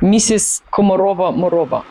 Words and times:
миссис 0.00 0.62
Комарова-Мурова 0.70 1.82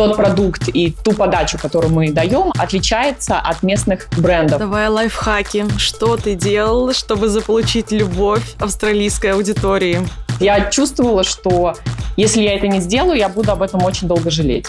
тот 0.00 0.16
продукт 0.16 0.68
и 0.68 0.92
ту 0.92 1.12
подачу, 1.12 1.58
которую 1.58 1.92
мы 1.92 2.10
даем, 2.10 2.52
отличается 2.56 3.38
от 3.38 3.62
местных 3.62 4.08
брендов. 4.16 4.58
Давай 4.58 4.88
лайфхаки. 4.88 5.66
Что 5.76 6.16
ты 6.16 6.34
делал, 6.34 6.94
чтобы 6.94 7.28
заполучить 7.28 7.92
любовь 7.92 8.54
австралийской 8.58 9.32
аудитории? 9.32 10.00
Я 10.40 10.70
чувствовала, 10.70 11.22
что 11.22 11.74
если 12.16 12.40
я 12.40 12.54
это 12.54 12.66
не 12.66 12.80
сделаю, 12.80 13.18
я 13.18 13.28
буду 13.28 13.52
об 13.52 13.60
этом 13.60 13.84
очень 13.84 14.08
долго 14.08 14.30
жалеть. 14.30 14.66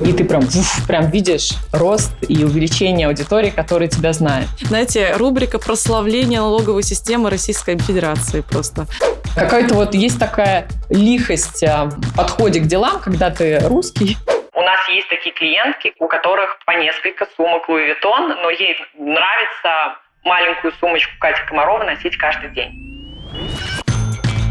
И 0.00 0.12
ты 0.12 0.24
прям, 0.24 0.42
уф, 0.44 0.86
прям 0.86 1.10
видишь 1.10 1.54
рост 1.72 2.12
и 2.28 2.44
увеличение 2.44 3.08
аудитории, 3.08 3.50
которая 3.50 3.88
тебя 3.88 4.12
знает. 4.12 4.48
Знаете, 4.60 5.14
рубрика 5.16 5.58
прославления 5.58 6.40
налоговой 6.40 6.84
системы 6.84 7.30
Российской 7.30 7.76
Федерации 7.78 8.42
просто. 8.42 8.86
Какая-то 9.38 9.74
вот 9.74 9.94
есть 9.94 10.18
такая 10.18 10.66
лихость 10.90 11.62
а, 11.62 11.84
в 11.84 12.16
подходе 12.16 12.60
к 12.60 12.64
делам, 12.64 13.00
когда 13.00 13.30
ты 13.30 13.60
русский, 13.60 14.16
у 14.52 14.60
нас 14.60 14.88
есть 14.88 15.08
такие 15.08 15.32
клиентки, 15.32 15.94
у 16.00 16.08
которых 16.08 16.58
по 16.66 16.72
несколько 16.72 17.28
сумок 17.36 17.68
Louis 17.68 17.94
Vuitton, 17.94 18.42
но 18.42 18.50
ей 18.50 18.76
нравится 18.94 19.98
маленькую 20.24 20.72
сумочку 20.80 21.12
Кати 21.20 21.40
Комарова 21.46 21.84
носить 21.84 22.16
каждый 22.16 22.50
день. 22.50 22.97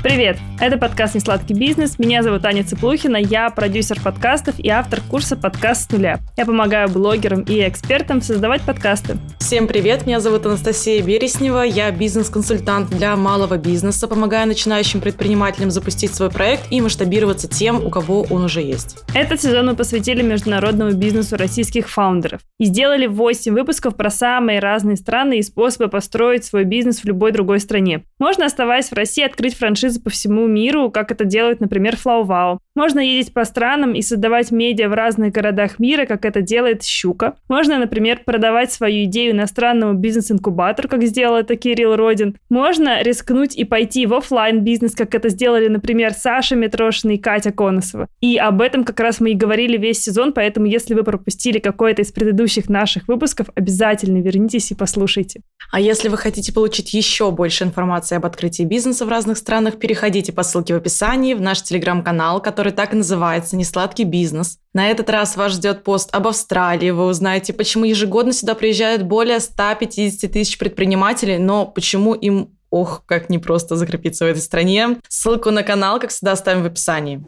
Привет! 0.08 0.38
Это 0.62 0.78
подкаст 0.78 1.16
«Несладкий 1.16 1.54
бизнес». 1.54 2.00
Меня 2.00 2.24
зовут 2.24 2.46
Аня 2.46 2.64
Цыплухина, 2.64 3.18
я 3.18 3.50
продюсер 3.50 4.02
подкастов 4.02 4.58
и 4.58 4.70
автор 4.70 5.02
курса 5.02 5.36
«Подкаст 5.36 5.92
с 5.92 5.94
нуля». 5.94 6.20
Я 6.38 6.46
помогаю 6.46 6.88
блогерам 6.88 7.42
и 7.42 7.68
экспертам 7.68 8.22
создавать 8.22 8.62
подкасты. 8.62 9.18
Всем 9.38 9.68
привет! 9.68 10.08
Меня 10.08 10.22
зовут 10.22 10.46
Анастасия 10.46 11.04
Береснева, 11.04 11.62
я 11.62 11.92
бизнес-консультант 11.92 12.90
для 12.90 13.18
малого 13.18 13.58
бизнеса, 13.58 14.08
помогаю 14.08 14.48
начинающим 14.48 15.02
предпринимателям 15.02 15.72
запустить 15.72 16.16
свой 16.16 16.32
проект 16.32 16.72
и 16.72 16.80
масштабироваться 16.80 17.50
тем, 17.50 17.86
у 17.86 17.90
кого 17.90 18.26
он 18.30 18.46
уже 18.46 18.62
есть. 18.62 19.04
Этот 19.14 19.42
сезон 19.42 19.68
мы 19.68 19.76
посвятили 19.76 20.22
международному 20.22 20.94
бизнесу 20.94 21.36
российских 21.36 21.90
фаундеров 21.90 22.40
и 22.60 22.66
сделали 22.66 23.08
8 23.08 23.52
выпусков 23.54 23.98
про 23.98 24.10
самые 24.10 24.60
разные 24.60 24.96
страны 24.96 25.40
и 25.40 25.44
способы 25.44 25.90
построить 25.90 26.46
свой 26.46 26.64
бизнес 26.64 27.02
в 27.02 27.06
любой 27.06 27.34
другой 27.34 27.60
стране. 27.60 28.04
Можно, 28.20 28.46
оставаясь 28.46 28.90
в 28.90 28.94
России, 28.94 29.24
открыть 29.24 29.56
франшизу 29.56 29.97
франшизы 29.98 30.02
по 30.02 30.10
всему 30.10 30.48
миру, 30.48 30.92
как 30.92 31.12
это 31.12 31.26
делает, 31.26 31.60
например, 31.60 31.96
FlowWow. 31.96 32.60
Можно 32.76 33.00
ездить 33.00 33.34
по 33.34 33.46
странам 33.46 33.94
и 33.94 34.02
создавать 34.02 34.52
медиа 34.52 34.90
в 34.90 34.94
разных 34.94 35.34
городах 35.34 35.80
мира, 35.80 36.06
как 36.06 36.26
это 36.26 36.42
делает 36.42 36.84
Щука. 36.84 37.36
Можно, 37.50 37.80
например, 37.80 38.22
продавать 38.26 38.72
свою 38.72 39.06
идею 39.06 39.32
иностранному 39.32 39.94
бизнес-инкубатору, 39.94 40.88
как 40.90 41.04
сделал 41.04 41.38
это 41.38 41.56
Кирилл 41.56 41.96
Родин. 41.96 42.36
Можно 42.50 43.02
рискнуть 43.02 43.56
и 43.56 43.66
пойти 43.66 44.06
в 44.06 44.14
офлайн 44.14 44.64
бизнес 44.64 44.96
как 44.96 45.16
это 45.16 45.30
сделали, 45.30 45.68
например, 45.68 46.14
Саша 46.14 46.56
Митрошина 46.56 47.12
и 47.12 47.18
Катя 47.18 47.52
Коносова. 47.52 48.08
И 48.22 48.38
об 48.38 48.62
этом 48.62 48.84
как 48.84 49.00
раз 49.00 49.20
мы 49.20 49.32
и 49.32 49.36
говорили 49.36 49.78
весь 49.78 50.00
сезон, 50.00 50.34
поэтому 50.34 50.68
если 50.68 50.94
вы 50.94 51.04
пропустили 51.04 51.60
какой-то 51.60 52.02
из 52.02 52.12
предыдущих 52.12 52.70
наших 52.70 53.08
выпусков, 53.08 53.48
обязательно 53.56 54.22
вернитесь 54.22 54.72
и 54.72 54.76
послушайте. 54.76 55.42
А 55.72 55.80
если 55.80 56.10
вы 56.10 56.18
хотите 56.18 56.54
получить 56.54 56.94
еще 56.94 57.32
больше 57.32 57.64
информации 57.64 58.16
об 58.16 58.26
открытии 58.26 58.64
бизнеса 58.64 59.06
в 59.06 59.10
разных 59.10 59.38
странах, 59.38 59.80
переходите 59.88 60.34
по 60.34 60.44
ссылке 60.44 60.74
в 60.74 60.78
описании 60.78 61.34
в 61.34 61.40
наш 61.40 61.62
телеграм-канал, 61.62 62.42
который 62.42 62.74
так 62.74 62.92
и 62.92 62.98
называется 62.98 63.56
«Несладкий 63.56 64.04
бизнес». 64.04 64.58
На 64.74 64.92
этот 64.92 65.10
раз 65.10 65.38
вас 65.38 65.54
ждет 65.54 65.86
пост 65.86 66.10
об 66.12 66.28
Австралии. 66.28 66.90
Вы 66.90 67.06
узнаете, 67.06 67.54
почему 67.54 67.86
ежегодно 67.86 68.34
сюда 68.34 68.54
приезжают 68.54 69.04
более 69.04 69.40
150 69.40 70.30
тысяч 70.30 70.58
предпринимателей, 70.58 71.38
но 71.38 71.66
почему 71.66 72.14
им 72.14 72.50
Ох, 72.70 73.04
как 73.06 73.30
непросто 73.30 73.78
закрепиться 73.78 74.26
в 74.26 74.28
этой 74.28 74.42
стране. 74.42 74.98
Ссылку 75.08 75.52
на 75.52 75.64
канал, 75.64 76.02
как 76.02 76.10
всегда, 76.10 76.34
оставим 76.34 76.64
в 76.64 76.66
описании. 76.66 77.24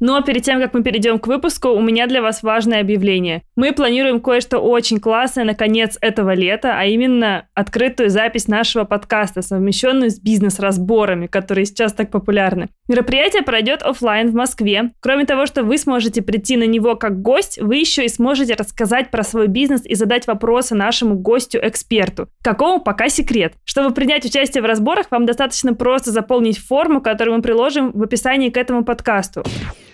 Но 0.00 0.22
перед 0.22 0.42
тем, 0.42 0.60
как 0.60 0.72
мы 0.72 0.82
перейдем 0.82 1.18
к 1.18 1.26
выпуску, 1.26 1.68
у 1.68 1.80
меня 1.80 2.06
для 2.06 2.22
вас 2.22 2.42
важное 2.42 2.80
объявление. 2.80 3.42
Мы 3.54 3.72
планируем 3.72 4.20
кое-что 4.20 4.58
очень 4.58 4.98
классное 4.98 5.44
на 5.44 5.54
конец 5.54 5.98
этого 6.00 6.34
лета, 6.34 6.74
а 6.78 6.86
именно 6.86 7.46
открытую 7.54 8.08
запись 8.08 8.48
нашего 8.48 8.84
подкаста, 8.84 9.42
совмещенную 9.42 10.10
с 10.10 10.18
бизнес-разборами, 10.18 11.26
которые 11.26 11.66
сейчас 11.66 11.92
так 11.92 12.10
популярны. 12.10 12.68
Мероприятие 12.88 13.42
пройдет 13.42 13.82
офлайн 13.82 14.30
в 14.30 14.34
Москве. 14.34 14.92
Кроме 15.00 15.26
того, 15.26 15.44
что 15.44 15.62
вы 15.62 15.76
сможете 15.76 16.22
прийти 16.22 16.56
на 16.56 16.64
него 16.64 16.96
как 16.96 17.20
гость, 17.20 17.58
вы 17.60 17.76
еще 17.76 18.06
и 18.06 18.08
сможете 18.08 18.54
рассказать 18.54 19.10
про 19.10 19.22
свой 19.22 19.48
бизнес 19.48 19.84
и 19.84 19.94
задать 19.94 20.26
вопросы 20.26 20.74
нашему 20.74 21.14
гостю-эксперту. 21.16 22.28
Какому 22.42 22.80
пока 22.80 23.10
секрет. 23.10 23.52
Чтобы 23.64 23.94
принять 23.94 24.24
участие 24.24 24.62
в 24.62 24.66
разборах, 24.66 25.10
вам 25.10 25.26
достаточно 25.26 25.74
просто 25.74 26.10
заполнить 26.10 26.58
форму, 26.58 27.02
которую 27.02 27.36
мы 27.36 27.42
приложим 27.42 27.92
в 27.92 28.02
описании 28.02 28.48
к 28.48 28.56
этому 28.56 28.82
подкасту. 28.82 29.44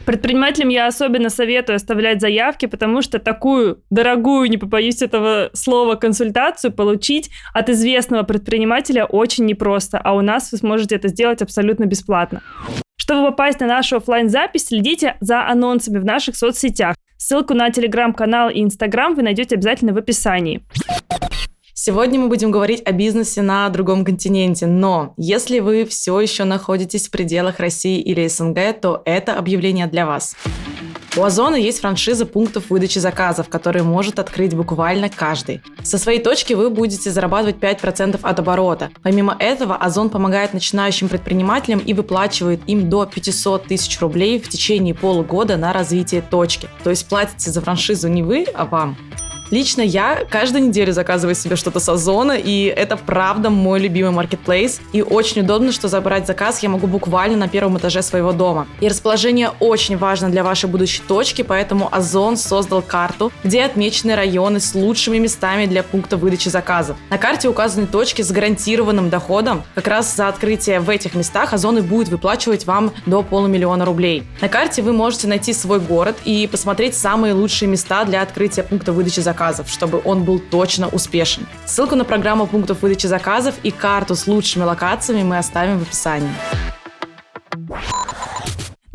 Предпринимателям 0.07 0.69
я 0.69 0.87
особенно 0.87 1.31
советую 1.31 1.77
оставлять 1.77 2.21
заявки, 2.21 2.67
потому 2.67 3.03
что 3.03 3.19
такую 3.19 3.83
дорогую, 3.91 4.49
не 4.49 4.57
побоюсь 4.57 5.03
этого 5.03 5.51
слова, 5.53 5.97
консультацию 5.97 6.73
получить 6.73 7.31
от 7.53 7.69
известного 7.69 8.23
предпринимателя 8.23 9.05
очень 9.05 9.47
непросто, 9.47 9.99
а 9.99 10.15
у 10.15 10.21
нас 10.21 10.53
вы 10.53 10.59
сможете 10.59 10.95
это 10.95 11.09
сделать 11.09 11.43
абсолютно 11.43 11.87
бесплатно. 11.87 12.41
Чтобы 12.97 13.31
попасть 13.31 13.59
на 13.59 13.67
нашу 13.67 13.97
офлайн 13.97 14.29
запись 14.29 14.67
следите 14.67 15.17
за 15.21 15.45
анонсами 15.49 15.99
в 15.99 16.05
наших 16.05 16.37
соцсетях. 16.37 16.95
Ссылку 17.17 17.55
на 17.55 17.71
телеграм-канал 17.71 18.49
и 18.51 18.63
инстаграм 18.63 19.15
вы 19.17 19.23
найдете 19.23 19.57
обязательно 19.57 19.93
в 19.93 19.99
описании. 19.99 20.63
Сегодня 21.79 22.19
мы 22.19 22.29
будем 22.29 22.51
говорить 22.51 22.81
о 22.87 22.93
бизнесе 22.93 23.43
на 23.43 23.69
другом 23.69 24.03
континенте, 24.07 24.67
но 24.67 25.13
если 25.19 25.59
вы 25.59 25.85
все 25.85 26.19
еще 26.19 26.45
находитесь 26.45 27.07
в 27.07 27.11
пределах 27.11 27.61
России 27.61 28.01
или 28.01 28.27
СНГ, 28.27 28.81
то 28.81 29.03
это 29.05 29.35
объявление 29.35 29.87
для 29.87 30.07
вас. 30.07 30.35
У 31.19 31.23
Озона 31.23 31.57
есть 31.57 31.81
франшиза 31.81 32.25
пунктов 32.25 32.71
выдачи 32.71 32.99
заказов, 32.99 33.51
которые 33.51 33.83
может 33.83 34.19
открыть 34.19 34.55
буквально 34.55 35.11
каждый. 35.11 35.61
Со 35.83 35.99
своей 35.99 36.23
точки 36.23 36.55
вы 36.55 36.71
будете 36.71 37.11
зарабатывать 37.11 37.57
5% 37.57 38.21
от 38.23 38.39
оборота. 38.39 38.89
Помимо 39.03 39.37
этого, 39.39 39.77
Озон 39.77 40.09
помогает 40.09 40.55
начинающим 40.55 41.11
предпринимателям 41.11 41.81
и 41.81 41.93
выплачивает 41.93 42.61
им 42.67 42.89
до 42.89 43.05
500 43.05 43.65
тысяч 43.65 44.01
рублей 44.01 44.41
в 44.41 44.49
течение 44.49 44.95
полугода 44.95 45.59
на 45.59 45.75
развитие 45.75 46.23
точки. 46.23 46.71
То 46.83 46.89
есть 46.89 47.07
платите 47.07 47.51
за 47.51 47.61
франшизу 47.61 48.09
не 48.09 48.23
вы, 48.23 48.47
а 48.55 48.65
вам. 48.65 48.97
Лично 49.51 49.83
я 49.83 50.25
каждую 50.29 50.65
неделю 50.65 50.93
заказываю 50.93 51.37
себе 51.37 51.55
что-то 51.55 51.79
с 51.79 51.89
Озона, 51.89 52.33
и 52.33 52.65
это 52.65 52.97
правда 52.97 53.49
мой 53.49 53.79
любимый 53.79 54.11
маркетплейс. 54.11 54.81
И 54.93 55.03
очень 55.03 55.43
удобно, 55.43 55.71
что 55.71 55.87
забрать 55.87 56.27
заказ 56.27 56.63
я 56.63 56.69
могу 56.69 56.89
буквально 56.89 57.37
на 57.37 57.49
первом 57.49 57.79
этаже 57.79 58.03
своего 58.03 58.33
дома. 58.33 58.67
И 58.81 58.89
расположение 58.89 59.51
очень 59.61 59.97
важно 59.97 60.31
для 60.31 60.43
вашей 60.43 60.69
будущей 60.69 61.03
точки, 61.07 61.43
поэтому 61.43 61.89
Озон 61.95 62.37
создал 62.37 62.83
карту, 62.83 63.31
где 63.45 63.63
отмечены 63.63 64.17
районы 64.17 64.59
с 64.59 64.75
лучшими 64.75 65.19
местами 65.19 65.67
для 65.67 65.85
пункта 65.85 66.17
выдачи 66.17 66.49
заказов. 66.49 66.97
На 67.11 67.19
карте 67.19 67.49
указаны 67.49 67.87
точки 67.87 68.23
с 68.23 68.33
гарантированным 68.33 69.11
доходом. 69.11 69.63
Как 69.77 69.87
раз 69.87 70.17
за 70.17 70.27
открытие 70.27 70.81
в 70.81 70.91
этих 70.91 71.15
местах 71.15 71.53
Озон 71.53 71.79
и 71.79 71.83
будет 71.83 72.09
выплачивать 72.09 72.67
вам 72.67 72.93
до 73.07 73.23
полумиллиона 73.23 73.85
рублей. 73.85 74.25
На 74.41 74.49
карте 74.49 74.83
вы 74.83 74.93
можете 74.93 75.29
найти 75.29 75.53
свой 75.53 75.79
город 75.79 76.17
и 76.25 76.49
посмотреть 76.51 76.97
самые 76.97 77.33
лучшие 77.33 77.69
места 77.69 78.05
для 78.05 78.23
открытия 78.23 78.65
пункта 78.65 78.93
выдачи 78.93 79.21
заказов 79.21 79.36
заказов, 79.37 79.69
чтобы 79.69 80.01
он 80.05 80.25
был 80.25 80.39
точно 80.39 80.89
успешен. 80.89 81.47
Ссылку 81.67 81.95
на 81.95 82.05
программу 82.05 82.47
пунктов 82.47 82.83
выдачи 82.83 83.07
заказов 83.07 83.55
и 83.63 83.71
карту 83.71 84.15
с 84.15 84.27
лучшими 84.27 84.65
локациями 84.65 85.23
мы 85.23 85.39
оставим 85.39 85.79
в 85.79 85.83
описании. 85.83 86.31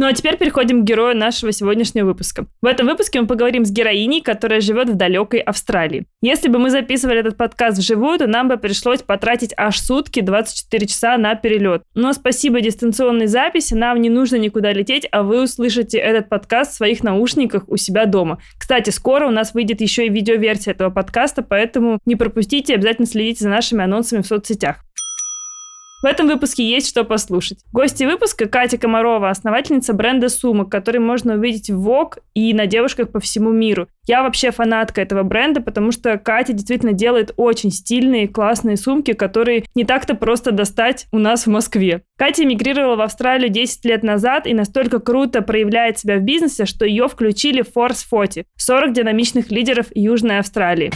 Ну 0.02 0.08
а 0.08 0.14
теперь 0.14 0.36
переходим 0.36 0.82
к 0.82 0.84
герою 0.84 1.16
нашего 1.16 1.52
сегодняшнего 1.52 2.08
выпуска. 2.08 2.48
В 2.60 2.66
этом 2.66 2.88
выпуске 2.88 3.22
мы 3.22 3.28
поговорим 3.28 3.66
с 3.66 3.72
героиней, 3.72 4.22
которая 4.22 4.60
живет 4.60 4.90
в 4.90 4.96
далекой 4.96 5.42
Австралии. 5.42 6.08
Если 6.24 6.50
бы 6.50 6.58
мы 6.58 6.72
записывали 6.72 7.20
этот 7.20 7.38
подкаст 7.38 7.78
вживую, 7.78 8.18
то 8.18 8.26
нам 8.26 8.48
бы 8.48 8.58
пришлось 8.58 9.04
потратить 9.04 9.54
аж 9.58 9.80
сутки, 9.80 10.22
24 10.22 10.88
часа 10.88 11.18
на 11.20 11.36
перелет. 11.36 11.84
Но 11.94 12.14
спасибо 12.14 12.62
дистанционной 12.62 13.28
записи, 13.28 13.76
нам 13.76 14.02
не 14.02 14.10
нужно 14.10 14.38
никуда 14.38 14.74
лететь, 14.74 15.08
а 15.12 15.22
вы 15.22 15.44
услышите 15.44 16.00
этот 16.00 16.30
подкаст 16.30 16.72
в 16.72 16.78
своих 16.78 17.04
наушниках 17.04 17.70
у 17.70 17.78
себя 17.78 18.08
дома. 18.08 18.40
Кстати, 18.58 18.90
скоро 18.90 19.28
у 19.28 19.32
нас 19.32 19.54
выйдет 19.54 19.82
еще 19.82 20.08
и 20.08 20.10
видеоверсия 20.10 20.74
этого 20.74 20.90
подкаста, 20.90 21.44
поэтому 21.44 22.00
не 22.08 22.16
пропустите, 22.16 22.74
обязательно 22.74 23.06
следите 23.06 23.44
за 23.44 23.50
нашими 23.50 23.84
анонсами 23.84 24.24
в 24.24 24.26
соцсетях. 24.26 24.78
В 26.02 26.06
этом 26.06 26.28
выпуске 26.28 26.68
есть 26.68 26.88
что 26.88 27.04
послушать. 27.04 27.60
Гости 27.72 28.06
выпуска 28.06 28.48
Катя 28.48 28.80
Комарова, 28.80 29.30
основательница 29.30 29.94
бренда 29.94 30.30
сумок, 30.30 30.72
который 30.72 31.00
можно 31.00 31.36
увидеть 31.36 31.70
в 31.70 31.80
ВОК 31.80 32.20
и 32.34 32.56
на 32.56 32.66
девушках 32.66 33.12
по 33.12 33.20
всему 33.20 33.52
миру. 33.52 33.88
Я 34.08 34.24
вообще 34.24 34.50
фанатка 34.50 35.02
этого 35.02 35.22
бренда, 35.22 35.62
потому 35.62 35.92
что 35.92 36.18
Катя 36.18 36.54
действительно 36.54 36.94
делает 36.94 37.34
очень 37.38 37.70
стильные, 37.70 38.28
классные 38.28 38.78
сумки, 38.78 39.14
которые 39.14 39.66
не 39.76 39.84
так-то 39.84 40.16
просто 40.16 40.52
достать 40.52 41.06
у 41.12 41.20
нас 41.20 41.46
в 41.46 41.52
Москве. 41.52 42.02
Катя 42.18 42.46
эмигрировала 42.46 42.96
в 42.96 43.02
Австралию 43.02 43.50
10 43.50 43.86
лет 43.86 44.02
назад 44.02 44.48
и 44.48 44.56
настолько 44.56 45.00
круто 45.00 45.44
проявляет 45.44 46.00
себя 46.00 46.18
в 46.18 46.22
бизнесе, 46.22 46.66
что 46.66 46.84
ее 46.84 47.08
включили 47.10 47.62
в 47.62 47.78
Force 47.78 48.06
40, 48.10 48.48
40 48.58 48.94
динамичных 48.94 49.52
лидеров 49.52 49.86
Южной 49.94 50.40
Австралии. 50.40 50.92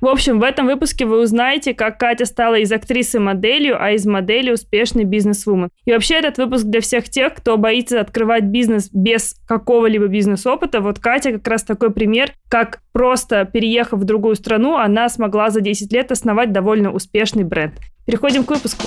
В 0.00 0.08
общем, 0.08 0.38
в 0.38 0.42
этом 0.42 0.66
выпуске 0.66 1.06
вы 1.06 1.22
узнаете, 1.22 1.72
как 1.72 1.98
Катя 1.98 2.26
стала 2.26 2.56
из 2.56 2.70
актрисы 2.70 3.18
моделью, 3.18 3.82
а 3.82 3.92
из 3.92 4.06
модели 4.06 4.50
успешной 4.50 5.04
бизнес-вумен. 5.04 5.70
И 5.86 5.92
вообще 5.92 6.16
этот 6.16 6.36
выпуск 6.36 6.64
для 6.64 6.80
всех 6.80 7.08
тех, 7.08 7.34
кто 7.34 7.56
боится 7.56 8.00
открывать 8.00 8.44
бизнес 8.44 8.90
без 8.92 9.36
какого-либо 9.46 10.06
бизнес-опыта. 10.06 10.80
Вот 10.80 10.98
Катя 10.98 11.32
как 11.32 11.48
раз 11.48 11.62
такой 11.64 11.90
пример, 11.90 12.32
как 12.48 12.80
просто 12.92 13.44
переехав 13.46 14.00
в 14.00 14.04
другую 14.04 14.34
страну, 14.36 14.76
она 14.76 15.08
смогла 15.08 15.50
за 15.50 15.60
10 15.60 15.92
лет 15.92 16.12
основать 16.12 16.52
довольно 16.52 16.92
успешный 16.92 17.44
бренд. 17.44 17.74
Переходим 18.04 18.44
к 18.44 18.50
выпуску. 18.50 18.86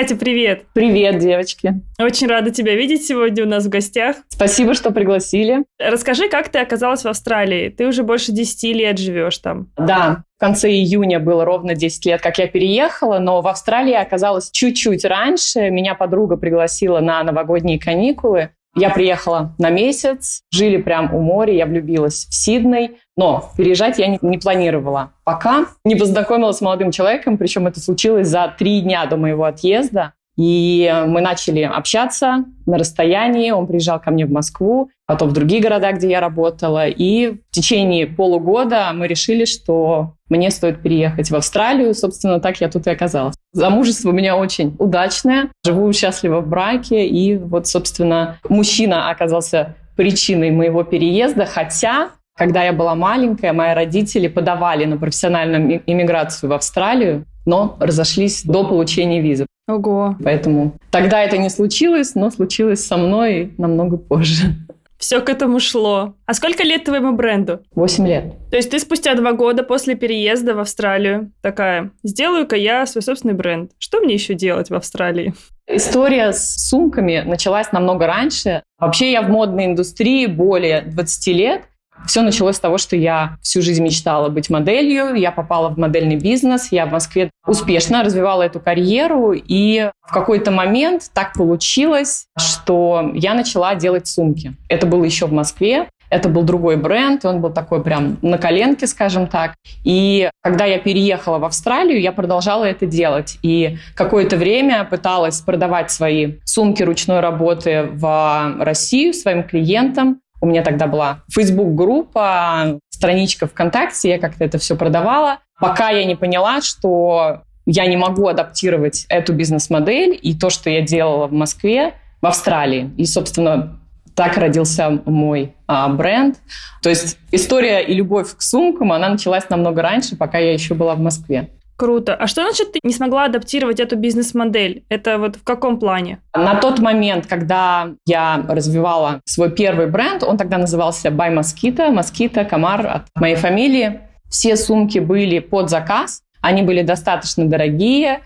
Катя, 0.00 0.16
привет! 0.16 0.64
Привет, 0.72 1.18
девочки! 1.18 1.74
Очень 1.98 2.28
рада 2.28 2.50
тебя 2.50 2.74
видеть 2.74 3.04
сегодня 3.04 3.44
у 3.44 3.46
нас 3.46 3.66
в 3.66 3.68
гостях. 3.68 4.16
Спасибо, 4.30 4.72
что 4.72 4.92
пригласили. 4.92 5.64
Расскажи, 5.78 6.30
как 6.30 6.48
ты 6.48 6.58
оказалась 6.58 7.04
в 7.04 7.06
Австралии? 7.06 7.68
Ты 7.68 7.86
уже 7.86 8.02
больше 8.02 8.32
10 8.32 8.74
лет 8.74 8.98
живешь 8.98 9.36
там. 9.36 9.68
Да, 9.76 10.24
в 10.38 10.40
конце 10.40 10.70
июня 10.70 11.20
было 11.20 11.44
ровно 11.44 11.74
10 11.74 12.06
лет, 12.06 12.22
как 12.22 12.38
я 12.38 12.46
переехала, 12.46 13.18
но 13.18 13.42
в 13.42 13.46
Австралии 13.46 13.92
оказалась 13.92 14.50
чуть-чуть 14.50 15.04
раньше. 15.04 15.68
Меня 15.68 15.94
подруга 15.94 16.38
пригласила 16.38 17.00
на 17.00 17.22
новогодние 17.22 17.78
каникулы. 17.78 18.52
Я 18.76 18.90
приехала 18.90 19.54
на 19.58 19.70
месяц, 19.70 20.42
жили 20.52 20.76
прям 20.76 21.12
у 21.14 21.20
моря, 21.20 21.52
я 21.52 21.66
влюбилась 21.66 22.26
в 22.26 22.34
Сидней, 22.34 22.98
но 23.16 23.50
переезжать 23.56 23.98
я 23.98 24.06
не, 24.06 24.18
не 24.22 24.38
планировала. 24.38 25.12
Пока 25.24 25.66
не 25.84 25.96
познакомилась 25.96 26.58
с 26.58 26.60
молодым 26.60 26.92
человеком, 26.92 27.36
причем 27.36 27.66
это 27.66 27.80
случилось 27.80 28.28
за 28.28 28.54
три 28.56 28.80
дня 28.80 29.06
до 29.06 29.16
моего 29.16 29.44
отъезда. 29.44 30.12
И 30.36 30.90
мы 31.06 31.20
начали 31.20 31.60
общаться 31.62 32.44
на 32.64 32.78
расстоянии. 32.78 33.50
Он 33.50 33.66
приезжал 33.66 34.00
ко 34.00 34.10
мне 34.10 34.24
в 34.24 34.30
Москву, 34.30 34.88
потом 35.06 35.28
в 35.28 35.32
другие 35.32 35.60
города, 35.60 35.92
где 35.92 36.08
я 36.08 36.20
работала. 36.20 36.88
И 36.88 37.32
в 37.32 37.38
течение 37.50 38.06
полугода 38.06 38.90
мы 38.94 39.06
решили, 39.06 39.44
что 39.44 40.14
мне 40.30 40.50
стоит 40.50 40.80
переехать 40.80 41.30
в 41.30 41.36
Австралию. 41.36 41.92
Собственно, 41.92 42.40
так 42.40 42.58
я 42.60 42.70
тут 42.70 42.86
и 42.86 42.90
оказалась. 42.90 43.34
Замужество 43.52 44.10
у 44.10 44.12
меня 44.12 44.36
очень 44.36 44.76
удачное. 44.78 45.48
Живу 45.64 45.92
счастливо 45.92 46.40
в 46.40 46.48
браке. 46.48 47.06
И 47.06 47.36
вот, 47.36 47.66
собственно, 47.66 48.38
мужчина 48.48 49.10
оказался 49.10 49.76
причиной 49.96 50.50
моего 50.50 50.82
переезда, 50.82 51.46
хотя 51.46 52.10
когда 52.36 52.64
я 52.64 52.72
была 52.72 52.94
маленькая, 52.94 53.52
мои 53.52 53.74
родители 53.74 54.26
подавали 54.26 54.86
на 54.86 54.96
профессиональную 54.96 55.82
иммиграцию 55.84 56.48
в 56.48 56.54
Австралию, 56.54 57.26
но 57.44 57.76
разошлись 57.78 58.44
до 58.44 58.64
получения 58.64 59.20
визы. 59.20 59.44
Ого. 59.68 60.16
Поэтому 60.24 60.72
тогда 60.90 61.22
это 61.22 61.36
не 61.36 61.50
случилось, 61.50 62.14
но 62.14 62.30
случилось 62.30 62.84
со 62.84 62.96
мной 62.96 63.52
намного 63.58 63.98
позже. 63.98 64.56
Все 65.00 65.20
к 65.22 65.30
этому 65.30 65.60
шло. 65.60 66.14
А 66.26 66.34
сколько 66.34 66.62
лет 66.62 66.84
твоему 66.84 67.12
бренду? 67.12 67.60
Восемь 67.74 68.06
лет. 68.06 68.34
То 68.50 68.56
есть 68.56 68.70
ты 68.70 68.78
спустя 68.78 69.14
два 69.14 69.32
года 69.32 69.62
после 69.62 69.94
переезда 69.94 70.54
в 70.54 70.58
Австралию 70.58 71.32
такая, 71.40 71.90
сделаю-ка 72.02 72.54
я 72.54 72.84
свой 72.84 73.00
собственный 73.00 73.32
бренд. 73.32 73.72
Что 73.78 74.00
мне 74.00 74.12
еще 74.12 74.34
делать 74.34 74.68
в 74.68 74.74
Австралии? 74.74 75.32
История 75.66 76.32
с 76.34 76.68
сумками 76.68 77.22
началась 77.24 77.72
намного 77.72 78.06
раньше. 78.06 78.62
Вообще 78.78 79.10
я 79.10 79.22
в 79.22 79.30
модной 79.30 79.66
индустрии 79.66 80.26
более 80.26 80.82
20 80.82 81.26
лет. 81.28 81.62
Все 82.06 82.22
началось 82.22 82.56
с 82.56 82.60
того, 82.60 82.78
что 82.78 82.96
я 82.96 83.36
всю 83.42 83.62
жизнь 83.62 83.82
мечтала 83.82 84.28
быть 84.28 84.50
моделью, 84.50 85.14
я 85.14 85.30
попала 85.30 85.68
в 85.68 85.78
модельный 85.78 86.16
бизнес, 86.16 86.72
я 86.72 86.86
в 86.86 86.92
Москве 86.92 87.30
успешно 87.46 88.02
развивала 88.02 88.42
эту 88.42 88.60
карьеру, 88.60 89.32
и 89.32 89.90
в 90.06 90.12
какой-то 90.12 90.50
момент 90.50 91.10
так 91.14 91.34
получилось, 91.34 92.26
что 92.38 93.12
я 93.14 93.34
начала 93.34 93.74
делать 93.74 94.06
сумки. 94.06 94.54
Это 94.68 94.86
было 94.86 95.04
еще 95.04 95.26
в 95.26 95.32
Москве, 95.32 95.88
это 96.10 96.28
был 96.28 96.42
другой 96.42 96.76
бренд, 96.76 97.24
и 97.24 97.28
он 97.28 97.40
был 97.40 97.50
такой 97.50 97.82
прям 97.82 98.18
на 98.20 98.36
коленке, 98.36 98.86
скажем 98.88 99.28
так. 99.28 99.54
И 99.84 100.28
когда 100.42 100.64
я 100.64 100.78
переехала 100.78 101.38
в 101.38 101.44
Австралию, 101.44 102.00
я 102.00 102.10
продолжала 102.12 102.64
это 102.64 102.84
делать. 102.84 103.38
И 103.42 103.78
какое-то 103.94 104.36
время 104.36 104.84
пыталась 104.84 105.40
продавать 105.40 105.92
свои 105.92 106.34
сумки 106.44 106.82
ручной 106.82 107.20
работы 107.20 107.88
в 107.92 108.56
Россию 108.58 109.14
своим 109.14 109.44
клиентам. 109.44 110.20
У 110.40 110.46
меня 110.46 110.62
тогда 110.62 110.86
была 110.86 111.22
Facebook-группа, 111.30 112.78
страничка 112.88 113.46
ВКонтакте, 113.46 114.10
я 114.10 114.18
как-то 114.18 114.44
это 114.44 114.58
все 114.58 114.76
продавала, 114.76 115.38
пока 115.58 115.90
я 115.90 116.04
не 116.04 116.16
поняла, 116.16 116.60
что 116.60 117.42
я 117.66 117.86
не 117.86 117.96
могу 117.96 118.26
адаптировать 118.26 119.06
эту 119.08 119.32
бизнес-модель 119.32 120.18
и 120.20 120.34
то, 120.34 120.50
что 120.50 120.70
я 120.70 120.82
делала 120.82 121.26
в 121.26 121.32
Москве, 121.32 121.94
в 122.20 122.26
Австралии. 122.26 122.90
И, 122.96 123.04
собственно, 123.04 123.80
так 124.14 124.36
родился 124.36 125.00
мой 125.06 125.54
а, 125.66 125.88
бренд. 125.88 126.36
То 126.82 126.90
есть 126.90 127.18
история 127.30 127.80
и 127.80 127.94
любовь 127.94 128.34
к 128.36 128.42
сумкам, 128.42 128.92
она 128.92 129.08
началась 129.08 129.48
намного 129.48 129.82
раньше, 129.82 130.16
пока 130.16 130.38
я 130.38 130.52
еще 130.52 130.74
была 130.74 130.94
в 130.94 131.00
Москве. 131.00 131.50
Круто. 131.80 132.14
А 132.14 132.26
что 132.26 132.42
значит 132.42 132.72
ты 132.72 132.80
не 132.82 132.92
смогла 132.92 133.24
адаптировать 133.24 133.80
эту 133.80 133.96
бизнес-модель? 133.96 134.84
Это 134.90 135.16
вот 135.16 135.36
в 135.36 135.42
каком 135.42 135.78
плане? 135.78 136.18
На 136.34 136.56
тот 136.56 136.78
момент, 136.78 137.26
когда 137.26 137.94
я 138.04 138.44
развивала 138.46 139.22
свой 139.24 139.50
первый 139.50 139.86
бренд, 139.86 140.22
он 140.22 140.36
тогда 140.36 140.58
назывался 140.58 141.08
By 141.08 141.34
Mosquito, 141.34 141.90
Mosquito, 141.90 142.44
комар 142.44 142.86
от 142.86 143.02
моей 143.14 143.36
фамилии. 143.36 144.00
Все 144.28 144.56
сумки 144.56 144.98
были 144.98 145.38
под 145.38 145.70
заказ, 145.70 146.20
они 146.42 146.60
были 146.60 146.82
достаточно 146.82 147.46
дорогие. 147.46 148.20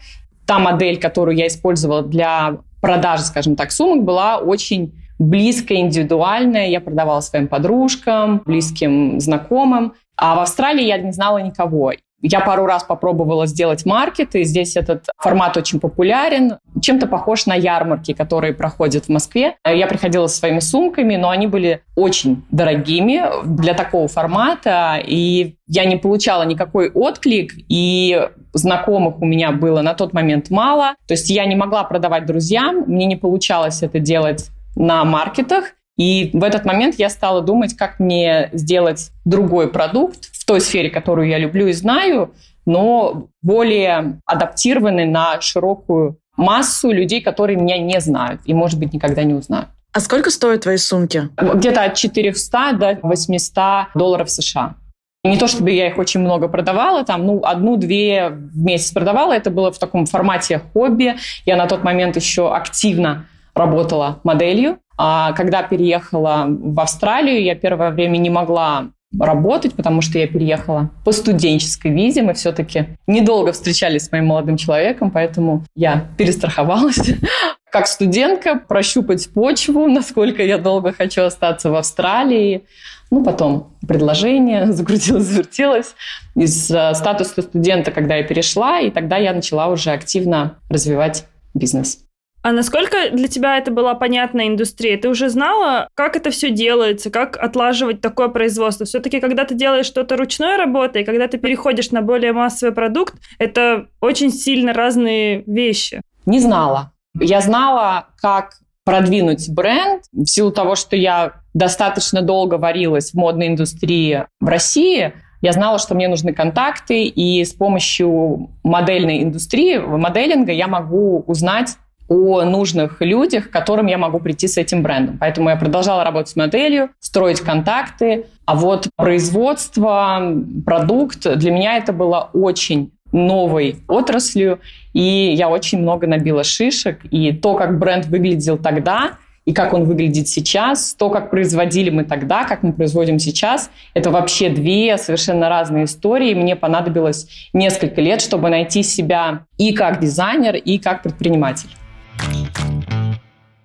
Та 0.48 0.58
модель, 0.58 0.98
которую 0.98 1.36
я 1.36 1.46
использовала 1.46 2.02
для 2.02 2.56
продажи, 2.82 3.22
скажем 3.22 3.54
так, 3.54 3.70
сумок, 3.70 4.02
была 4.02 4.38
очень 4.38 4.94
близкая, 5.20 5.78
индивидуальная. 5.78 6.70
Я 6.70 6.80
продавала 6.80 7.20
своим 7.20 7.46
подружкам, 7.46 8.42
близким 8.44 9.20
знакомым. 9.20 9.94
А 10.16 10.34
в 10.34 10.40
Австралии 10.40 10.84
я 10.84 10.98
не 10.98 11.12
знала 11.12 11.38
никого. 11.38 11.92
Я 12.26 12.40
пару 12.40 12.64
раз 12.64 12.84
попробовала 12.84 13.46
сделать 13.46 13.84
маркет, 13.84 14.34
и 14.34 14.44
здесь 14.44 14.76
этот 14.76 15.04
формат 15.18 15.58
очень 15.58 15.78
популярен. 15.78 16.56
Чем-то 16.80 17.06
похож 17.06 17.44
на 17.44 17.54
ярмарки, 17.54 18.14
которые 18.14 18.54
проходят 18.54 19.04
в 19.04 19.08
Москве. 19.10 19.56
Я 19.62 19.86
приходила 19.86 20.26
со 20.26 20.38
своими 20.38 20.60
сумками, 20.60 21.16
но 21.16 21.28
они 21.28 21.48
были 21.48 21.82
очень 21.96 22.42
дорогими 22.50 23.24
для 23.44 23.74
такого 23.74 24.08
формата, 24.08 24.98
и 25.06 25.56
я 25.66 25.84
не 25.84 25.96
получала 25.96 26.44
никакой 26.44 26.90
отклик, 26.90 27.52
и 27.68 28.26
знакомых 28.54 29.20
у 29.20 29.26
меня 29.26 29.52
было 29.52 29.82
на 29.82 29.92
тот 29.92 30.14
момент 30.14 30.48
мало. 30.48 30.94
То 31.06 31.12
есть 31.12 31.28
я 31.28 31.44
не 31.44 31.56
могла 31.56 31.84
продавать 31.84 32.24
друзьям, 32.24 32.84
мне 32.86 33.04
не 33.04 33.16
получалось 33.16 33.82
это 33.82 33.98
делать 33.98 34.48
на 34.76 35.04
маркетах. 35.04 35.74
И 35.96 36.30
в 36.32 36.42
этот 36.42 36.64
момент 36.64 36.96
я 36.98 37.08
стала 37.08 37.40
думать, 37.40 37.76
как 37.76 38.00
мне 38.00 38.48
сделать 38.52 39.10
другой 39.24 39.68
продукт 39.68 40.33
в 40.44 40.46
той 40.46 40.60
сфере, 40.60 40.90
которую 40.90 41.26
я 41.26 41.38
люблю 41.38 41.68
и 41.68 41.72
знаю, 41.72 42.34
но 42.66 43.28
более 43.40 44.20
адаптированный 44.26 45.06
на 45.06 45.40
широкую 45.40 46.18
массу 46.36 46.90
людей, 46.90 47.22
которые 47.22 47.56
меня 47.56 47.78
не 47.78 47.98
знают 47.98 48.42
и, 48.44 48.52
может 48.52 48.78
быть, 48.78 48.92
никогда 48.92 49.24
не 49.24 49.32
узнают. 49.32 49.68
А 49.94 50.00
сколько 50.00 50.30
стоят 50.30 50.64
твои 50.64 50.76
сумки? 50.76 51.30
Где-то 51.38 51.84
от 51.84 51.94
400 51.94 52.72
до 52.74 52.98
800 53.02 53.86
долларов 53.94 54.28
США. 54.28 54.74
Не 55.22 55.38
то 55.38 55.46
чтобы 55.46 55.70
я 55.70 55.86
их 55.86 55.96
очень 55.96 56.20
много 56.20 56.48
продавала, 56.48 57.04
там, 57.04 57.24
ну, 57.24 57.42
одну-две 57.42 58.28
в 58.28 58.58
месяц 58.58 58.92
продавала. 58.92 59.32
Это 59.32 59.50
было 59.50 59.72
в 59.72 59.78
таком 59.78 60.04
формате 60.04 60.60
хобби. 60.74 61.16
Я 61.46 61.56
на 61.56 61.66
тот 61.66 61.84
момент 61.84 62.16
еще 62.16 62.54
активно 62.54 63.26
работала 63.54 64.20
моделью. 64.24 64.76
А 64.98 65.32
когда 65.32 65.62
переехала 65.62 66.44
в 66.48 66.78
Австралию, 66.78 67.42
я 67.42 67.54
первое 67.54 67.90
время 67.90 68.18
не 68.18 68.28
могла 68.28 68.90
работать, 69.18 69.74
потому 69.74 70.00
что 70.00 70.18
я 70.18 70.26
переехала 70.26 70.90
по 71.04 71.12
студенческой 71.12 71.92
визе. 71.92 72.22
Мы 72.22 72.34
все-таки 72.34 72.86
недолго 73.06 73.52
встречались 73.52 74.06
с 74.06 74.12
моим 74.12 74.26
молодым 74.26 74.56
человеком, 74.56 75.10
поэтому 75.10 75.64
я 75.74 76.08
перестраховалась 76.16 76.98
как 77.74 77.88
студентка, 77.88 78.54
прощупать 78.56 79.28
почву, 79.30 79.86
насколько 79.88 80.42
я 80.42 80.58
долго 80.58 80.92
хочу 80.92 81.22
остаться 81.22 81.70
в 81.70 81.74
Австралии. 81.74 82.64
Ну, 83.10 83.24
потом 83.24 83.74
предложение, 83.86 84.66
закрутилось, 84.72 85.24
завертелось. 85.24 85.94
Из 86.36 86.70
э, 86.70 86.94
статуса 86.94 87.42
студента, 87.42 87.90
когда 87.90 88.16
я 88.16 88.22
перешла, 88.22 88.80
и 88.80 88.90
тогда 88.90 89.16
я 89.16 89.32
начала 89.32 89.68
уже 89.68 89.90
активно 89.90 90.58
развивать 90.68 91.24
бизнес. 91.52 92.03
А 92.44 92.52
насколько 92.52 93.10
для 93.10 93.26
тебя 93.26 93.56
это 93.56 93.70
была 93.70 93.94
понятная 93.94 94.48
индустрия? 94.48 94.98
Ты 94.98 95.08
уже 95.08 95.30
знала, 95.30 95.88
как 95.94 96.14
это 96.14 96.30
все 96.30 96.50
делается, 96.50 97.10
как 97.10 97.38
отлаживать 97.38 98.02
такое 98.02 98.28
производство? 98.28 98.84
Все-таки, 98.84 99.18
когда 99.18 99.46
ты 99.46 99.54
делаешь 99.54 99.86
что-то 99.86 100.18
ручной 100.18 100.58
работой, 100.58 101.04
когда 101.04 101.26
ты 101.26 101.38
переходишь 101.38 101.90
на 101.90 102.02
более 102.02 102.34
массовый 102.34 102.74
продукт, 102.74 103.14
это 103.38 103.86
очень 104.02 104.30
сильно 104.30 104.74
разные 104.74 105.42
вещи. 105.46 106.02
Не 106.26 106.38
знала. 106.38 106.92
Я 107.18 107.40
знала, 107.40 108.08
как 108.20 108.58
продвинуть 108.84 109.48
бренд 109.48 110.02
в 110.12 110.26
силу 110.26 110.52
того, 110.52 110.74
что 110.74 110.96
я 110.96 111.36
достаточно 111.54 112.20
долго 112.20 112.56
варилась 112.56 113.12
в 113.12 113.14
модной 113.14 113.48
индустрии 113.48 114.26
в 114.40 114.46
России. 114.46 115.14
Я 115.40 115.52
знала, 115.52 115.78
что 115.78 115.94
мне 115.94 116.08
нужны 116.08 116.34
контакты, 116.34 117.04
и 117.04 117.42
с 117.42 117.54
помощью 117.54 118.50
модельной 118.62 119.22
индустрии, 119.22 119.78
моделинга 119.78 120.52
я 120.52 120.68
могу 120.68 121.24
узнать 121.26 121.78
о 122.08 122.42
нужных 122.42 123.00
людях, 123.00 123.48
к 123.48 123.52
которым 123.52 123.86
я 123.86 123.98
могу 123.98 124.18
прийти 124.18 124.46
с 124.48 124.56
этим 124.56 124.82
брендом. 124.82 125.18
Поэтому 125.18 125.48
я 125.48 125.56
продолжала 125.56 126.04
работать 126.04 126.30
с 126.30 126.36
моделью, 126.36 126.90
строить 127.00 127.40
контакты. 127.40 128.26
А 128.44 128.54
вот 128.54 128.88
производство, 128.96 130.20
продукт, 130.66 131.26
для 131.36 131.50
меня 131.50 131.76
это 131.76 131.92
было 131.92 132.30
очень 132.32 132.92
новой 133.12 133.76
отраслью, 133.86 134.58
и 134.92 135.34
я 135.36 135.48
очень 135.48 135.78
много 135.78 136.06
набила 136.06 136.44
шишек. 136.44 137.00
И 137.10 137.32
то, 137.32 137.54
как 137.54 137.78
бренд 137.78 138.06
выглядел 138.06 138.58
тогда, 138.58 139.12
и 139.44 139.52
как 139.52 139.74
он 139.74 139.84
выглядит 139.84 140.26
сейчас, 140.26 140.94
то, 140.94 141.10
как 141.10 141.30
производили 141.30 141.90
мы 141.90 142.04
тогда, 142.04 142.44
как 142.44 142.62
мы 142.62 142.72
производим 142.72 143.18
сейчас, 143.18 143.70
это 143.92 144.10
вообще 144.10 144.48
две 144.48 144.96
совершенно 144.96 145.48
разные 145.48 145.84
истории. 145.84 146.34
Мне 146.34 146.56
понадобилось 146.56 147.28
несколько 147.52 148.00
лет, 148.00 148.22
чтобы 148.22 148.48
найти 148.48 148.82
себя 148.82 149.44
и 149.58 149.72
как 149.74 150.00
дизайнер, 150.00 150.56
и 150.56 150.78
как 150.78 151.02
предприниматель. 151.02 151.68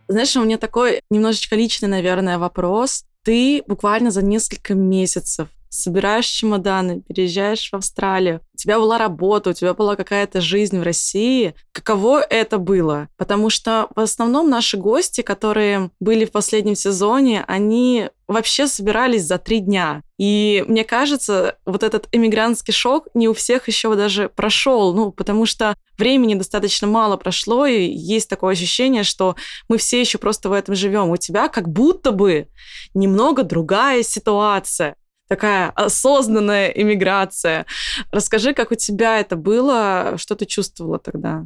Знаешь, 0.08 0.36
у 0.36 0.44
меня 0.44 0.58
такой 0.58 1.02
немножечко 1.10 1.56
личный, 1.56 1.88
наверное, 1.88 2.40
вопрос. 2.40 3.06
Ты 3.24 3.64
буквально 3.68 4.12
за 4.12 4.24
несколько 4.24 4.74
месяцев 4.74 5.50
собираешь 5.70 6.26
чемоданы, 6.26 7.02
переезжаешь 7.02 7.70
в 7.70 7.76
Австралию, 7.76 8.42
у 8.54 8.58
тебя 8.58 8.78
была 8.78 8.98
работа, 8.98 9.52
у 9.52 9.54
тебя 9.54 9.74
была 9.74 9.96
какая-то 9.96 10.42
жизнь 10.42 10.78
в 10.78 10.84
России. 10.84 11.54
Каково 11.72 12.22
это 12.22 12.58
было? 12.58 13.08
Потому 13.16 13.50
что 13.50 13.88
в 13.96 14.00
основном 14.02 14.50
наши 14.50 14.76
гости, 14.76 15.22
которые 15.22 15.92
были 16.02 16.26
в 16.26 16.32
последнем 16.32 16.76
сезоне, 16.76 17.46
они 17.48 18.10
вообще 18.28 18.68
собирались 18.68 19.24
за 19.24 19.38
три 19.38 19.60
дня. 19.60 20.04
И 20.18 20.64
мне 20.68 20.84
кажется, 20.84 21.58
вот 21.66 21.84
этот 21.84 22.08
эмигрантский 22.12 22.74
шок 22.74 23.08
не 23.14 23.28
у 23.30 23.34
всех 23.34 23.68
еще 23.68 23.96
даже 23.96 24.30
прошел, 24.30 24.94
ну, 24.94 25.12
потому 25.12 25.46
что 25.46 25.76
времени 25.98 26.36
достаточно 26.36 26.86
мало 26.86 27.16
прошло, 27.16 27.66
и 27.66 27.86
есть 27.86 28.30
такое 28.30 28.54
ощущение, 28.54 29.04
что 29.04 29.36
мы 29.68 29.78
все 29.78 30.02
еще 30.02 30.18
просто 30.18 30.50
в 30.50 30.52
этом 30.52 30.76
живем. 30.76 31.10
У 31.10 31.18
тебя 31.18 31.48
как 31.48 31.70
будто 31.70 32.12
бы 32.12 32.50
немного 32.94 33.44
другая 33.44 34.04
ситуация 34.04 34.96
такая 35.30 35.70
осознанная 35.76 36.68
иммиграция. 36.70 37.66
Расскажи, 38.12 38.54
как 38.54 38.72
у 38.72 38.76
тебя 38.76 39.20
это 39.20 39.36
было, 39.36 40.16
что 40.18 40.36
ты 40.36 40.46
чувствовала 40.46 41.00
тогда? 41.00 41.46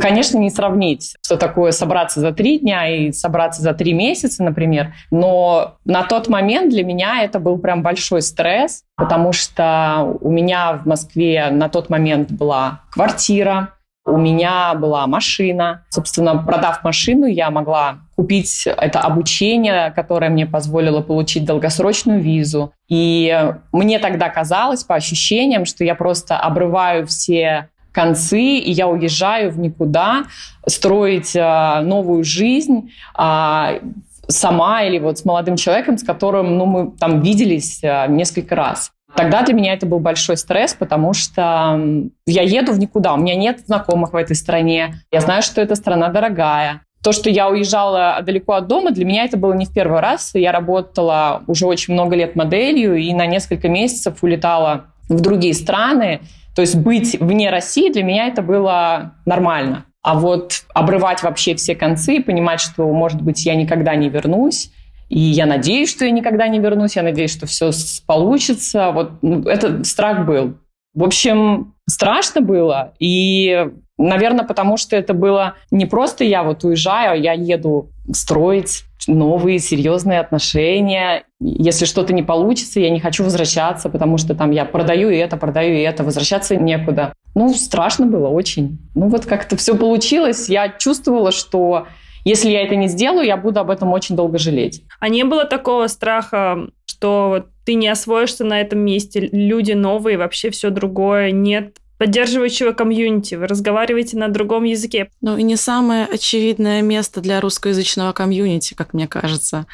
Конечно, 0.00 0.36
не 0.36 0.50
сравнить, 0.50 1.16
что 1.22 1.36
такое 1.36 1.72
собраться 1.72 2.20
за 2.20 2.32
три 2.32 2.58
дня 2.58 2.88
и 2.88 3.12
собраться 3.12 3.62
за 3.62 3.72
три 3.72 3.94
месяца, 3.94 4.42
например. 4.42 4.94
Но 5.10 5.76
на 5.84 6.02
тот 6.02 6.28
момент 6.28 6.70
для 6.70 6.84
меня 6.84 7.22
это 7.22 7.38
был 7.38 7.58
прям 7.58 7.82
большой 7.82 8.20
стресс, 8.20 8.82
потому 8.96 9.32
что 9.32 10.18
у 10.20 10.30
меня 10.30 10.74
в 10.74 10.86
Москве 10.86 11.48
на 11.50 11.68
тот 11.68 11.88
момент 11.88 12.30
была 12.30 12.82
квартира, 12.90 13.74
у 14.06 14.16
меня 14.16 14.74
была 14.74 15.06
машина. 15.06 15.84
Собственно, 15.90 16.36
продав 16.36 16.82
машину, 16.82 17.26
я 17.26 17.50
могла 17.50 17.98
купить 18.16 18.66
это 18.66 19.00
обучение, 19.00 19.90
которое 19.90 20.30
мне 20.30 20.46
позволило 20.46 21.00
получить 21.00 21.44
долгосрочную 21.44 22.20
визу. 22.20 22.72
И 22.88 23.52
мне 23.72 23.98
тогда 23.98 24.28
казалось, 24.28 24.84
по 24.84 24.94
ощущениям, 24.94 25.64
что 25.64 25.84
я 25.84 25.94
просто 25.94 26.38
обрываю 26.38 27.06
все 27.06 27.68
концы, 27.92 28.40
и 28.40 28.70
я 28.70 28.88
уезжаю 28.88 29.50
в 29.50 29.58
никуда 29.58 30.24
строить 30.66 31.34
э, 31.34 31.80
новую 31.80 32.22
жизнь 32.22 32.92
э, 33.18 33.80
сама 34.28 34.82
или 34.82 34.98
вот 34.98 35.18
с 35.18 35.24
молодым 35.24 35.56
человеком, 35.56 35.98
с 35.98 36.04
которым 36.04 36.56
ну, 36.56 36.66
мы 36.66 36.90
там 36.92 37.20
виделись 37.20 37.80
э, 37.82 38.06
несколько 38.08 38.54
раз. 38.54 38.92
Тогда 39.16 39.42
для 39.42 39.54
меня 39.54 39.74
это 39.74 39.86
был 39.86 39.98
большой 39.98 40.36
стресс, 40.36 40.74
потому 40.74 41.12
что 41.12 41.80
я 42.26 42.42
еду 42.42 42.72
в 42.72 42.78
никуда, 42.78 43.14
у 43.14 43.16
меня 43.16 43.34
нет 43.34 43.60
знакомых 43.66 44.12
в 44.12 44.16
этой 44.16 44.36
стране, 44.36 45.02
я 45.10 45.20
знаю, 45.20 45.42
что 45.42 45.60
эта 45.60 45.74
страна 45.74 46.08
дорогая. 46.08 46.82
То, 47.02 47.12
что 47.12 47.30
я 47.30 47.48
уезжала 47.48 48.20
далеко 48.22 48.54
от 48.54 48.68
дома, 48.68 48.90
для 48.90 49.06
меня 49.06 49.24
это 49.24 49.38
было 49.38 49.54
не 49.54 49.64
в 49.64 49.72
первый 49.72 50.00
раз. 50.00 50.32
Я 50.34 50.52
работала 50.52 51.42
уже 51.46 51.66
очень 51.66 51.94
много 51.94 52.14
лет 52.14 52.36
моделью 52.36 52.94
и 52.96 53.12
на 53.14 53.24
несколько 53.24 53.68
месяцев 53.68 54.22
улетала 54.22 54.86
в 55.08 55.18
другие 55.20 55.54
страны. 55.54 56.20
То 56.54 56.60
есть 56.60 56.76
быть 56.76 57.18
вне 57.18 57.48
России 57.48 57.90
для 57.90 58.02
меня 58.02 58.26
это 58.26 58.42
было 58.42 59.14
нормально. 59.24 59.86
А 60.02 60.14
вот 60.14 60.64
обрывать 60.74 61.22
вообще 61.22 61.54
все 61.54 61.74
концы 61.74 62.16
и 62.16 62.22
понимать, 62.22 62.60
что, 62.60 62.86
может 62.92 63.22
быть, 63.22 63.46
я 63.46 63.54
никогда 63.54 63.94
не 63.94 64.08
вернусь, 64.10 64.70
и 65.10 65.18
я 65.18 65.44
надеюсь, 65.44 65.90
что 65.90 66.04
я 66.04 66.12
никогда 66.12 66.46
не 66.46 66.60
вернусь, 66.60 66.94
я 66.94 67.02
надеюсь, 67.02 67.32
что 67.32 67.46
все 67.46 67.72
получится. 68.06 68.92
Вот 68.92 69.10
ну, 69.22 69.42
этот 69.42 69.84
страх 69.84 70.24
был. 70.24 70.54
В 70.94 71.02
общем, 71.02 71.74
страшно 71.88 72.40
было. 72.40 72.94
И, 73.00 73.66
наверное, 73.98 74.44
потому 74.44 74.76
что 74.76 74.94
это 74.94 75.12
было 75.12 75.54
не 75.72 75.86
просто 75.86 76.22
я 76.22 76.44
вот 76.44 76.62
уезжаю, 76.62 77.12
а 77.12 77.16
я 77.16 77.32
еду 77.32 77.90
строить 78.12 78.84
новые 79.08 79.58
серьезные 79.58 80.20
отношения. 80.20 81.24
Если 81.40 81.86
что-то 81.86 82.14
не 82.14 82.22
получится, 82.22 82.78
я 82.78 82.90
не 82.90 83.00
хочу 83.00 83.24
возвращаться, 83.24 83.88
потому 83.88 84.16
что 84.16 84.36
там 84.36 84.52
я 84.52 84.64
продаю 84.64 85.10
и 85.10 85.16
это, 85.16 85.36
продаю 85.36 85.74
и 85.74 85.80
это, 85.80 86.04
возвращаться 86.04 86.54
некуда. 86.54 87.14
Ну, 87.34 87.52
страшно 87.52 88.06
было 88.06 88.28
очень. 88.28 88.78
Ну, 88.94 89.08
вот 89.08 89.26
как-то 89.26 89.56
все 89.56 89.76
получилось. 89.76 90.48
Я 90.48 90.68
чувствовала, 90.68 91.32
что 91.32 91.88
если 92.24 92.50
я 92.50 92.62
это 92.62 92.76
не 92.76 92.88
сделаю, 92.88 93.26
я 93.26 93.36
буду 93.36 93.60
об 93.60 93.70
этом 93.70 93.92
очень 93.92 94.16
долго 94.16 94.38
жалеть. 94.38 94.82
А 94.98 95.08
не 95.08 95.24
было 95.24 95.44
такого 95.44 95.86
страха, 95.86 96.68
что 96.86 97.46
ты 97.64 97.74
не 97.74 97.88
освоишься 97.88 98.44
на 98.44 98.60
этом 98.60 98.80
месте, 98.80 99.28
люди 99.32 99.72
новые, 99.72 100.18
вообще 100.18 100.50
все 100.50 100.70
другое, 100.70 101.30
нет 101.30 101.76
поддерживающего 102.00 102.72
комьюнити, 102.72 103.34
вы 103.34 103.46
разговариваете 103.46 104.16
на 104.16 104.28
другом 104.28 104.64
языке. 104.64 105.10
Ну 105.20 105.36
и 105.36 105.42
не 105.42 105.56
самое 105.56 106.06
очевидное 106.06 106.80
место 106.80 107.20
для 107.20 107.42
русскоязычного 107.42 108.14
комьюнити, 108.14 108.72
как 108.72 108.94
мне 108.94 109.06
кажется. 109.06 109.66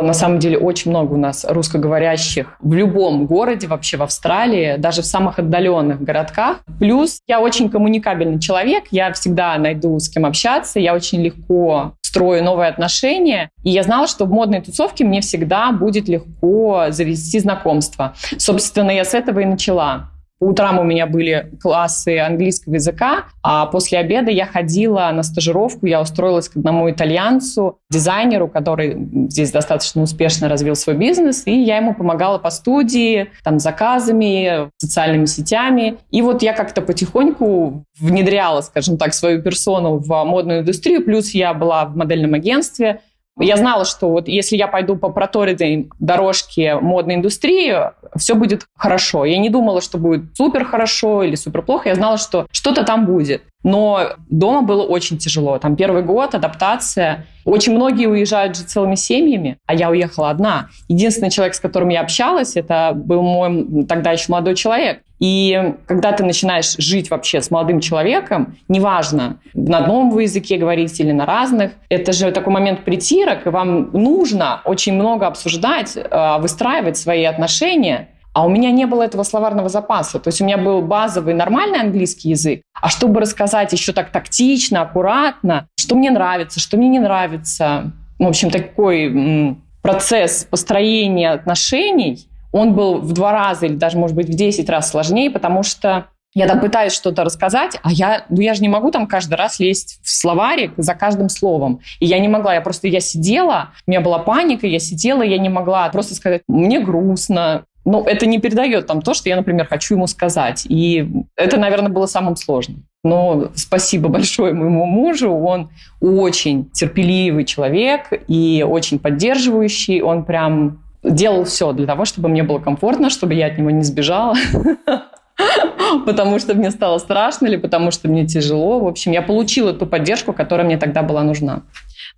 На 0.00 0.14
самом 0.14 0.38
деле 0.38 0.56
очень 0.58 0.90
много 0.90 1.14
у 1.14 1.16
нас 1.16 1.44
русскоговорящих 1.48 2.56
в 2.60 2.72
любом 2.72 3.26
городе, 3.26 3.66
вообще 3.66 3.96
в 3.96 4.02
Австралии, 4.02 4.76
даже 4.78 5.02
в 5.02 5.06
самых 5.06 5.38
отдаленных 5.38 6.02
городках. 6.02 6.60
Плюс 6.78 7.20
я 7.26 7.40
очень 7.40 7.70
коммуникабельный 7.70 8.40
человек, 8.40 8.84
я 8.90 9.12
всегда 9.12 9.56
найду 9.58 9.98
с 9.98 10.08
кем 10.08 10.24
общаться, 10.24 10.80
я 10.80 10.94
очень 10.94 11.22
легко 11.22 11.92
строю 12.02 12.42
новые 12.42 12.70
отношения. 12.70 13.50
И 13.62 13.70
я 13.70 13.82
знала, 13.82 14.06
что 14.06 14.24
в 14.24 14.30
модной 14.30 14.60
тусовке 14.60 15.04
мне 15.04 15.20
всегда 15.20 15.70
будет 15.70 16.08
легко 16.08 16.86
завести 16.88 17.38
знакомство. 17.38 18.14
Собственно, 18.36 18.90
я 18.90 19.04
с 19.04 19.14
этого 19.14 19.40
и 19.40 19.44
начала. 19.44 20.10
По 20.40 20.46
утрам 20.46 20.78
у 20.78 20.84
меня 20.84 21.06
были 21.06 21.52
классы 21.60 22.18
английского 22.18 22.74
языка, 22.74 23.26
а 23.42 23.66
после 23.66 23.98
обеда 23.98 24.30
я 24.30 24.46
ходила 24.46 25.10
на 25.12 25.22
стажировку, 25.22 25.84
я 25.84 26.00
устроилась 26.00 26.48
к 26.48 26.56
одному 26.56 26.90
итальянцу, 26.90 27.78
дизайнеру, 27.90 28.48
который 28.48 28.96
здесь 29.28 29.52
достаточно 29.52 30.00
успешно 30.00 30.48
развил 30.48 30.76
свой 30.76 30.96
бизнес, 30.96 31.42
и 31.46 31.52
я 31.52 31.76
ему 31.76 31.92
помогала 31.92 32.38
по 32.38 32.48
студии, 32.48 33.28
там, 33.44 33.58
заказами, 33.58 34.70
социальными 34.78 35.26
сетями. 35.26 35.98
И 36.10 36.22
вот 36.22 36.40
я 36.40 36.54
как-то 36.54 36.80
потихоньку 36.80 37.84
внедряла, 38.00 38.62
скажем 38.62 38.96
так, 38.96 39.12
свою 39.12 39.42
персону 39.42 39.98
в 39.98 40.24
модную 40.24 40.60
индустрию, 40.60 41.04
плюс 41.04 41.32
я 41.32 41.52
была 41.52 41.84
в 41.84 41.96
модельном 41.96 42.32
агентстве, 42.32 43.02
я 43.40 43.56
знала, 43.56 43.84
что 43.84 44.10
вот 44.10 44.28
если 44.28 44.56
я 44.56 44.68
пойду 44.68 44.96
по 44.96 45.08
проторенной 45.08 45.88
дорожке 45.98 46.76
модной 46.76 47.16
индустрии, 47.16 47.74
все 48.16 48.34
будет 48.34 48.66
хорошо. 48.76 49.24
Я 49.24 49.38
не 49.38 49.50
думала, 49.50 49.80
что 49.80 49.98
будет 49.98 50.36
супер 50.36 50.64
хорошо 50.64 51.22
или 51.22 51.34
супер 51.34 51.62
плохо. 51.62 51.88
Я 51.88 51.94
знала, 51.94 52.18
что 52.18 52.46
что-то 52.50 52.84
там 52.84 53.06
будет. 53.06 53.42
Но 53.62 54.14
дома 54.28 54.62
было 54.62 54.82
очень 54.82 55.18
тяжело. 55.18 55.58
Там 55.58 55.76
первый 55.76 56.02
год, 56.02 56.34
адаптация. 56.34 57.26
Очень 57.44 57.74
многие 57.74 58.06
уезжают 58.06 58.56
же 58.56 58.64
целыми 58.64 58.94
семьями, 58.94 59.58
а 59.66 59.74
я 59.74 59.90
уехала 59.90 60.30
одна. 60.30 60.68
Единственный 60.88 61.30
человек, 61.30 61.54
с 61.54 61.60
которым 61.60 61.88
я 61.88 62.00
общалась, 62.00 62.56
это 62.56 62.92
был 62.94 63.22
мой 63.22 63.84
тогда 63.86 64.12
еще 64.12 64.26
молодой 64.28 64.54
человек. 64.54 65.02
И 65.18 65.74
когда 65.86 66.12
ты 66.12 66.24
начинаешь 66.24 66.76
жить 66.78 67.10
вообще 67.10 67.42
с 67.42 67.50
молодым 67.50 67.80
человеком, 67.80 68.56
неважно, 68.68 69.38
на 69.52 69.78
одном 69.78 70.10
вы 70.10 70.22
языке 70.22 70.56
говорите 70.56 71.02
или 71.02 71.12
на 71.12 71.26
разных, 71.26 71.72
это 71.90 72.12
же 72.12 72.32
такой 72.32 72.54
момент 72.54 72.84
притирок, 72.84 73.46
и 73.46 73.50
вам 73.50 73.90
нужно 73.92 74.62
очень 74.64 74.94
много 74.94 75.26
обсуждать, 75.26 75.94
э, 75.96 76.38
выстраивать 76.40 76.96
свои 76.96 77.24
отношения, 77.24 78.08
а 78.32 78.46
у 78.46 78.48
меня 78.48 78.70
не 78.70 78.86
было 78.86 79.02
этого 79.02 79.22
словарного 79.22 79.68
запаса. 79.68 80.18
То 80.18 80.28
есть 80.28 80.40
у 80.40 80.44
меня 80.44 80.58
был 80.58 80.82
базовый 80.82 81.34
нормальный 81.34 81.80
английский 81.80 82.30
язык. 82.30 82.62
А 82.80 82.88
чтобы 82.88 83.20
рассказать 83.20 83.72
еще 83.72 83.92
так 83.92 84.10
тактично, 84.10 84.82
аккуратно, 84.82 85.66
что 85.78 85.96
мне 85.96 86.10
нравится, 86.10 86.60
что 86.60 86.76
мне 86.76 86.88
не 86.88 87.00
нравится, 87.00 87.92
в 88.18 88.26
общем, 88.26 88.50
такой 88.50 89.56
процесс 89.82 90.44
построения 90.44 91.30
отношений, 91.30 92.26
он 92.52 92.74
был 92.74 93.00
в 93.00 93.12
два 93.12 93.32
раза 93.32 93.66
или 93.66 93.74
даже, 93.74 93.96
может 93.96 94.16
быть, 94.16 94.28
в 94.28 94.34
десять 94.34 94.68
раз 94.68 94.90
сложнее, 94.90 95.30
потому 95.30 95.62
что 95.62 96.06
я 96.32 96.46
там 96.46 96.60
пытаюсь 96.60 96.92
что-то 96.92 97.24
рассказать, 97.24 97.76
а 97.82 97.90
я, 97.90 98.24
ну 98.28 98.40
я 98.40 98.54
же 98.54 98.62
не 98.62 98.68
могу 98.68 98.92
там 98.92 99.08
каждый 99.08 99.34
раз 99.34 99.58
лезть 99.58 99.98
в 100.04 100.10
словарик 100.10 100.72
за 100.76 100.94
каждым 100.94 101.28
словом. 101.28 101.80
И 101.98 102.06
я 102.06 102.20
не 102.20 102.28
могла, 102.28 102.54
я 102.54 102.60
просто, 102.60 102.86
я 102.86 103.00
сидела, 103.00 103.70
у 103.84 103.90
меня 103.90 104.00
была 104.00 104.20
паника, 104.20 104.66
я 104.66 104.78
сидела, 104.78 105.22
я 105.22 105.38
не 105.38 105.48
могла 105.48 105.88
просто 105.88 106.14
сказать, 106.14 106.42
мне 106.46 106.78
грустно, 106.78 107.64
ну, 107.84 108.04
это 108.04 108.26
не 108.26 108.38
передает 108.38 108.86
там 108.86 109.02
то, 109.02 109.14
что 109.14 109.28
я, 109.28 109.36
например, 109.36 109.66
хочу 109.66 109.94
ему 109.94 110.06
сказать. 110.06 110.66
И 110.68 111.08
это, 111.36 111.56
наверное, 111.58 111.90
было 111.90 112.06
самым 112.06 112.36
сложным. 112.36 112.84
Но 113.02 113.50
спасибо 113.54 114.08
большое 114.08 114.52
моему 114.52 114.84
мужу, 114.84 115.32
он 115.32 115.70
очень 116.00 116.70
терпеливый 116.70 117.44
человек 117.44 118.12
и 118.28 118.64
очень 118.68 118.98
поддерживающий. 118.98 120.02
Он 120.02 120.24
прям 120.24 120.82
делал 121.02 121.44
все 121.44 121.72
для 121.72 121.86
того, 121.86 122.04
чтобы 122.04 122.28
мне 122.28 122.42
было 122.42 122.58
комфортно, 122.58 123.08
чтобы 123.08 123.34
я 123.34 123.46
от 123.46 123.56
него 123.56 123.70
не 123.70 123.82
сбежала. 123.82 124.36
потому 126.06 126.38
что 126.38 126.54
мне 126.54 126.70
стало 126.70 126.98
страшно 126.98 127.46
или 127.46 127.56
потому 127.56 127.90
что 127.90 128.08
мне 128.08 128.26
тяжело. 128.26 128.80
В 128.80 128.86
общем, 128.86 129.12
я 129.12 129.22
получила 129.22 129.72
ту 129.72 129.86
поддержку, 129.86 130.32
которая 130.32 130.66
мне 130.66 130.76
тогда 130.76 131.02
была 131.02 131.22
нужна. 131.22 131.62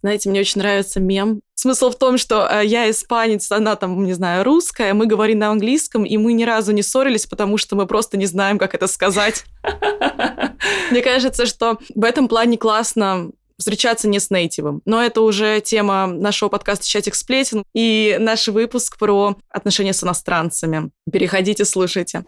Знаете, 0.03 0.31
мне 0.31 0.41
очень 0.41 0.61
нравится 0.61 0.99
мем. 0.99 1.41
Смысл 1.55 1.91
в 1.91 1.97
том, 1.97 2.19
что 2.19 2.49
э, 2.51 2.67
я 2.67 2.91
испанец, 2.91 3.51
она 3.53 3.77
там, 3.77 4.05
не 4.05 4.15
знаю, 4.15 4.43
русская, 4.43 4.95
мы 4.95 5.07
говорим 5.07 5.39
на 5.39 5.51
английском, 5.51 6.05
и 6.05 6.17
мы 6.17 6.33
ни 6.33 6.43
разу 6.43 6.73
не 6.73 6.83
ссорились, 6.83 7.27
потому 7.27 7.57
что 7.57 7.77
мы 7.77 7.87
просто 7.87 8.17
не 8.17 8.27
знаем, 8.27 8.59
как 8.59 8.75
это 8.75 8.89
сказать. 8.89 9.45
Мне 10.91 11.03
кажется, 11.03 11.47
что 11.47 11.79
в 11.95 12.05
этом 12.05 12.27
плане 12.27 12.59
классно 12.59 13.31
встречаться 13.59 14.09
не 14.09 14.19
с 14.19 14.31
нейтивом. 14.31 14.83
Но 14.85 15.01
это 15.01 15.21
уже 15.21 15.61
тема 15.61 16.07
нашего 16.07 16.49
подкаста 16.49 16.87
«Чатик 16.87 17.15
сплетен» 17.15 17.63
и 17.73 18.17
наш 18.19 18.49
выпуск 18.49 18.99
про 18.99 19.37
отношения 19.49 19.93
с 19.93 20.03
иностранцами. 20.03 20.91
Переходите, 21.11 21.65
слушайте. 21.65 22.25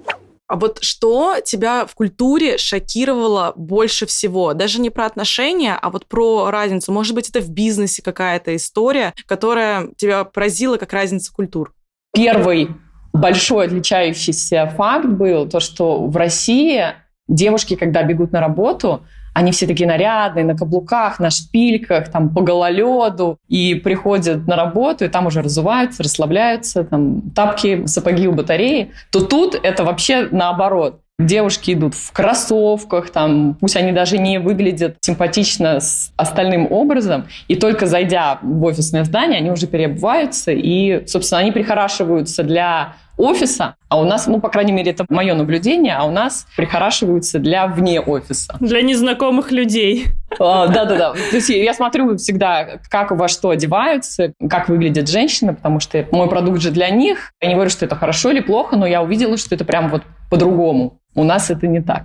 А 0.47 0.57
вот 0.57 0.83
что 0.83 1.37
тебя 1.43 1.87
в 1.87 1.95
культуре 1.95 2.59
шокировало 2.59 3.55
больше 3.57 4.05
всего? 4.05 4.53
Даже 4.53 4.81
не 4.81 4.91
про 4.91 5.07
отношения, 5.07 5.75
а 5.81 5.91
вот 5.91 6.07
про 6.07 6.51
разницу. 6.51 6.93
Может 6.93 7.15
быть, 7.15 7.31
это 7.31 7.41
в 7.41 7.51
бизнесе 7.51 8.03
какая-то 8.03 8.55
история, 8.55 9.15
которая 9.27 9.89
тебя 9.97 10.25
поразила 10.25 10.77
как 10.77 10.93
разница 10.93 11.33
культур? 11.33 11.75
Первый 12.13 12.69
большой 13.15 13.67
отличающийся 13.67 14.67
факт 14.77 15.07
был 15.07 15.49
то, 15.49 15.61
что 15.61 16.07
в 16.07 16.17
России 16.17 16.93
девушки, 17.27 17.75
когда 17.75 18.03
бегут 18.03 18.33
на 18.33 18.41
работу, 18.41 19.07
они 19.35 19.53
все 19.53 19.67
такие 19.67 19.87
нарядные, 19.87 20.45
на 20.45 20.57
каблуках, 20.57 21.19
на 21.19 21.31
шпильках, 21.31 22.11
там, 22.11 22.31
по 22.31 22.41
гололеду, 22.41 23.39
и 23.49 23.75
приходят 23.75 24.47
на 24.47 24.57
работу, 24.57 25.05
и 25.05 25.09
там 25.09 25.27
уже 25.27 25.43
разуваются, 25.43 26.03
расслабляются, 26.03 26.85
там, 26.85 27.21
тапки, 27.35 27.85
сапоги 27.87 28.29
у 28.29 28.33
батареи, 28.33 28.93
то 29.11 29.21
тут 29.21 29.59
это 29.61 29.85
вообще 29.85 30.29
наоборот. 30.31 31.01
Девушки 31.19 31.73
идут 31.73 31.95
в 31.95 32.11
кроссовках, 32.13 33.11
там, 33.11 33.57
пусть 33.61 33.77
они 33.77 33.93
даже 33.93 34.19
не 34.19 34.39
выглядят 34.39 34.97
симпатично 35.01 35.79
с 35.79 36.13
остальным 36.17 36.71
образом, 36.73 37.27
и 37.47 37.55
только 37.55 37.87
зайдя 37.87 38.39
в 38.43 38.65
офисное 38.65 39.05
здание, 39.05 39.39
они 39.39 39.51
уже 39.53 39.69
переобуваются, 39.69 40.51
и, 40.51 41.07
собственно, 41.07 41.41
они 41.41 41.53
прихорашиваются 41.53 42.43
для 42.43 42.95
офиса, 43.17 43.77
а 43.89 44.01
у 44.01 44.05
нас, 44.05 44.27
ну, 44.27 44.41
по 44.41 44.49
крайней 44.49 44.73
мере, 44.73 44.91
это 44.91 45.05
мое 45.09 45.35
наблюдение, 45.35 45.95
а 45.97 46.05
у 46.05 46.11
нас 46.11 46.47
прихорашиваются 46.57 47.39
для 47.39 47.67
вне 47.67 48.01
офиса. 48.01 48.57
Для 48.61 48.83
незнакомых 48.83 49.53
людей. 49.53 50.07
А, 50.39 50.67
да-да-да. 50.67 51.13
То 51.13 51.37
есть 51.37 51.49
я 51.49 51.75
смотрю 51.75 52.17
всегда, 52.17 52.81
как 52.91 53.13
во 53.13 53.29
что 53.29 53.51
одеваются, 53.51 54.33
как 54.51 54.69
выглядят 54.69 55.09
женщины, 55.09 55.55
потому 55.55 55.81
что 55.81 56.05
мой 56.11 56.29
продукт 56.29 56.61
же 56.61 56.71
для 56.71 56.91
них. 56.91 57.33
Я 57.41 57.49
не 57.49 57.55
говорю, 57.55 57.71
что 57.71 57.85
это 57.85 57.95
хорошо 57.97 58.31
или 58.31 58.41
плохо, 58.41 58.77
но 58.77 58.87
я 58.87 59.03
увидела, 59.03 59.37
что 59.37 59.55
это 59.55 59.65
прям 59.65 59.91
вот 59.91 60.03
по-другому. 60.31 60.99
У 61.15 61.23
нас 61.23 61.51
это 61.51 61.67
не 61.67 61.81
так. 61.81 62.05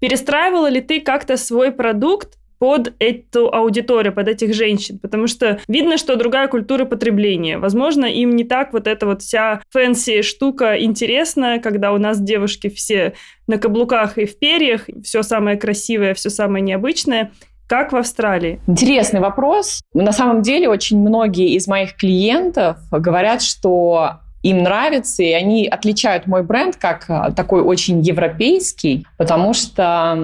Перестраивала 0.00 0.68
ли 0.68 0.80
ты 0.80 1.00
как-то 1.00 1.36
свой 1.36 1.72
продукт 1.72 2.38
под 2.58 2.92
эту 2.98 3.52
аудиторию, 3.52 4.12
под 4.12 4.28
этих 4.28 4.54
женщин, 4.54 4.98
потому 4.98 5.26
что 5.26 5.60
видно, 5.68 5.96
что 5.96 6.16
другая 6.16 6.48
культура 6.48 6.84
потребления. 6.84 7.58
Возможно, 7.58 8.04
им 8.04 8.36
не 8.36 8.44
так 8.44 8.72
вот 8.72 8.86
эта 8.86 9.06
вот 9.06 9.22
вся 9.22 9.62
fancy 9.70 10.22
штука 10.22 10.80
интересна, 10.82 11.60
когда 11.60 11.92
у 11.92 11.98
нас 11.98 12.20
девушки 12.20 12.68
все 12.68 13.14
на 13.46 13.58
каблуках 13.58 14.18
и 14.18 14.26
в 14.26 14.38
перьях, 14.38 14.88
все 15.02 15.22
самое 15.22 15.56
красивое, 15.56 16.14
все 16.14 16.30
самое 16.30 16.62
необычное. 16.62 17.32
Как 17.68 17.92
в 17.92 17.96
Австралии? 17.96 18.60
Интересный 18.66 19.20
вопрос. 19.20 19.82
На 19.92 20.12
самом 20.12 20.40
деле 20.40 20.70
очень 20.70 20.98
многие 20.98 21.54
из 21.54 21.66
моих 21.66 21.96
клиентов 21.96 22.78
говорят, 22.90 23.42
что 23.42 24.20
им 24.42 24.62
нравится, 24.62 25.22
и 25.22 25.32
они 25.32 25.66
отличают 25.66 26.26
мой 26.26 26.42
бренд 26.42 26.76
как 26.76 27.04
а, 27.08 27.30
такой 27.32 27.62
очень 27.62 28.00
европейский, 28.00 29.06
потому 29.16 29.52
что 29.52 30.18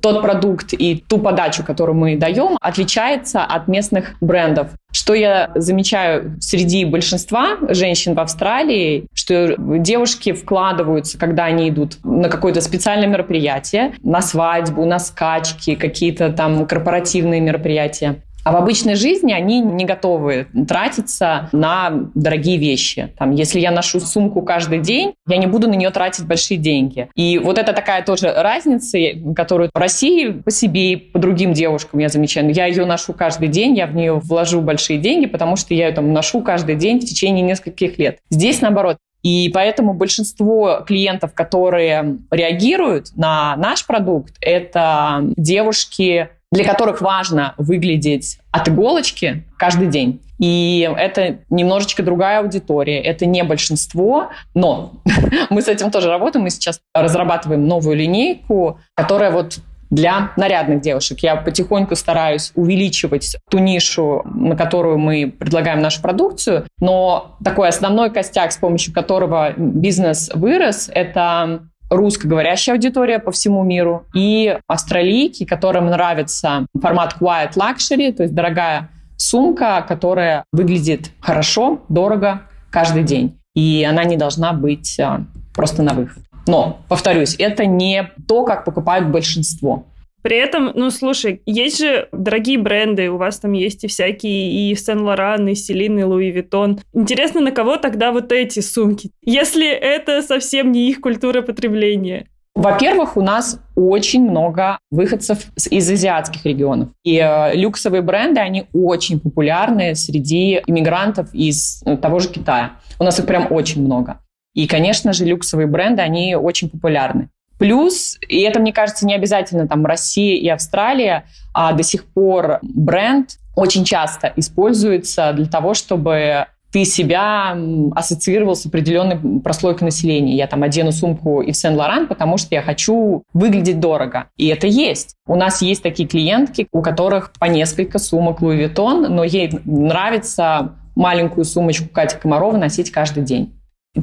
тот 0.00 0.22
продукт 0.22 0.72
и 0.72 1.02
ту 1.08 1.18
подачу, 1.18 1.64
которую 1.64 1.96
мы 1.96 2.16
даем, 2.16 2.56
отличается 2.60 3.42
от 3.44 3.68
местных 3.68 4.14
брендов. 4.20 4.68
Что 4.92 5.14
я 5.14 5.50
замечаю 5.54 6.36
среди 6.40 6.84
большинства 6.84 7.56
женщин 7.70 8.14
в 8.14 8.20
Австралии, 8.20 9.06
что 9.14 9.54
девушки 9.58 10.32
вкладываются, 10.32 11.18
когда 11.18 11.44
они 11.44 11.70
идут 11.70 11.96
на 12.04 12.28
какое-то 12.28 12.60
специальное 12.60 13.08
мероприятие, 13.08 13.94
на 14.02 14.20
свадьбу, 14.20 14.84
на 14.84 14.98
скачки, 14.98 15.74
какие-то 15.74 16.30
там 16.30 16.66
корпоративные 16.66 17.40
мероприятия. 17.40 18.22
А 18.44 18.52
в 18.52 18.56
обычной 18.56 18.96
жизни 18.96 19.32
они 19.32 19.60
не 19.60 19.84
готовы 19.84 20.48
тратиться 20.68 21.48
на 21.52 22.08
дорогие 22.14 22.56
вещи. 22.56 23.12
Там, 23.18 23.30
если 23.30 23.60
я 23.60 23.70
ношу 23.70 24.00
сумку 24.00 24.42
каждый 24.42 24.80
день, 24.80 25.14
я 25.28 25.36
не 25.36 25.46
буду 25.46 25.68
на 25.68 25.74
нее 25.74 25.90
тратить 25.90 26.26
большие 26.26 26.58
деньги. 26.58 27.08
И 27.14 27.38
вот 27.38 27.58
это 27.58 27.72
такая 27.72 28.02
тоже 28.02 28.32
разница, 28.32 28.98
которую 29.36 29.70
в 29.72 29.78
России 29.78 30.30
по 30.30 30.50
себе 30.50 30.92
и 30.92 30.96
по 30.96 31.18
другим 31.18 31.52
девушкам 31.52 32.00
я 32.00 32.08
замечаю. 32.08 32.52
Я 32.52 32.66
ее 32.66 32.84
ношу 32.84 33.12
каждый 33.12 33.48
день, 33.48 33.76
я 33.76 33.86
в 33.86 33.94
нее 33.94 34.14
вложу 34.14 34.60
большие 34.60 34.98
деньги, 34.98 35.26
потому 35.26 35.56
что 35.56 35.74
я 35.74 35.88
ее 35.88 35.94
там 35.94 36.12
ношу 36.12 36.40
каждый 36.40 36.74
день 36.74 37.00
в 37.00 37.04
течение 37.04 37.42
нескольких 37.42 37.98
лет. 37.98 38.18
Здесь 38.30 38.60
наоборот. 38.60 38.96
И 39.22 39.50
поэтому 39.54 39.94
большинство 39.94 40.82
клиентов, 40.86 41.32
которые 41.32 42.18
реагируют 42.30 43.16
на 43.16 43.54
наш 43.56 43.86
продукт, 43.86 44.34
это 44.40 45.20
девушки 45.36 46.28
для 46.52 46.64
которых 46.64 47.00
важно 47.00 47.54
выглядеть 47.58 48.38
от 48.52 48.68
иголочки 48.68 49.44
каждый 49.56 49.88
день. 49.88 50.20
И 50.38 50.88
это 50.96 51.38
немножечко 51.50 52.02
другая 52.02 52.40
аудитория, 52.40 53.00
это 53.00 53.26
не 53.26 53.42
большинство, 53.42 54.30
но 54.54 54.92
мы 55.50 55.62
с 55.62 55.68
этим 55.68 55.90
тоже 55.90 56.08
работаем. 56.08 56.44
Мы 56.44 56.50
сейчас 56.50 56.80
разрабатываем 56.94 57.66
новую 57.66 57.96
линейку, 57.96 58.78
которая 58.94 59.30
вот 59.30 59.58
для 59.90 60.32
нарядных 60.36 60.80
девушек. 60.80 61.20
Я 61.20 61.36
потихоньку 61.36 61.94
стараюсь 61.96 62.52
увеличивать 62.54 63.36
ту 63.50 63.58
нишу, 63.58 64.22
на 64.24 64.56
которую 64.56 64.98
мы 64.98 65.30
предлагаем 65.38 65.80
нашу 65.80 66.00
продукцию, 66.00 66.66
но 66.80 67.36
такой 67.44 67.68
основной 67.68 68.10
костяк, 68.10 68.52
с 68.52 68.56
помощью 68.56 68.94
которого 68.94 69.52
бизнес 69.56 70.30
вырос, 70.34 70.90
это 70.92 71.68
русскоговорящая 71.92 72.74
аудитория 72.74 73.18
по 73.18 73.30
всему 73.30 73.62
миру 73.62 74.06
и 74.14 74.58
австралийки, 74.66 75.44
которым 75.44 75.86
нравится 75.86 76.66
формат 76.80 77.16
quiet 77.20 77.52
luxury, 77.54 78.12
то 78.12 78.22
есть 78.22 78.34
дорогая 78.34 78.88
сумка, 79.16 79.84
которая 79.86 80.44
выглядит 80.52 81.10
хорошо, 81.20 81.82
дорого 81.88 82.42
каждый 82.70 83.04
день. 83.04 83.38
И 83.54 83.86
она 83.88 84.04
не 84.04 84.16
должна 84.16 84.54
быть 84.54 84.98
а, 84.98 85.24
просто 85.54 85.82
на 85.82 85.92
выход. 85.92 86.22
Но, 86.46 86.80
повторюсь, 86.88 87.36
это 87.38 87.66
не 87.66 88.10
то, 88.26 88.44
как 88.44 88.64
покупают 88.64 89.08
большинство. 89.08 89.84
При 90.22 90.36
этом, 90.36 90.72
ну, 90.74 90.90
слушай, 90.90 91.42
есть 91.46 91.78
же 91.78 92.08
дорогие 92.12 92.58
бренды, 92.58 93.10
у 93.10 93.16
вас 93.16 93.38
там 93.40 93.52
есть 93.52 93.84
и 93.84 93.88
всякие, 93.88 94.70
и 94.70 94.74
Сен-Лоран, 94.74 95.48
и 95.48 95.54
Селин, 95.54 95.98
и 95.98 96.02
Луи 96.02 96.30
Виттон. 96.30 96.80
Интересно, 96.92 97.40
на 97.40 97.50
кого 97.50 97.76
тогда 97.76 98.12
вот 98.12 98.32
эти 98.32 98.60
сумки? 98.60 99.10
Если 99.22 99.68
это 99.68 100.22
совсем 100.22 100.72
не 100.72 100.88
их 100.88 101.00
культура 101.00 101.42
потребления. 101.42 102.26
Во-первых, 102.54 103.16
у 103.16 103.22
нас 103.22 103.60
очень 103.74 104.28
много 104.28 104.78
выходцев 104.90 105.46
из 105.70 105.90
азиатских 105.90 106.44
регионов. 106.44 106.90
И 107.02 107.16
э, 107.16 107.54
люксовые 107.54 108.02
бренды, 108.02 108.40
они 108.40 108.66
очень 108.74 109.20
популярны 109.20 109.94
среди 109.94 110.60
иммигрантов 110.66 111.34
из 111.34 111.82
того 112.02 112.18
же 112.18 112.28
Китая. 112.28 112.72
У 112.98 113.04
нас 113.04 113.18
их 113.18 113.26
прям 113.26 113.50
очень 113.50 113.82
много. 113.82 114.18
И, 114.54 114.66
конечно 114.66 115.14
же, 115.14 115.24
люксовые 115.24 115.66
бренды, 115.66 116.02
они 116.02 116.36
очень 116.36 116.68
популярны. 116.68 117.30
Плюс, 117.62 118.18
и 118.26 118.40
это, 118.40 118.58
мне 118.58 118.72
кажется, 118.72 119.06
не 119.06 119.14
обязательно 119.14 119.68
там 119.68 119.86
Россия 119.86 120.36
и 120.36 120.48
Австралия, 120.48 121.26
а 121.54 121.72
до 121.72 121.84
сих 121.84 122.06
пор 122.06 122.58
бренд 122.60 123.38
очень 123.54 123.84
часто 123.84 124.32
используется 124.34 125.32
для 125.32 125.46
того, 125.46 125.72
чтобы 125.74 126.46
ты 126.72 126.84
себя 126.84 127.56
ассоциировал 127.94 128.56
с 128.56 128.66
определенной 128.66 129.40
прослойкой 129.40 129.84
населения. 129.84 130.34
Я 130.34 130.48
там 130.48 130.64
одену 130.64 130.90
сумку 130.90 131.40
и 131.40 131.52
в 131.52 131.56
Сен-Лоран, 131.56 132.08
потому 132.08 132.36
что 132.36 132.52
я 132.52 132.62
хочу 132.62 133.22
выглядеть 133.32 133.78
дорого. 133.78 134.26
И 134.36 134.48
это 134.48 134.66
есть. 134.66 135.14
У 135.28 135.36
нас 135.36 135.62
есть 135.62 135.84
такие 135.84 136.08
клиентки, 136.08 136.66
у 136.72 136.82
которых 136.82 137.32
по 137.38 137.44
несколько 137.44 138.00
сумок 138.00 138.42
Луи 138.42 138.64
Vuitton, 138.64 139.06
но 139.06 139.22
ей 139.22 139.52
нравится 139.64 140.72
маленькую 140.96 141.44
сумочку 141.44 141.86
Кати 141.90 142.16
Комарова 142.16 142.56
носить 142.56 142.90
каждый 142.90 143.22
день. 143.22 143.54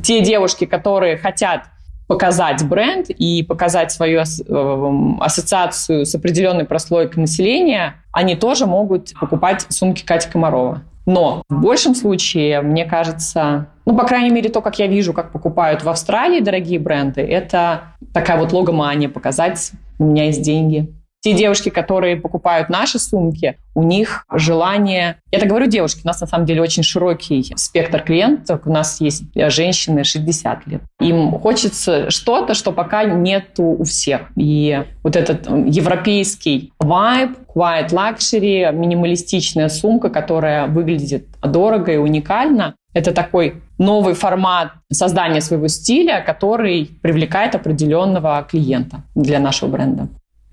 Те 0.01 0.21
девушки, 0.21 0.63
которые 0.63 1.17
хотят 1.17 1.63
показать 2.09 2.67
бренд 2.67 3.11
и 3.11 3.43
показать 3.43 3.91
свою 3.91 4.21
эм, 4.21 5.21
ассоциацию 5.21 6.07
с 6.07 6.15
определенной 6.15 6.65
прослойкой 6.65 7.21
населения, 7.21 7.97
они 8.11 8.35
тоже 8.35 8.65
могут 8.65 9.13
покупать 9.19 9.67
сумки 9.69 10.03
Кати 10.03 10.27
Комарова. 10.27 10.81
Но 11.05 11.43
в 11.49 11.61
большем 11.61 11.93
случае, 11.93 12.61
мне 12.61 12.85
кажется, 12.85 13.67
ну, 13.85 13.95
по 13.95 14.05
крайней 14.05 14.31
мере, 14.31 14.49
то, 14.49 14.61
как 14.61 14.79
я 14.79 14.87
вижу, 14.87 15.13
как 15.13 15.31
покупают 15.31 15.83
в 15.83 15.89
Австралии 15.89 16.39
дорогие 16.39 16.79
бренды, 16.79 17.21
это 17.21 17.93
такая 18.11 18.39
вот 18.39 18.53
логомания, 18.53 19.07
показать 19.07 19.71
у 19.99 20.05
меня 20.05 20.25
есть 20.25 20.41
деньги. 20.41 20.91
Те 21.21 21.33
девушки, 21.33 21.69
которые 21.69 22.15
покупают 22.15 22.69
наши 22.69 22.97
сумки, 22.97 23.57
у 23.75 23.83
них 23.83 24.25
желание... 24.31 25.17
Я 25.31 25.39
так 25.39 25.49
говорю 25.49 25.67
девушки, 25.67 26.01
у 26.03 26.07
нас 26.07 26.21
на 26.21 26.27
самом 26.27 26.45
деле 26.45 26.61
очень 26.61 26.81
широкий 26.81 27.51
спектр 27.57 28.01
клиентов. 28.01 28.61
У 28.65 28.71
нас 28.71 29.01
есть 29.01 29.23
женщины 29.35 30.03
60 30.05 30.67
лет. 30.67 30.81
Им 31.01 31.31
хочется 31.31 32.09
что-то, 32.09 32.53
что 32.53 32.71
пока 32.71 33.03
нету 33.03 33.63
у 33.63 33.83
всех. 33.83 34.31
И 34.37 34.81
вот 35.03 35.17
этот 35.17 35.47
европейский 35.47 36.71
вайб, 36.79 37.31
quiet 37.53 37.89
luxury, 37.89 38.71
минималистичная 38.71 39.67
сумка, 39.67 40.09
которая 40.09 40.67
выглядит 40.67 41.27
дорого 41.41 41.91
и 41.91 41.97
уникально, 41.97 42.75
это 42.93 43.11
такой 43.11 43.61
новый 43.77 44.13
формат 44.13 44.71
создания 44.91 45.41
своего 45.41 45.67
стиля, 45.67 46.23
который 46.25 46.89
привлекает 47.01 47.55
определенного 47.55 48.45
клиента 48.49 49.03
для 49.15 49.39
нашего 49.39 49.69
бренда. 49.69 50.07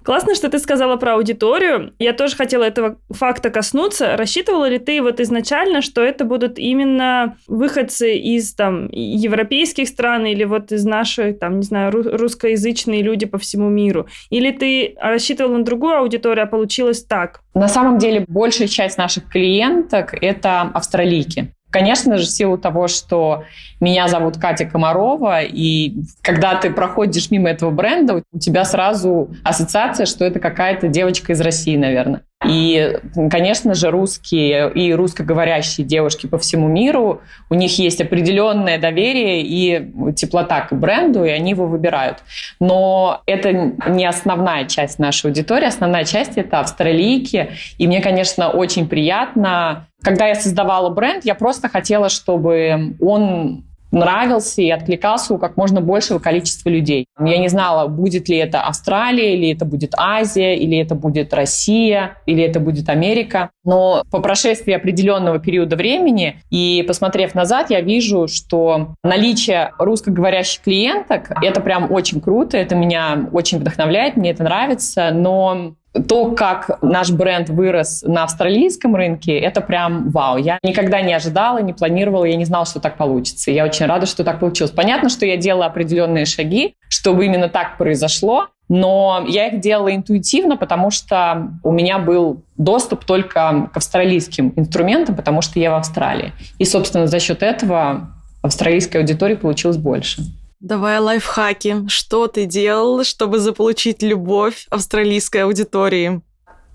Классно, 0.07 0.37
что 0.37 0.49
ты 0.49 0.61
сказала 0.61 0.95
про 0.95 1.15
аудиторию. 1.15 1.93
Я 1.99 2.13
тоже 2.13 2.37
хотела 2.37 2.63
этого 2.63 2.97
факта 3.11 3.51
коснуться. 3.51 4.17
Рассчитывала 4.17 4.69
ли 4.69 4.79
ты 4.79 5.03
вот 5.03 5.19
изначально, 5.19 5.83
что 5.83 6.01
это 6.01 6.25
будут 6.25 6.61
именно 6.61 7.37
выходцы 7.49 8.17
из 8.17 8.55
там 8.55 8.89
европейских 8.93 9.89
стран 9.89 10.27
или 10.27 10.45
вот 10.45 10.71
из 10.71 10.85
наших, 10.85 11.41
там, 11.41 11.57
не 11.57 11.65
знаю, 11.65 11.91
русскоязычные 11.91 13.03
люди 13.03 13.27
по 13.27 13.39
всему 13.39 13.69
миру? 13.69 14.07
Или 14.31 14.53
ты 14.53 14.95
рассчитывала 15.01 15.57
на 15.57 15.65
другую 15.65 15.97
аудиторию, 15.97 16.45
а 16.45 16.47
получилось 16.47 17.03
так? 17.03 17.41
На 17.55 17.67
самом 17.67 17.99
деле 17.99 18.25
большая 18.29 18.69
часть 18.69 18.99
наших 18.99 19.29
клиенток– 19.29 20.15
это 20.21 20.71
австралийки. 20.73 21.53
Конечно 21.77 22.17
же, 22.17 22.25
в 22.25 22.31
силу 22.31 22.57
того, 22.57 22.89
что 22.89 23.45
меня 23.81 24.09
зовут 24.09 24.39
Катя 24.39 24.65
Комарова, 24.65 25.43
и 25.43 25.93
когда 26.23 26.55
ты 26.55 26.71
проходишь 26.71 27.31
мимо 27.31 27.51
этого 27.51 27.71
бренда, 27.71 28.23
у 28.33 28.39
тебя 28.39 28.65
сразу 28.65 29.29
ассоциация, 29.45 30.07
что 30.07 30.25
это 30.25 30.41
какая-то 30.41 30.89
девочка 30.89 31.35
из 31.35 31.41
России, 31.43 31.77
наверное. 31.77 32.23
И, 32.45 32.99
конечно 33.31 33.75
же, 33.75 33.91
русские 33.91 34.71
и 34.73 34.93
русскоговорящие 34.93 35.87
девушки 35.87 36.27
по 36.27 36.39
всему 36.39 36.69
миру, 36.69 37.23
у 37.49 37.55
них 37.55 37.79
есть 37.79 38.01
определенное 38.01 38.79
доверие 38.79 39.43
и 39.43 40.13
теплота 40.15 40.61
к 40.61 40.75
бренду, 40.75 41.25
и 41.25 41.31
они 41.31 41.53
его 41.53 41.67
выбирают. 41.67 42.19
Но 42.61 43.23
это 43.27 43.53
не 43.53 44.05
основная 44.05 44.67
часть 44.67 44.99
нашей 44.99 45.29
аудитории. 45.29 45.67
Основная 45.67 46.05
часть— 46.05 46.33
это 46.37 46.61
австралийки. 46.61 47.53
И 47.79 47.87
мне, 47.87 48.01
конечно, 48.03 48.51
очень 48.51 48.89
приятно 48.89 49.87
когда 50.03 50.29
я 50.29 50.37
создавала 50.37 50.91
бренд, 50.91 51.25
я 51.25 51.35
просто 51.35 51.69
хотела, 51.69 52.09
чтобы 52.09 52.95
он 53.01 53.65
нравился 53.97 54.63
и 54.63 54.71
откликался 54.71 55.35
у 55.35 55.39
как 55.39 55.57
можно 55.57 55.81
большего 55.81 56.19
количества 56.19 56.69
людей. 56.69 57.07
Я 57.19 57.39
не 57.39 57.49
знала, 57.49 57.89
будет 57.89 58.29
ли 58.29 58.37
это 58.37 58.61
Австралия, 58.61 59.35
или 59.35 59.53
это 59.53 59.65
будет 59.65 59.95
Азия, 59.97 60.55
или 60.55 60.79
это 60.79 60.95
будет 60.95 61.33
Россия, 61.35 62.19
или 62.27 62.43
это 62.43 62.61
будет 62.61 62.89
Америка. 62.89 63.51
Но 63.65 64.05
по 64.11 64.21
прошествии 64.21 64.73
определенного 64.73 65.39
периода 65.39 65.77
времени 65.77 66.41
и 66.51 66.85
посмотрев 66.87 67.35
назад, 67.35 67.71
я 67.71 67.81
вижу, 67.81 68.29
что 68.29 68.95
наличие 69.03 69.73
русскоговорящих 69.79 70.63
клиенток— 70.63 71.33
это 71.43 71.61
прям 71.61 71.91
очень 71.91 72.21
круто, 72.21 72.57
это 72.57 72.75
меня 72.75 73.29
очень 73.33 73.59
вдохновляет, 73.59 74.17
мне 74.17 74.31
это 74.31 74.45
нравится, 74.45 75.11
но 75.11 75.75
то, 76.09 76.33
как 76.33 76.79
наш 76.83 77.11
бренд 77.11 77.49
вырос 77.49 78.03
на 78.03 78.25
австралийском 78.25 78.95
рынке, 78.97 79.39
это 79.39 79.61
прям 79.61 80.11
вау. 80.11 80.37
Я 80.37 80.59
никогда 80.63 81.01
не 81.01 81.15
ожидала, 81.15 81.59
не 81.59 81.73
планировала, 81.73 82.25
я 82.25 82.37
не 82.37 82.45
знала, 82.45 82.67
что 82.67 82.81
так 82.81 82.97
получится. 82.97 83.51
Я 83.51 83.65
очень 83.65 83.87
рада, 83.87 84.07
что 84.07 84.25
так 84.25 84.41
получилось. 84.41 84.73
Понятно, 84.73 85.09
что 85.09 85.27
я 85.27 85.37
делала 85.37 85.67
определенные 85.67 86.25
шаги, 86.25 86.75
чтобы 86.89 87.27
именно 87.27 87.49
так 87.49 87.79
произошло, 87.79 88.49
но 88.69 89.25
я 89.29 89.49
их 89.49 89.61
делала 89.61 89.95
интуитивно, 89.95 90.57
потому 90.57 90.91
что 90.91 91.51
у 91.63 91.71
меня 91.71 91.99
был 91.99 92.43
доступ 92.57 93.05
только 93.05 93.71
к 93.73 93.77
австралийским 93.77 94.53
инструментам, 94.57 95.15
потому 95.15 95.41
что 95.41 95.61
я 95.61 95.71
в 95.71 95.75
Австралии. 95.75 96.33
И, 96.59 96.65
собственно, 96.65 97.07
за 97.07 97.21
счет 97.21 97.43
этого 97.43 98.11
австралийской 98.43 98.99
аудитории 98.99 99.35
получилось 99.35 99.77
больше. 99.77 100.23
Давай 100.61 100.99
лайфхаки. 100.99 101.87
Что 101.89 102.29
ты 102.29 102.47
делал, 102.47 103.05
чтобы 103.05 103.39
заполучить 103.39 104.03
любовь 104.03 104.67
австралийской 104.71 105.45
аудитории? 105.45 106.23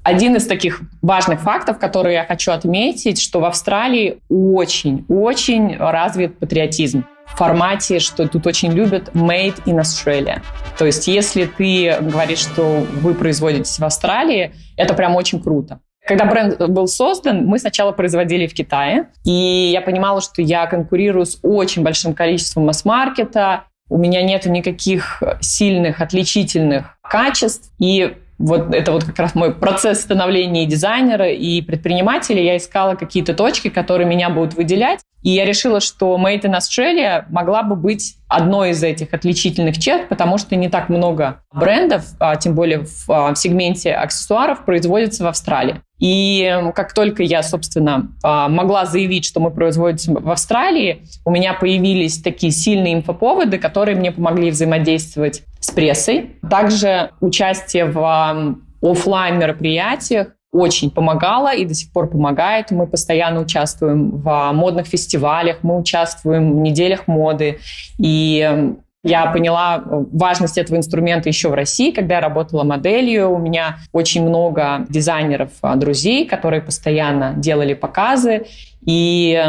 Один 0.04 0.36
из 0.36 0.46
таких 0.48 0.82
важных 1.02 1.42
фактов, 1.42 1.80
которые 1.80 2.16
я 2.16 2.26
хочу 2.26 2.52
отметить, 2.52 3.22
что 3.22 3.40
в 3.40 3.46
Австралии 3.46 4.20
очень-очень 4.30 5.78
развит 5.78 6.38
патриотизм 6.40 7.06
в 7.28 7.38
формате, 7.38 8.00
что 8.00 8.28
тут 8.28 8.46
очень 8.48 8.72
любят 8.72 9.10
made 9.14 9.64
in 9.66 9.80
Australia. 9.80 10.42
То 10.78 10.86
есть 10.86 11.08
если 11.08 11.46
ты 11.46 11.98
говоришь, 12.02 12.40
что 12.40 12.86
вы 13.02 13.14
производитесь 13.14 13.80
в 13.80 13.84
Австралии, 13.84 14.54
это 14.76 14.94
прям 14.94 15.16
очень 15.16 15.42
круто. 15.42 15.80
Когда 16.08 16.26
бренд 16.26 16.58
был 16.58 16.88
создан, 16.88 17.46
мы 17.46 17.60
сначала 17.60 17.92
производили 17.92 18.48
в 18.48 18.54
Китае, 18.56 19.10
и 19.24 19.70
я 19.72 19.82
понимала, 19.82 20.20
что 20.20 20.42
я 20.42 20.66
конкурирую 20.66 21.26
с 21.26 21.38
очень 21.44 21.84
большим 21.84 22.16
количеством 22.16 22.66
масс-маркета, 22.66 23.66
у 23.92 23.98
меня 23.98 24.24
нету 24.24 24.50
никаких 24.50 25.22
сильных, 25.42 26.00
отличительных 26.00 26.98
качеств. 27.04 27.74
И 27.78 28.16
вот 28.38 28.74
это 28.74 28.94
вот 28.94 29.04
как 29.04 29.20
раз 29.20 29.36
мой 29.36 29.54
процесс 29.54 30.00
становления 30.00 30.66
дизайнера 30.66 31.30
и 31.30 31.62
предпринимателя. 31.62 32.42
Я 32.42 32.56
искала 32.56 32.96
какие-то 32.96 33.34
точки, 33.34 33.70
которые 33.70 34.08
меня 34.08 34.30
будут 34.30 34.54
выделять. 34.54 35.02
И 35.22 35.30
я 35.30 35.46
решила, 35.46 35.80
что 35.80 36.18
Made 36.18 36.42
in 36.42 36.58
Australia 36.58 37.26
могла 37.30 37.64
бы 37.64 37.76
быть 37.76 38.16
одной 38.28 38.72
из 38.72 38.84
этих 38.84 39.14
отличительных 39.14 39.78
черт, 39.78 40.10
потому 40.10 40.38
что 40.38 40.56
не 40.56 40.70
так 40.70 40.90
много 40.90 41.44
брендов, 41.54 42.06
а 42.20 42.36
тем 42.36 42.56
более 42.56 42.86
в, 42.86 43.10
а, 43.10 43.34
в 43.34 43.38
сегменте 43.38 43.94
аксессуаров, 43.94 44.66
производится 44.66 45.24
в 45.24 45.28
Австралии. 45.28 45.82
И 46.00 46.60
как 46.74 46.94
только 46.94 47.22
я, 47.22 47.44
собственно, 47.44 48.12
а, 48.24 48.50
могла 48.50 48.86
заявить, 48.86 49.26
что 49.26 49.40
мы 49.40 49.52
производимся 49.52 50.14
в 50.14 50.30
Австралии, 50.30 51.04
у 51.26 51.32
меня 51.32 51.54
появились 51.54 52.22
такие 52.22 52.52
сильные 52.52 52.96
инфоповоды, 52.96 53.60
которые 53.60 53.96
мне 53.96 54.12
помогли 54.12 54.50
взаимодействовать 54.50 55.44
с 55.60 55.70
прессой. 55.70 56.38
Также 56.50 57.12
участие 57.20 57.86
в 57.86 58.58
офлайн 58.82 59.38
мероприятиях 59.38 60.30
очень 60.52 60.92
помогала 60.92 61.54
и 61.54 61.66
до 61.66 61.74
сих 61.74 61.92
пор 61.92 62.10
помогает. 62.10 62.72
Мы 62.72 62.88
постоянно 62.88 63.42
участвуем 63.42 64.12
в 64.12 64.52
модных 64.54 64.88
фестивалях, 64.88 65.58
мы 65.62 65.78
участвуем 65.78 66.58
в 66.58 66.62
неделях 66.62 67.08
моды. 67.08 67.60
И 67.98 68.74
я 69.04 69.32
поняла 69.32 69.84
важность 69.86 70.58
этого 70.58 70.78
инструмента 70.78 71.28
еще 71.28 71.50
в 71.50 71.54
России, 71.54 71.92
когда 71.92 72.16
я 72.16 72.22
работала 72.22 72.64
моделью. 72.64 73.32
У 73.32 73.40
меня 73.40 73.78
очень 73.94 74.28
много 74.28 74.86
дизайнеров, 74.90 75.52
а, 75.62 75.76
друзей, 75.76 76.28
которые 76.28 76.62
постоянно 76.62 77.34
делали 77.36 77.74
показы. 77.74 78.46
И 78.86 79.42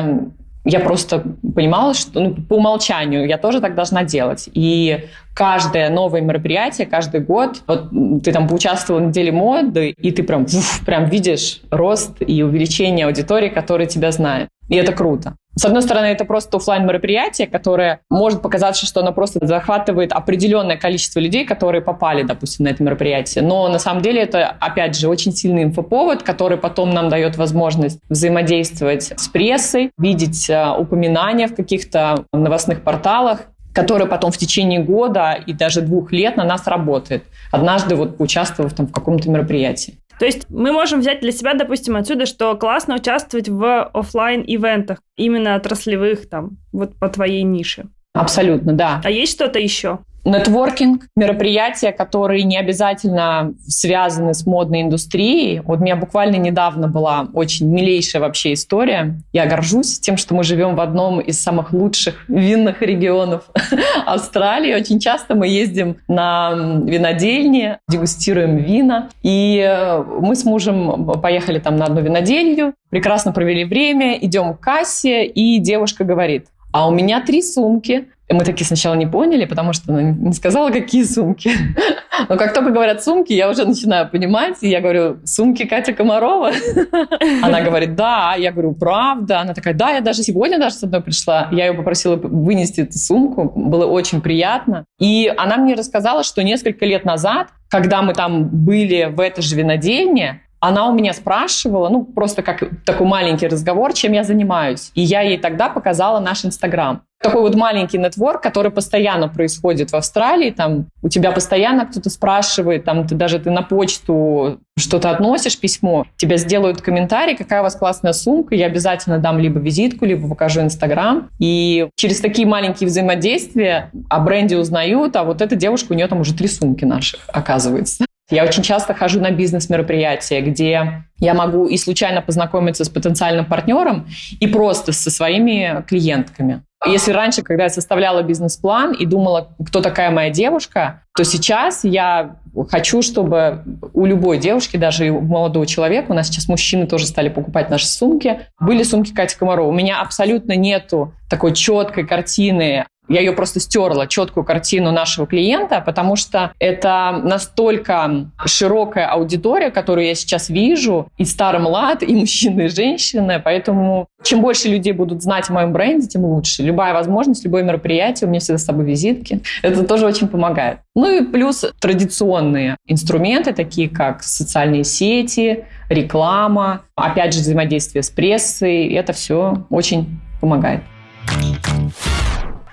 я 0.65 0.81
просто 0.81 1.25
понимала, 1.55 1.95
что 1.95 2.21
ну, 2.21 2.35
по 2.35 2.55
умолчанию 2.55 3.27
я 3.27 3.39
тоже 3.39 3.61
так 3.61 3.75
должна 3.75 4.05
делать. 4.05 4.49
И 4.53 5.07
каждое 5.35 5.91
новое 5.91 6.21
мероприятие, 6.21 6.87
каждый 6.87 7.21
год, 7.21 7.63
вот 7.67 7.91
ты 8.23 8.33
там 8.33 8.47
поучаствовал 8.47 9.01
в 9.01 9.05
неделе 9.05 9.33
моды, 9.33 9.91
и 9.91 10.11
ты 10.13 10.23
прям, 10.23 10.43
уф, 10.43 10.83
прям 10.87 11.07
видишь 11.07 11.63
рост 11.71 12.17
и 12.21 12.43
увеличение 12.43 13.07
аудитории, 13.07 13.49
которая 13.49 13.87
тебя 13.87 14.13
знает. 14.13 14.49
И 14.69 14.77
это 14.77 14.93
круто. 14.93 15.37
С 15.55 15.65
одной 15.65 15.83
стороны, 15.83 16.07
это 16.07 16.25
просто 16.25 16.57
офлайн 16.57 16.87
мероприятие, 16.87 17.47
которое 17.47 18.01
может 18.09 18.41
показаться, 18.41 18.87
что 18.87 19.01
оно 19.01 19.13
просто 19.13 19.47
захватывает 19.47 20.13
определенное 20.13 20.77
количество 20.77 21.21
людей, 21.21 21.45
которые 21.45 21.83
попали, 21.83 22.23
допустим, 22.23 22.65
на 22.65 22.71
это 22.71 22.83
мероприятие. 22.83 23.45
Но 23.45 23.69
на 23.69 23.79
самом 23.79 24.03
деле 24.03 24.23
это, 24.23 24.49
опять 24.61 24.97
же, 24.97 25.09
очень 25.09 25.33
сильный 25.33 25.65
инфоповод, 25.65 26.23
который 26.23 26.57
потом 26.57 26.91
нам 26.91 27.11
дает 27.11 27.37
возможность 27.37 28.01
взаимодействовать 28.09 29.13
с 29.17 29.29
прессой, 29.29 29.91
видеть 29.99 30.49
э, 30.49 30.71
упоминания 30.71 31.49
в 31.49 31.55
каких-то 31.55 32.25
новостных 32.33 32.83
порталах 32.83 33.41
который 33.73 34.07
потом 34.07 34.31
в 34.31 34.37
течение 34.37 34.81
года 34.81 35.33
и 35.33 35.53
даже 35.53 35.81
двух 35.81 36.13
лет 36.13 36.37
на 36.37 36.45
нас 36.45 36.67
работает. 36.67 37.25
Однажды 37.51 37.95
вот 37.97 38.17
участвовав 38.19 38.75
там 38.75 38.87
в 38.87 38.93
каком-то 38.93 39.31
мероприятии. 39.31 39.99
То 40.23 40.27
есть 40.27 40.49
мы 40.51 40.71
можем 40.71 41.01
взять 41.01 41.21
для 41.21 41.33
себя, 41.33 41.55
допустим, 41.55 41.97
отсюда, 41.97 42.27
что 42.27 42.57
классно 42.57 42.95
участвовать 42.95 43.49
в 43.49 43.83
офлайн 43.93 44.45
ивентах 44.47 44.99
именно 45.17 45.57
отраслевых, 45.57 46.29
там, 46.29 46.59
вот 46.71 46.95
по 46.95 47.09
твоей 47.09 47.43
нише. 47.43 47.87
Абсолютно, 48.13 48.73
да. 48.73 49.01
А 49.03 49.11
есть 49.11 49.33
что-то 49.33 49.59
еще? 49.59 49.99
Нетворкинг, 50.25 51.07
мероприятия, 51.17 51.93
которые 51.93 52.45
не 52.45 52.57
обязательно 52.57 53.55
связаны 53.67 54.35
с 54.35 54.47
модной 54.47 54.83
индустрией. 54.83 55.61
Вот 55.61 55.81
у 55.81 55.83
меня 55.83 55.97
буквально 55.97 56.37
недавно 56.37 56.87
была 56.87 57.29
очень 57.35 57.69
милейшая 57.69 58.23
вообще 58.23 58.53
история. 58.53 59.17
Я 59.33 59.47
горжусь 59.47 59.99
тем, 59.99 60.17
что 60.17 60.35
мы 60.35 60.45
живем 60.45 60.77
в 60.77 60.81
одном 60.81 61.21
из 61.21 61.41
самых 61.41 61.73
лучших 61.73 62.25
винных 62.29 62.83
регионов 62.83 63.45
Австралии. 64.07 64.75
Очень 64.75 65.01
часто 65.01 65.35
мы 65.35 65.49
ездим 65.49 65.97
на 66.07 66.53
винодельни, 66.85 67.79
дегустируем 67.89 68.57
вина. 68.57 69.09
И 69.23 69.59
э, 69.59 70.03
мы 70.03 70.37
с 70.37 70.45
мужем 70.45 71.21
поехали 71.21 71.59
там 71.59 71.77
на 71.77 71.87
одну 71.87 72.01
виноделью, 72.01 72.75
прекрасно 72.91 73.33
провели 73.33 73.65
время, 73.65 74.19
идем 74.19 74.55
к 74.55 74.61
кассе, 74.61 75.25
и 75.25 75.59
девушка 75.59 76.05
говорит, 76.05 76.47
а 76.73 76.89
у 76.89 76.91
меня 76.91 77.21
три 77.21 77.43
сумки. 77.43 78.09
И 78.29 78.35
мы 78.35 78.45
такие 78.45 78.67
сначала 78.67 78.95
не 78.95 79.07
поняли, 79.07 79.45
потому 79.45 79.75
что 79.75 79.93
она 79.93 80.03
не 80.03 80.33
сказала, 80.33 80.71
какие 80.71 81.05
сумки. 81.05 81.51
Но 82.29 82.37
как 82.39 82.55
только 82.55 82.71
говорят 82.71 83.05
сумки, 83.05 83.35
я 83.35 83.51
уже 83.51 83.67
начинаю 83.67 84.09
понимать. 84.09 84.57
И 84.63 84.69
я 84.69 84.81
говорю, 84.81 85.19
сумки 85.27 85.67
Катя 85.67 85.93
Комарова? 85.93 86.51
Она 87.43 87.61
говорит, 87.61 87.95
да. 87.95 88.35
Я 88.39 88.53
говорю, 88.53 88.73
правда? 88.73 89.41
Она 89.41 89.53
такая, 89.53 89.75
да, 89.75 89.91
я 89.91 90.01
даже 90.01 90.23
сегодня 90.23 90.59
даже 90.59 90.77
с 90.77 90.83
одной 90.83 91.03
пришла. 91.03 91.49
Я 91.53 91.67
ее 91.67 91.75
попросила 91.75 92.17
вынести 92.17 92.81
эту 92.81 92.97
сумку. 92.99 93.53
Было 93.55 93.85
очень 93.85 94.23
приятно. 94.23 94.87
И 94.99 95.31
она 95.37 95.59
мне 95.59 95.75
рассказала, 95.75 96.23
что 96.23 96.43
несколько 96.43 96.87
лет 96.87 97.05
назад, 97.05 97.49
когда 97.69 98.01
мы 98.01 98.15
там 98.15 98.49
были 98.49 99.13
в 99.13 99.21
этой 99.21 99.43
же 99.43 99.57
винодельне, 99.57 100.43
она 100.63 100.89
у 100.89 100.95
меня 100.95 101.13
спрашивала, 101.13 101.89
ну, 101.89 102.05
просто 102.05 102.43
как 102.43 102.63
такой 102.85 103.05
маленький 103.05 103.49
разговор, 103.49 103.93
чем 103.95 104.13
я 104.13 104.23
занимаюсь. 104.23 104.93
И 104.95 105.01
я 105.03 105.21
ей 105.21 105.37
тогда 105.37 105.69
показала 105.69 106.21
наш 106.21 106.45
Инстаграм. 106.45 107.03
Такой 107.21 107.43
вот 107.43 107.57
маленький 107.57 107.99
нетворк, 107.99 108.41
который 108.41 108.71
постоянно 108.71 109.29
происходит 109.29 109.91
в 109.91 109.97
Австралии. 109.97 110.51
Там 110.51 110.87
у 111.03 111.09
тебя 111.09 111.33
постоянно 111.33 111.87
кто-то 111.87 112.11
спрашивает, 112.11 112.85
там 112.85 113.09
ты 113.09 113.17
даже 113.17 113.41
ты 113.41 113.51
на 113.51 113.63
почту 113.63 114.61
что-то 114.79 115.11
относишь, 115.11 115.59
письмо, 115.59 116.07
тебя 116.17 116.37
сделают 116.37 116.81
комментарий, 116.81 117.37
какая 117.37 117.61
у 117.61 117.65
вас 117.65 117.75
классная 117.75 118.13
сумка, 118.13 118.55
я 118.55 118.67
обязательно 118.67 119.19
дам 119.19 119.41
либо 119.41 119.59
визитку, 119.59 120.05
либо 120.05 120.29
покажу 120.29 120.61
Инстаграм. 120.61 121.29
И 121.41 121.89
через 121.97 122.21
такие 122.21 122.47
маленькие 122.47 122.89
взаимодействия 122.89 123.91
о 124.09 124.21
бренде 124.21 124.57
узнают, 124.57 125.17
а 125.17 125.25
вот 125.25 125.43
эта 125.43 125.57
девушка, 125.57 125.93
у 125.93 125.97
нее 125.97 126.07
там 126.07 126.21
уже 126.21 126.35
три 126.35 126.47
сумки 126.47 126.85
наших, 126.85 127.21
оказывается. 127.33 128.05
Я 128.33 128.45
очень 128.45 128.63
часто 128.63 128.95
хожу 128.95 129.21
на 129.21 129.31
бизнес-мероприятия, 129.31 130.41
где 130.41 131.05
я 131.19 131.35
могу 131.35 131.67
и 131.67 131.77
случайно 131.77 132.23
познакомиться 132.23 132.83
с 132.85 132.89
потенциальным 132.89 133.45
партнером, 133.45 134.09
и 134.41 134.47
просто 134.47 134.93
со 134.93 135.11
своими 135.11 135.85
клиентками. 135.87 136.63
Если 136.87 137.13
раньше, 137.13 137.43
когда 137.43 137.65
я 137.65 137.69
составляла 137.69 138.23
бизнес-план 138.23 138.93
и 138.93 139.05
думала, 139.05 139.55
кто 139.65 139.83
такая 139.83 140.11
моя 140.11 140.31
девушка, 140.31 141.03
то 141.15 141.25
сейчас 141.25 141.85
я 141.85 142.37
хочу, 142.71 143.03
чтобы 143.03 143.63
у 143.93 144.07
любой 144.07 144.39
девушки, 144.39 144.79
даже 144.79 145.11
у 145.11 145.21
молодого 145.21 145.67
человека, 145.67 146.11
у 146.11 146.15
нас 146.15 146.29
сейчас 146.29 146.49
мужчины 146.49 146.87
тоже 146.87 147.07
стали 147.07 147.29
покупать 147.29 147.69
наши 147.69 147.87
сумки, 147.87 148.41
были 148.59 148.83
сумки 148.83 149.13
Кати 149.13 149.37
Комарова. 149.39 149.69
У 149.69 149.73
меня 149.73 150.01
абсолютно 150.01 150.57
нету 150.57 151.13
такой 151.29 151.53
четкой 151.55 152.07
картины 152.07 152.87
я 153.13 153.21
ее 153.21 153.33
просто 153.33 153.61
стерла, 153.61 154.07
четкую 154.07 154.45
картину 154.45 154.91
нашего 154.91 155.27
клиента, 155.27 155.83
потому 155.85 156.17
что 156.17 156.53
это 156.59 157.21
настолько 157.23 158.31
широкая 158.47 159.07
аудитория, 159.07 159.71
которую 159.71 160.07
я 160.07 160.15
сейчас 160.15 160.49
вижу, 160.49 161.09
и 161.19 161.25
старый 161.25 161.61
млад, 161.61 162.03
и 162.03 162.15
мужчины, 162.15 162.63
и 162.63 162.69
женщины. 162.69 163.41
Поэтому 163.45 164.07
чем 164.23 164.41
больше 164.41 164.69
людей 164.69 164.93
будут 164.93 165.23
знать 165.23 165.51
о 165.51 165.53
моем 165.53 165.73
бренде, 165.73 166.09
тем 166.09 166.25
лучше. 166.25 166.63
Любая 166.63 166.95
возможность, 166.95 167.45
любое 167.45 167.63
мероприятие, 167.63 168.27
у 168.27 168.31
меня 168.31 168.41
всегда 168.41 168.59
с 168.59 168.65
собой 168.65 168.87
визитки. 168.87 169.43
Это 169.63 169.85
тоже 169.85 170.07
очень 170.07 170.29
помогает. 170.29 170.79
Ну 170.95 171.11
и 171.11 171.25
плюс 171.25 171.65
традиционные 171.81 172.77
инструменты, 172.87 173.53
такие 173.53 173.89
как 173.89 174.23
социальные 174.23 174.85
сети, 174.85 175.65
реклама, 175.91 176.83
опять 176.95 177.35
же 177.35 177.41
взаимодействие 177.41 178.03
с 178.03 178.11
прессой. 178.11 178.89
Это 178.95 179.13
все 179.13 179.67
очень 179.69 180.21
помогает. 180.41 180.83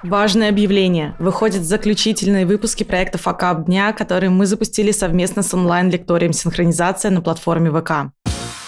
Важное 0.03 0.49
объявление. 0.49 1.15
Выходят 1.19 1.63
заключительные 1.63 2.45
выпуски 2.45 2.83
проекта 2.83 3.17
«Факап 3.17 3.65
дня», 3.65 3.91
которые 3.91 4.29
мы 4.29 4.45
запустили 4.45 4.91
совместно 4.91 5.43
с 5.43 5.53
онлайн-лекторием 5.53 6.31
«Синхронизация» 6.31 7.11
на 7.11 7.21
платформе 7.21 7.69
ВК. 7.69 8.13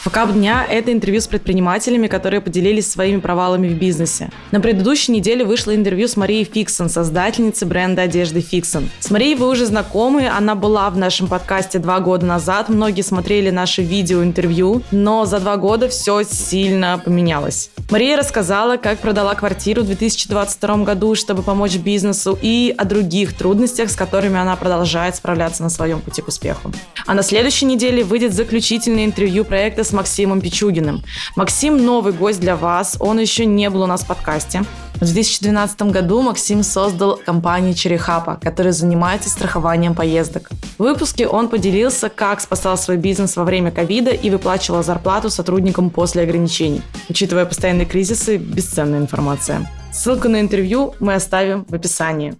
Факап 0.02 0.34
дня– 0.34 0.66
это 0.70 0.92
интервью 0.92 1.22
с 1.22 1.28
предпринимателями, 1.28 2.08
которые 2.08 2.42
поделились 2.42 2.92
своими 2.92 3.20
провалами 3.20 3.68
в 3.68 3.78
бизнесе. 3.78 4.32
На 4.50 4.60
предыдущей 4.60 5.12
неделе 5.12 5.46
вышло 5.46 5.76
интервью 5.76 6.08
с 6.08 6.18
Марией 6.18 6.44
Фиксон, 6.44 6.90
создательницей 6.90 7.68
бренда 7.68 8.02
одежды 8.02 8.42
Фиксон. 8.42 8.90
С 9.00 9.12
Марией 9.12 9.36
вы 9.36 9.48
уже 9.48 9.68
знакомы, 9.68 10.28
она 10.28 10.56
была 10.56 10.90
в 10.90 10.98
нашем 10.98 11.28
подкасте 11.28 11.78
два 11.78 12.00
года 12.00 12.26
назад, 12.26 12.68
многие 12.68 13.04
смотрели 13.04 13.52
наши 13.52 13.84
видео-интервью, 13.84 14.82
но 14.90 15.26
за 15.26 15.40
два 15.40 15.58
года 15.58 15.88
все 15.88 16.24
сильно 16.24 17.00
поменялось. 17.06 17.70
Мария 17.92 18.18
рассказала, 18.18 18.78
как 18.78 19.00
продала 19.00 19.36
квартиру 19.36 19.84
в 19.84 19.86
2022 19.86 20.78
году, 20.78 21.14
чтобы 21.14 21.44
помочь 21.44 21.76
бизнесу, 21.76 22.40
и 22.42 22.74
о 22.76 22.86
других 22.86 23.34
трудностях, 23.38 23.92
с 23.92 23.96
которыми 23.96 24.40
она 24.40 24.56
продолжает 24.56 25.16
справляться 25.16 25.62
на 25.62 25.70
своем 25.70 26.00
пути 26.00 26.24
к 26.24 26.30
успеху. 26.30 26.72
А 27.06 27.14
на 27.14 27.22
следующей 27.22 27.66
неделе 27.66 28.04
выйдет 28.04 28.34
заключительное 28.34 29.06
интервью 29.06 29.44
проекта 29.44 29.84
с 29.92 29.94
Максимом 29.94 30.40
Пичугиным. 30.40 31.04
Максим 31.36 31.84
новый 31.84 32.14
гость 32.14 32.40
для 32.40 32.56
вас, 32.56 32.96
он 33.00 33.20
еще 33.20 33.46
не 33.46 33.70
был 33.70 33.82
у 33.82 33.88
нас 33.88 34.04
в 34.04 34.08
подкасте. 34.08 34.64
В 34.96 35.00
2012 35.00 35.82
году 35.84 36.22
Максим 36.22 36.64
создал 36.64 37.18
компанию 37.18 37.74
Черехапа, 37.74 38.40
которая 38.42 38.72
занимается 38.72 39.30
страхованием 39.30 39.94
поездок. 39.96 40.50
В 40.78 40.84
выпуске 40.84 41.28
он 41.28 41.50
поделился, 41.50 42.08
как 42.08 42.40
спасал 42.40 42.78
свой 42.78 42.98
бизнес 42.98 43.36
во 43.36 43.44
время 43.44 43.72
ковида 43.72 44.12
и 44.12 44.30
выплачивал 44.30 44.82
зарплату 44.82 45.30
сотрудникам 45.30 45.90
после 45.90 46.24
ограничений. 46.24 46.82
Учитывая 47.10 47.46
постоянные 47.46 47.86
кризисы, 47.86 48.38
бесценная 48.38 49.00
информация. 49.00 49.70
Ссылку 49.92 50.30
на 50.30 50.40
интервью 50.40 50.96
мы 51.00 51.16
оставим 51.16 51.66
в 51.66 51.74
описании. 51.74 52.36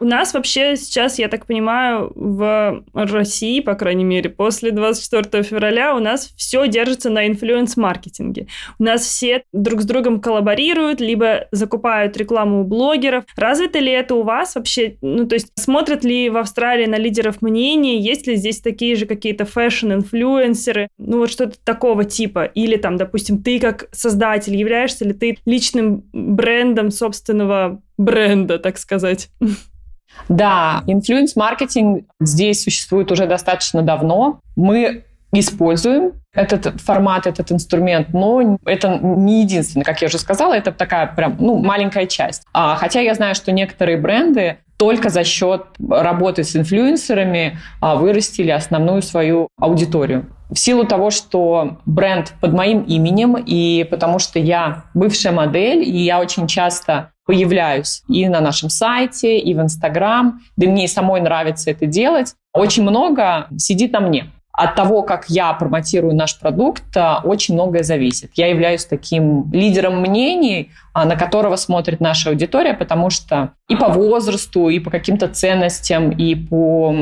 У 0.00 0.06
нас 0.06 0.32
вообще 0.32 0.76
сейчас, 0.76 1.18
я 1.18 1.28
так 1.28 1.44
понимаю, 1.44 2.10
в 2.14 2.82
России, 2.94 3.60
по 3.60 3.74
крайней 3.74 4.04
мере, 4.04 4.30
после 4.30 4.70
24 4.70 5.42
февраля 5.42 5.94
у 5.94 5.98
нас 5.98 6.32
все 6.38 6.66
держится 6.66 7.10
на 7.10 7.28
инфлюенс-маркетинге. 7.28 8.46
У 8.78 8.84
нас 8.84 9.02
все 9.02 9.42
друг 9.52 9.82
с 9.82 9.84
другом 9.84 10.22
коллаборируют, 10.22 11.02
либо 11.02 11.48
закупают 11.52 12.16
рекламу 12.16 12.62
у 12.62 12.64
блогеров. 12.64 13.24
Развито 13.36 13.78
ли 13.78 13.92
это 13.92 14.14
у 14.14 14.22
вас 14.22 14.54
вообще? 14.54 14.96
Ну, 15.02 15.26
то 15.26 15.34
есть 15.34 15.52
смотрят 15.54 16.02
ли 16.02 16.30
в 16.30 16.38
Австралии 16.38 16.86
на 16.86 16.96
лидеров 16.96 17.42
мнений? 17.42 18.00
Есть 18.00 18.26
ли 18.26 18.36
здесь 18.36 18.62
такие 18.62 18.96
же 18.96 19.04
какие-то 19.04 19.44
фэшн-инфлюенсеры? 19.44 20.88
Ну, 20.96 21.18
вот 21.18 21.30
что-то 21.30 21.58
такого 21.62 22.04
типа. 22.04 22.44
Или 22.44 22.76
там, 22.76 22.96
допустим, 22.96 23.42
ты 23.42 23.60
как 23.60 23.90
создатель, 23.92 24.56
являешься 24.56 25.04
ли 25.04 25.12
ты 25.12 25.36
личным 25.44 26.04
брендом 26.14 26.90
собственного 26.90 27.82
бренда, 27.98 28.58
так 28.58 28.78
сказать? 28.78 29.28
Да, 30.28 30.82
инфлюенс-маркетинг 30.86 32.04
здесь 32.20 32.62
существует 32.62 33.10
уже 33.10 33.26
достаточно 33.26 33.82
давно. 33.82 34.40
Мы 34.56 35.04
используем 35.32 36.12
этот 36.32 36.80
формат, 36.80 37.26
этот 37.26 37.50
инструмент, 37.50 38.12
но 38.12 38.58
это 38.64 38.98
не 38.98 39.42
единственный, 39.42 39.82
как 39.82 40.00
я 40.00 40.06
уже 40.06 40.18
сказала, 40.18 40.54
это 40.54 40.72
такая 40.72 41.06
прям 41.06 41.36
ну, 41.40 41.58
маленькая 41.58 42.06
часть. 42.06 42.44
А, 42.52 42.76
хотя 42.76 43.00
я 43.00 43.14
знаю, 43.14 43.34
что 43.34 43.50
некоторые 43.52 43.96
бренды 43.96 44.58
только 44.76 45.10
за 45.10 45.24
счет 45.24 45.66
работы 45.88 46.44
с 46.44 46.56
инфлюенсерами 46.56 47.58
а, 47.80 47.96
вырастили 47.96 48.50
основную 48.50 49.02
свою 49.02 49.48
аудиторию. 49.58 50.26
В 50.50 50.58
силу 50.58 50.84
того, 50.84 51.10
что 51.10 51.78
бренд 51.84 52.32
под 52.40 52.52
моим 52.52 52.82
именем, 52.82 53.36
и 53.36 53.84
потому 53.88 54.18
что 54.18 54.38
я 54.38 54.84
бывшая 54.94 55.32
модель, 55.32 55.82
и 55.82 55.98
я 55.98 56.18
очень 56.18 56.46
часто 56.46 57.12
появляюсь 57.30 58.02
и 58.08 58.28
на 58.28 58.40
нашем 58.40 58.70
сайте, 58.70 59.38
и 59.38 59.54
в 59.54 59.60
Инстаграм, 59.60 60.40
да 60.56 60.66
мне 60.66 60.86
и 60.86 60.88
самой 60.88 61.20
нравится 61.20 61.70
это 61.70 61.86
делать. 61.86 62.34
Очень 62.52 62.82
много 62.82 63.46
сидит 63.56 63.92
на 63.92 64.00
мне. 64.00 64.32
От 64.52 64.74
того, 64.74 65.02
как 65.02 65.26
я 65.28 65.52
промотирую 65.52 66.12
наш 66.12 66.40
продукт, 66.40 66.82
а, 66.96 67.20
очень 67.22 67.54
многое 67.54 67.84
зависит. 67.84 68.32
Я 68.34 68.48
являюсь 68.48 68.84
таким 68.84 69.48
лидером 69.52 70.00
мнений, 70.00 70.72
а, 70.92 71.04
на 71.04 71.14
которого 71.14 71.54
смотрит 71.54 72.00
наша 72.00 72.30
аудитория, 72.30 72.74
потому 72.74 73.10
что 73.10 73.52
и 73.68 73.76
по 73.76 73.88
возрасту, 73.88 74.68
и 74.68 74.80
по 74.80 74.90
каким-то 74.90 75.28
ценностям, 75.28 76.10
и 76.10 76.34
по 76.34 76.92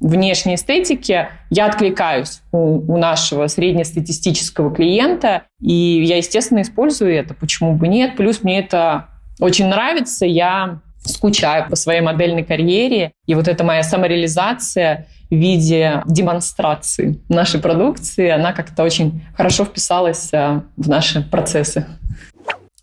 внешней 0.00 0.54
эстетике 0.54 1.28
я 1.50 1.66
откликаюсь 1.66 2.40
у, 2.52 2.90
у 2.90 2.96
нашего 2.96 3.48
среднестатистического 3.48 4.74
клиента, 4.74 5.42
и 5.60 6.02
я, 6.06 6.16
естественно, 6.16 6.62
использую 6.62 7.14
это. 7.14 7.34
Почему 7.34 7.74
бы 7.74 7.86
нет? 7.86 8.16
Плюс 8.16 8.42
мне 8.42 8.60
это 8.60 9.08
очень 9.40 9.66
нравится, 9.66 10.26
я 10.26 10.80
скучаю 11.04 11.68
по 11.68 11.76
своей 11.76 12.00
модельной 12.00 12.44
карьере, 12.44 13.12
и 13.26 13.34
вот 13.34 13.48
эта 13.48 13.64
моя 13.64 13.82
самореализация 13.82 15.06
в 15.30 15.34
виде 15.34 16.02
демонстрации 16.06 17.20
нашей 17.28 17.60
продукции, 17.60 18.28
она 18.30 18.52
как-то 18.52 18.82
очень 18.82 19.22
хорошо 19.36 19.64
вписалась 19.64 20.30
э, 20.32 20.60
в 20.76 20.88
наши 20.88 21.22
процессы. 21.22 21.86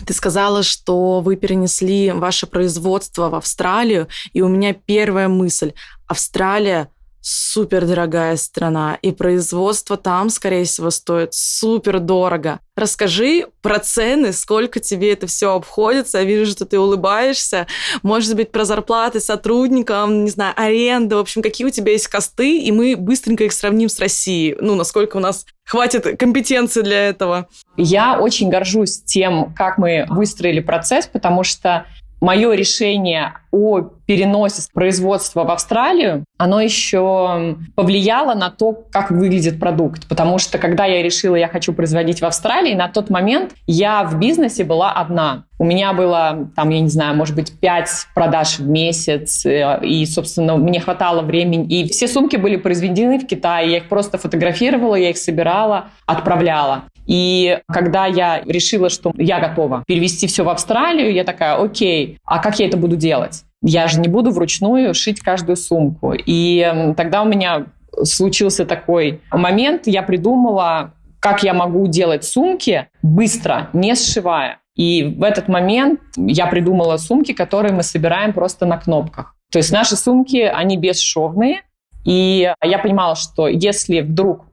Ты 0.06 0.14
сказала, 0.14 0.64
что 0.64 1.22
вы 1.22 1.36
перенесли 1.36 2.12
ваше 2.12 2.48
производство 2.48 3.30
в 3.30 3.36
Австралию, 3.36 4.08
и 4.34 4.42
у 4.42 4.48
меня 4.48 4.74
первая 4.74 5.28
мысль. 5.28 5.74
Австралия 6.08 6.90
супер 7.22 7.86
дорогая 7.86 8.36
страна, 8.36 8.98
и 9.02 9.12
производство 9.12 9.96
там, 9.96 10.30
скорее 10.30 10.66
всего, 10.66 10.90
стоит 10.90 11.34
супер 11.34 12.00
дорого. 12.00 12.60
Расскажи 12.76 13.46
про 13.62 13.80
цены, 13.80 14.34
сколько 14.34 14.80
тебе 14.80 15.14
это 15.14 15.28
все 15.28 15.54
обходится. 15.54 16.18
Я 16.18 16.24
вижу, 16.24 16.52
что 16.52 16.66
ты 16.66 16.80
улыбаешься. 16.80 17.68
Может 18.02 18.36
быть, 18.36 18.52
про 18.52 18.66
зарплаты 18.66 19.20
сотрудникам, 19.20 20.24
не 20.24 20.32
знаю, 20.32 20.54
аренда. 20.58 21.18
В 21.18 21.20
общем, 21.20 21.42
какие 21.42 21.68
у 21.68 21.70
тебя 21.70 21.92
есть 21.92 22.08
косты, 22.08 22.58
и 22.58 22.72
мы 22.72 22.96
быстренько 22.96 23.44
их 23.44 23.54
сравним 23.54 23.90
с 23.90 24.00
Россией. 24.00 24.56
Ну, 24.60 24.76
насколько 24.76 25.18
у 25.18 25.20
нас 25.20 25.46
хватит 25.64 26.18
компетенции 26.18 26.82
для 26.82 27.10
этого. 27.10 27.48
Я 27.78 28.20
очень 28.20 28.50
горжусь 28.50 29.02
тем, 29.04 29.54
как 29.54 29.78
мы 29.78 30.06
выстроили 30.10 30.60
процесс, 30.60 31.08
потому 31.08 31.44
что 31.44 31.86
мое 32.22 32.54
решение 32.54 33.34
о 33.52 33.82
переносе 33.82 34.62
производства 34.74 35.44
в 35.44 35.52
Австралию, 35.52 36.24
оно 36.38 36.62
еще 36.62 37.58
повлияло 37.76 38.34
на 38.36 38.50
то, 38.50 38.74
как 38.92 39.12
выглядит 39.12 39.60
продукт. 39.60 40.08
Потому 40.08 40.38
что 40.38 40.58
когда 40.58 40.86
я 40.86 41.02
решила, 41.02 41.36
я 41.36 41.48
хочу 41.48 41.74
производить 41.74 42.22
в 42.22 42.26
Австралии, 42.26 42.74
на 42.74 42.88
тот 42.88 43.10
момент 43.10 43.52
я 43.68 44.04
в 44.04 44.20
бизнесе 44.20 44.64
была 44.64 44.92
одна. 44.92 45.46
У 45.58 45.66
меня 45.66 45.94
было, 45.94 46.50
там, 46.56 46.70
я 46.70 46.80
не 46.80 46.90
знаю, 46.90 47.16
может 47.16 47.36
быть, 47.36 47.60
пять 47.60 47.90
продаж 48.16 48.60
в 48.60 48.68
месяц, 48.68 49.46
э, 49.46 49.80
и, 49.84 50.06
собственно, 50.06 50.58
мне 50.58 50.80
хватало 50.80 51.22
времени. 51.22 51.66
И 51.68 51.88
все 51.88 52.08
сумки 52.08 52.36
были 52.36 52.56
произведены 52.56 53.20
в 53.20 53.28
Китае, 53.28 53.72
я 53.72 53.78
их 53.78 53.90
просто 53.90 54.18
фотографировала, 54.18 54.96
я 54.96 55.12
их 55.12 55.18
собирала, 55.18 55.90
отправляла. 56.06 56.84
И 57.08 57.60
когда 57.68 58.06
я 58.06 58.42
решила, 58.46 58.90
что 58.90 59.12
я 59.18 59.40
готова 59.40 59.84
перевести 59.88 60.28
все 60.28 60.44
в 60.44 60.50
Австралию, 60.50 61.14
я 61.14 61.24
такая, 61.24 61.56
окей, 61.56 62.18
а 62.26 62.40
как 62.40 62.60
я 62.60 62.68
это 62.68 62.78
буду 62.78 62.96
делать? 62.96 63.44
Я 63.64 63.88
же 63.88 64.00
не 64.00 64.08
буду 64.08 64.32
вручную 64.32 64.94
шить 64.94 65.20
каждую 65.20 65.56
сумку. 65.56 66.14
И 66.16 66.94
тогда 66.98 67.22
у 67.22 67.26
меня 67.26 67.66
случился 68.04 68.66
такой 68.66 69.22
момент, 69.32 69.88
я 69.88 70.02
придумала, 70.04 70.94
как 71.20 71.44
я 71.44 71.54
могу 71.54 71.88
делать 71.88 72.24
сумки 72.24 72.88
быстро, 73.02 73.70
не 73.74 73.96
сшивая. 73.96 74.60
И 74.76 75.04
в 75.04 75.24
этот 75.24 75.48
момент 75.48 76.00
я 76.16 76.48
придумала 76.48 76.98
сумки, 76.98 77.34
которые 77.34 77.74
мы 77.74 77.84
собираем 77.84 78.34
просто 78.34 78.66
на 78.66 78.78
кнопках. 78.78 79.36
То 79.52 79.60
есть 79.60 79.72
наши 79.72 79.98
сумки, 79.98 80.38
они 80.38 80.78
бесшовные, 80.78 81.62
и 82.06 82.52
я 82.64 82.80
понимала, 82.80 83.16
что 83.16 83.48
если 83.48 84.00
вдруг, 84.00 84.46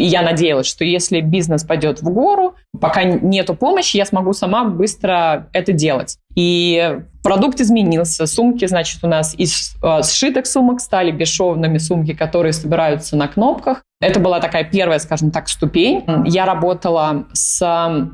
и 0.00 0.04
я 0.04 0.22
надеялась, 0.22 0.66
что 0.66 0.82
если 0.82 1.20
бизнес 1.20 1.62
пойдет 1.62 2.00
в 2.00 2.10
гору, 2.10 2.54
пока 2.80 3.04
нету 3.04 3.54
помощи, 3.54 3.98
я 3.98 4.06
смогу 4.06 4.32
сама 4.32 4.64
быстро 4.64 5.48
это 5.52 5.72
делать. 5.72 6.16
И 6.34 7.00
продукт 7.22 7.60
изменился. 7.60 8.26
Сумки, 8.26 8.64
значит, 8.64 9.04
у 9.04 9.08
нас 9.08 9.34
из 9.36 9.74
э, 9.82 10.02
сшитых 10.02 10.46
сумок 10.46 10.80
стали 10.80 11.10
бесшовными 11.10 11.76
сумки, 11.76 12.14
которые 12.14 12.54
собираются 12.54 13.14
на 13.14 13.28
кнопках. 13.28 13.82
Это 14.00 14.20
была 14.20 14.40
такая 14.40 14.64
первая, 14.64 14.98
скажем 15.00 15.30
так, 15.30 15.50
ступень. 15.50 16.02
Я 16.24 16.46
работала 16.46 17.26
с 17.34 17.60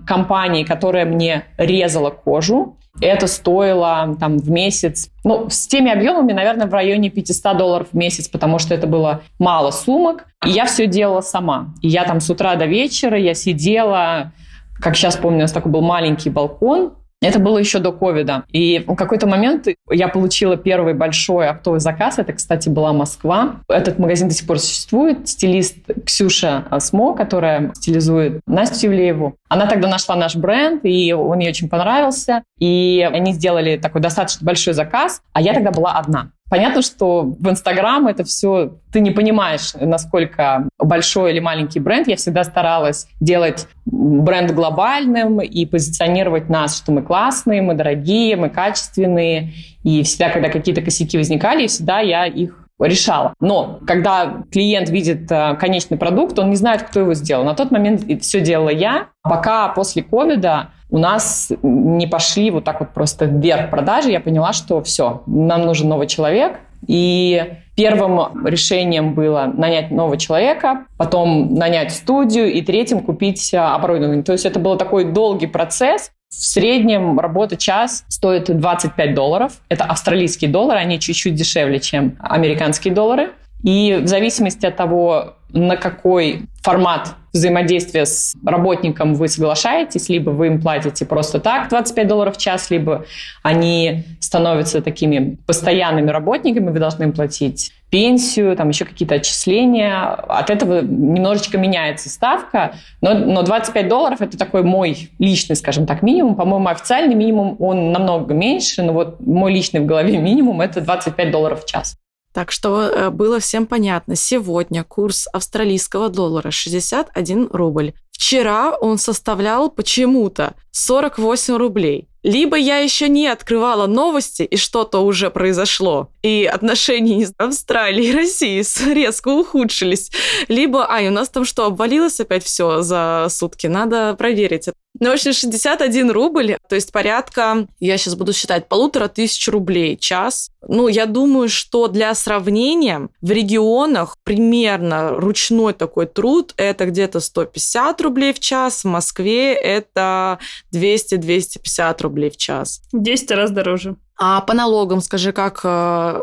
компанией, 0.09 0.65
которая 0.65 1.05
мне 1.05 1.45
резала 1.57 2.11
кожу. 2.11 2.79
Это 3.01 3.27
стоило 3.27 4.17
там 4.19 4.39
в 4.39 4.51
месяц, 4.51 5.11
ну, 5.23 5.49
с 5.51 5.67
теми 5.67 5.91
объемами, 5.91 6.33
наверное, 6.33 6.67
в 6.67 6.73
районе 6.73 7.11
500 7.11 7.57
долларов 7.57 7.89
в 7.93 7.97
месяц, 7.97 8.29
потому 8.29 8.59
что 8.59 8.75
это 8.75 8.87
было 8.87 9.23
мало 9.39 9.71
сумок. 9.71 10.27
И 10.45 10.51
я 10.51 10.65
все 10.65 10.87
делала 10.87 11.21
сама. 11.21 11.75
И 11.83 11.89
я 11.89 12.05
там 12.05 12.21
с 12.21 12.31
утра 12.31 12.57
до 12.57 12.67
вечера, 12.67 13.19
я 13.19 13.35
сидела, 13.35 14.33
как 14.81 14.97
сейчас 14.97 15.17
помню, 15.17 15.39
у 15.39 15.43
нас 15.43 15.53
такой 15.53 15.73
был 15.73 15.83
маленький 15.83 16.31
балкон, 16.31 16.95
это 17.23 17.39
было 17.39 17.59
еще 17.59 17.79
до 17.79 17.93
ковида. 17.93 18.45
И 18.51 18.85
в 18.87 18.95
какой-то 18.95 19.27
момент 19.27 19.69
я 19.91 20.09
получила 20.09 20.57
первый 20.57 20.95
большой 20.95 21.49
оптовый 21.49 21.81
заказ. 21.81 22.19
Это, 22.19 22.33
кстати, 22.33 22.69
была 22.69 22.93
Москва. 22.93 23.57
Этот 23.69 23.99
магазин 23.99 24.29
до 24.29 24.35
сих 24.35 24.47
пор 24.47 24.59
существует. 24.59 25.29
Стилист 25.29 25.79
Ксюша 26.05 26.65
Смо, 26.79 27.15
которая 27.15 27.73
стилизует 27.75 28.41
Настю 28.47 28.89
Евлееву. 28.89 29.37
Она 29.49 29.67
тогда 29.67 29.89
нашла 29.89 30.15
наш 30.15 30.37
бренд, 30.37 30.85
и 30.85 31.13
он 31.13 31.39
ей 31.39 31.49
очень 31.49 31.69
понравился. 31.69 32.43
И 32.59 33.09
они 33.11 33.33
сделали 33.33 33.77
такой 33.77 34.01
достаточно 34.03 34.45
большой 34.45 34.75
заказ, 34.75 35.23
а 35.33 35.41
я 35.41 35.55
тогда 35.55 35.71
была 35.71 35.93
одна. 35.93 36.31
Понятно, 36.49 36.83
что 36.83 37.23
в 37.23 37.49
Инстаграм 37.49 38.07
это 38.07 38.23
все, 38.23 38.77
ты 38.93 39.01
не 39.01 39.11
понимаешь, 39.11 39.73
насколько 39.75 40.69
большой 40.79 41.33
или 41.33 41.41
маленький 41.41 41.81
бренд. 41.81 42.07
Я 42.07 42.17
всегда 42.17 42.45
старалась 42.45 43.09
делать 43.21 43.67
бренд 43.85 44.53
глобальным 44.53 45.41
и 45.41 45.67
позиционировать 45.67 46.49
нас, 46.49 46.77
что 46.77 46.93
мы 46.93 47.03
классные, 47.03 47.63
мы 47.63 47.75
дорогие, 47.75 48.37
мы 48.37 48.49
качественные. 48.49 49.55
И 49.83 50.03
всегда, 50.05 50.31
когда 50.31 50.49
какие-то 50.49 50.83
косяки 50.83 51.19
возникали, 51.19 51.67
всегда 51.67 52.01
я 52.01 52.27
их 52.27 52.66
решала. 52.81 53.35
Но 53.41 53.81
когда 53.87 54.43
клиент 54.51 54.89
видит 54.91 55.31
э, 55.31 55.57
конечный 55.57 55.97
продукт, 55.97 56.39
он 56.39 56.51
не 56.51 56.57
знает, 56.57 56.83
кто 56.83 57.01
его 57.01 57.15
сделал. 57.15 57.45
На 57.45 57.55
тот 57.55 57.71
момент 57.71 58.05
все 58.23 58.41
делала 58.41 58.69
я. 58.69 59.09
Пока 59.23 59.69
после 59.69 60.03
ковида 60.03 60.71
у 60.91 60.99
нас 60.99 61.51
не 61.63 62.07
пошли 62.07 62.51
вот 62.51 62.65
так 62.65 62.81
вот 62.81 62.91
просто 62.91 63.25
вверх 63.25 63.71
продажи, 63.71 64.11
я 64.11 64.21
поняла, 64.21 64.53
что 64.53 64.83
все, 64.83 65.23
нам 65.27 65.63
нужен 65.63 65.89
новый 65.89 66.07
человек. 66.07 66.61
И 66.87 67.43
первым 67.75 68.47
решением 68.47 69.15
было 69.15 69.51
нанять 69.53 69.91
нового 69.91 70.17
человека, 70.17 70.85
потом 70.97 71.55
нанять 71.55 71.93
студию 71.93 72.53
и 72.53 72.63
третьим 72.63 73.01
купить 73.01 73.53
э, 73.55 73.59
оборудование. 73.59 74.23
То 74.23 74.33
есть 74.33 74.45
это 74.45 74.61
был 74.61 74.77
такой 74.77 75.05
долгий 75.05 75.47
процесс, 75.47 76.13
в 76.29 76.35
среднем 76.35 77.19
работа 77.19 77.57
час 77.57 78.05
стоит 78.09 78.57
25 78.57 79.15
долларов. 79.15 79.53
Это 79.69 79.85
австралийские 79.85 80.51
доллары, 80.51 80.81
они 80.81 80.99
чуть-чуть 80.99 81.35
дешевле, 81.35 81.81
чем 81.81 82.17
американские 82.19 82.93
доллары. 82.93 83.31
И 83.63 84.01
в 84.03 84.07
зависимости 84.07 84.67
от 84.67 84.77
того, 84.77 85.37
на 85.51 85.77
какой 85.77 86.43
формат 86.63 87.15
взаимодействия 87.33 88.07
с 88.07 88.35
работником 88.45 89.15
вы 89.15 89.29
соглашаетесь, 89.29 90.09
либо 90.09 90.31
вы 90.31 90.49
им 90.49 90.61
платите 90.61 91.07
просто 91.07 91.39
так 91.39 91.69
25 91.69 92.09
долларов 92.09 92.37
в 92.37 92.41
час, 92.41 92.71
либо 92.71 93.07
они 93.43 94.05
становятся 94.21 94.83
такими 94.83 95.39
постоянными 95.47 96.11
работниками, 96.11 96.71
вы 96.71 96.79
должны 96.79 97.05
им 97.05 97.13
платить 97.13 97.73
пенсию, 97.91 98.57
там 98.57 98.69
еще 98.69 98.85
какие-то 98.85 99.15
отчисления. 99.17 100.05
От 100.11 100.51
этого 100.51 100.81
немножечко 100.83 101.59
меняется 101.59 102.09
ставка, 102.09 102.75
но, 103.01 103.15
но 103.15 103.43
25 103.43 103.89
долларов– 103.89 104.21
это 104.21 104.37
такой 104.37 104.63
мой 104.63 105.11
личный, 105.19 105.57
скажем 105.57 105.87
так, 105.87 106.03
минимум. 106.03 106.35
По-моему, 106.35 106.69
официальный 106.69 107.15
минимум, 107.15 107.57
он 107.59 107.93
намного 107.93 108.35
меньше, 108.35 108.83
но 108.83 108.93
вот 108.93 109.21
мой 109.21 109.53
личный 109.53 109.81
в 109.81 109.87
голове 109.87 110.19
минимум– 110.19 110.61
это 110.63 110.81
25 110.81 111.31
долларов 111.31 111.65
в 111.65 111.67
час. 111.67 111.97
Так 112.37 112.53
что 112.53 112.83
э, 112.83 113.09
было 113.09 113.41
всем 113.41 113.65
понятно. 113.67 114.15
Сегодня 114.15 114.85
курс 114.85 115.27
австралийского 115.33 116.11
доллара 116.11 116.51
61 116.51 117.49
рубль. 117.51 117.95
Вчера 118.11 118.77
он 118.77 118.99
составлял 118.99 119.71
почему-то 119.71 120.53
48 120.73 121.57
рублей. 121.57 122.09
Либо 122.27 122.57
я 122.57 122.79
еще 122.79 123.09
не 123.09 123.29
открывала 123.29 123.87
новости, 123.87 124.43
и 124.43 124.57
что-то 124.57 124.99
уже 124.99 125.31
произошло, 125.31 126.11
и 126.23 126.45
отношения 126.53 127.29
Австралии 127.39 128.07
и 128.07 128.13
России 128.13 128.65
резко 128.93 129.29
ухудшились. 129.29 130.11
Либо, 130.49 130.91
ай, 130.91 131.07
у 131.07 131.13
нас 131.13 131.29
там 131.29 131.45
что, 131.45 131.67
обвалилось 131.67 132.19
опять 132.19 132.43
все 132.43 132.83
за 132.83 133.29
сутки? 133.31 133.69
Надо 133.69 134.17
проверить. 134.19 134.69
Ну, 135.01 135.11
в 135.11 135.13
общем, 135.13 135.33
61 135.33 136.11
рубль, 136.11 136.57
то 136.69 136.75
есть 136.75 136.93
порядка, 136.93 137.67
я 137.81 137.99
сейчас 137.99 138.15
буду 138.15 138.33
считать, 138.33 138.69
полутора 138.69 139.09
тысяч 139.09 139.47
рублей 139.49 139.97
час. 139.97 140.51
Ну, 140.67 140.89
я 140.89 141.07
думаю, 141.07 141.49
что 141.49 141.89
для 141.89 142.15
сравнения 142.15 143.09
в 143.21 143.31
регионах 143.31 144.17
примерно 144.25 145.11
ручной 145.11 145.75
такой 145.75 146.07
труд 146.07 146.55
это 146.57 146.87
где-то 146.87 147.21
150 147.21 148.01
рублей 148.01 148.33
в 148.33 148.41
час, 148.41 148.85
в 148.85 148.89
Москве 148.89 149.53
это 149.55 150.39
200-250 150.73 152.03
рублей 152.03 152.31
в 152.31 152.37
час. 152.37 152.81
10 152.93 153.31
раз 153.33 153.51
дороже. 153.51 153.97
А 154.19 154.41
по 154.41 154.55
налогам, 154.55 155.03
скажи, 155.03 155.33
как 155.33 155.61
э, 155.63 155.69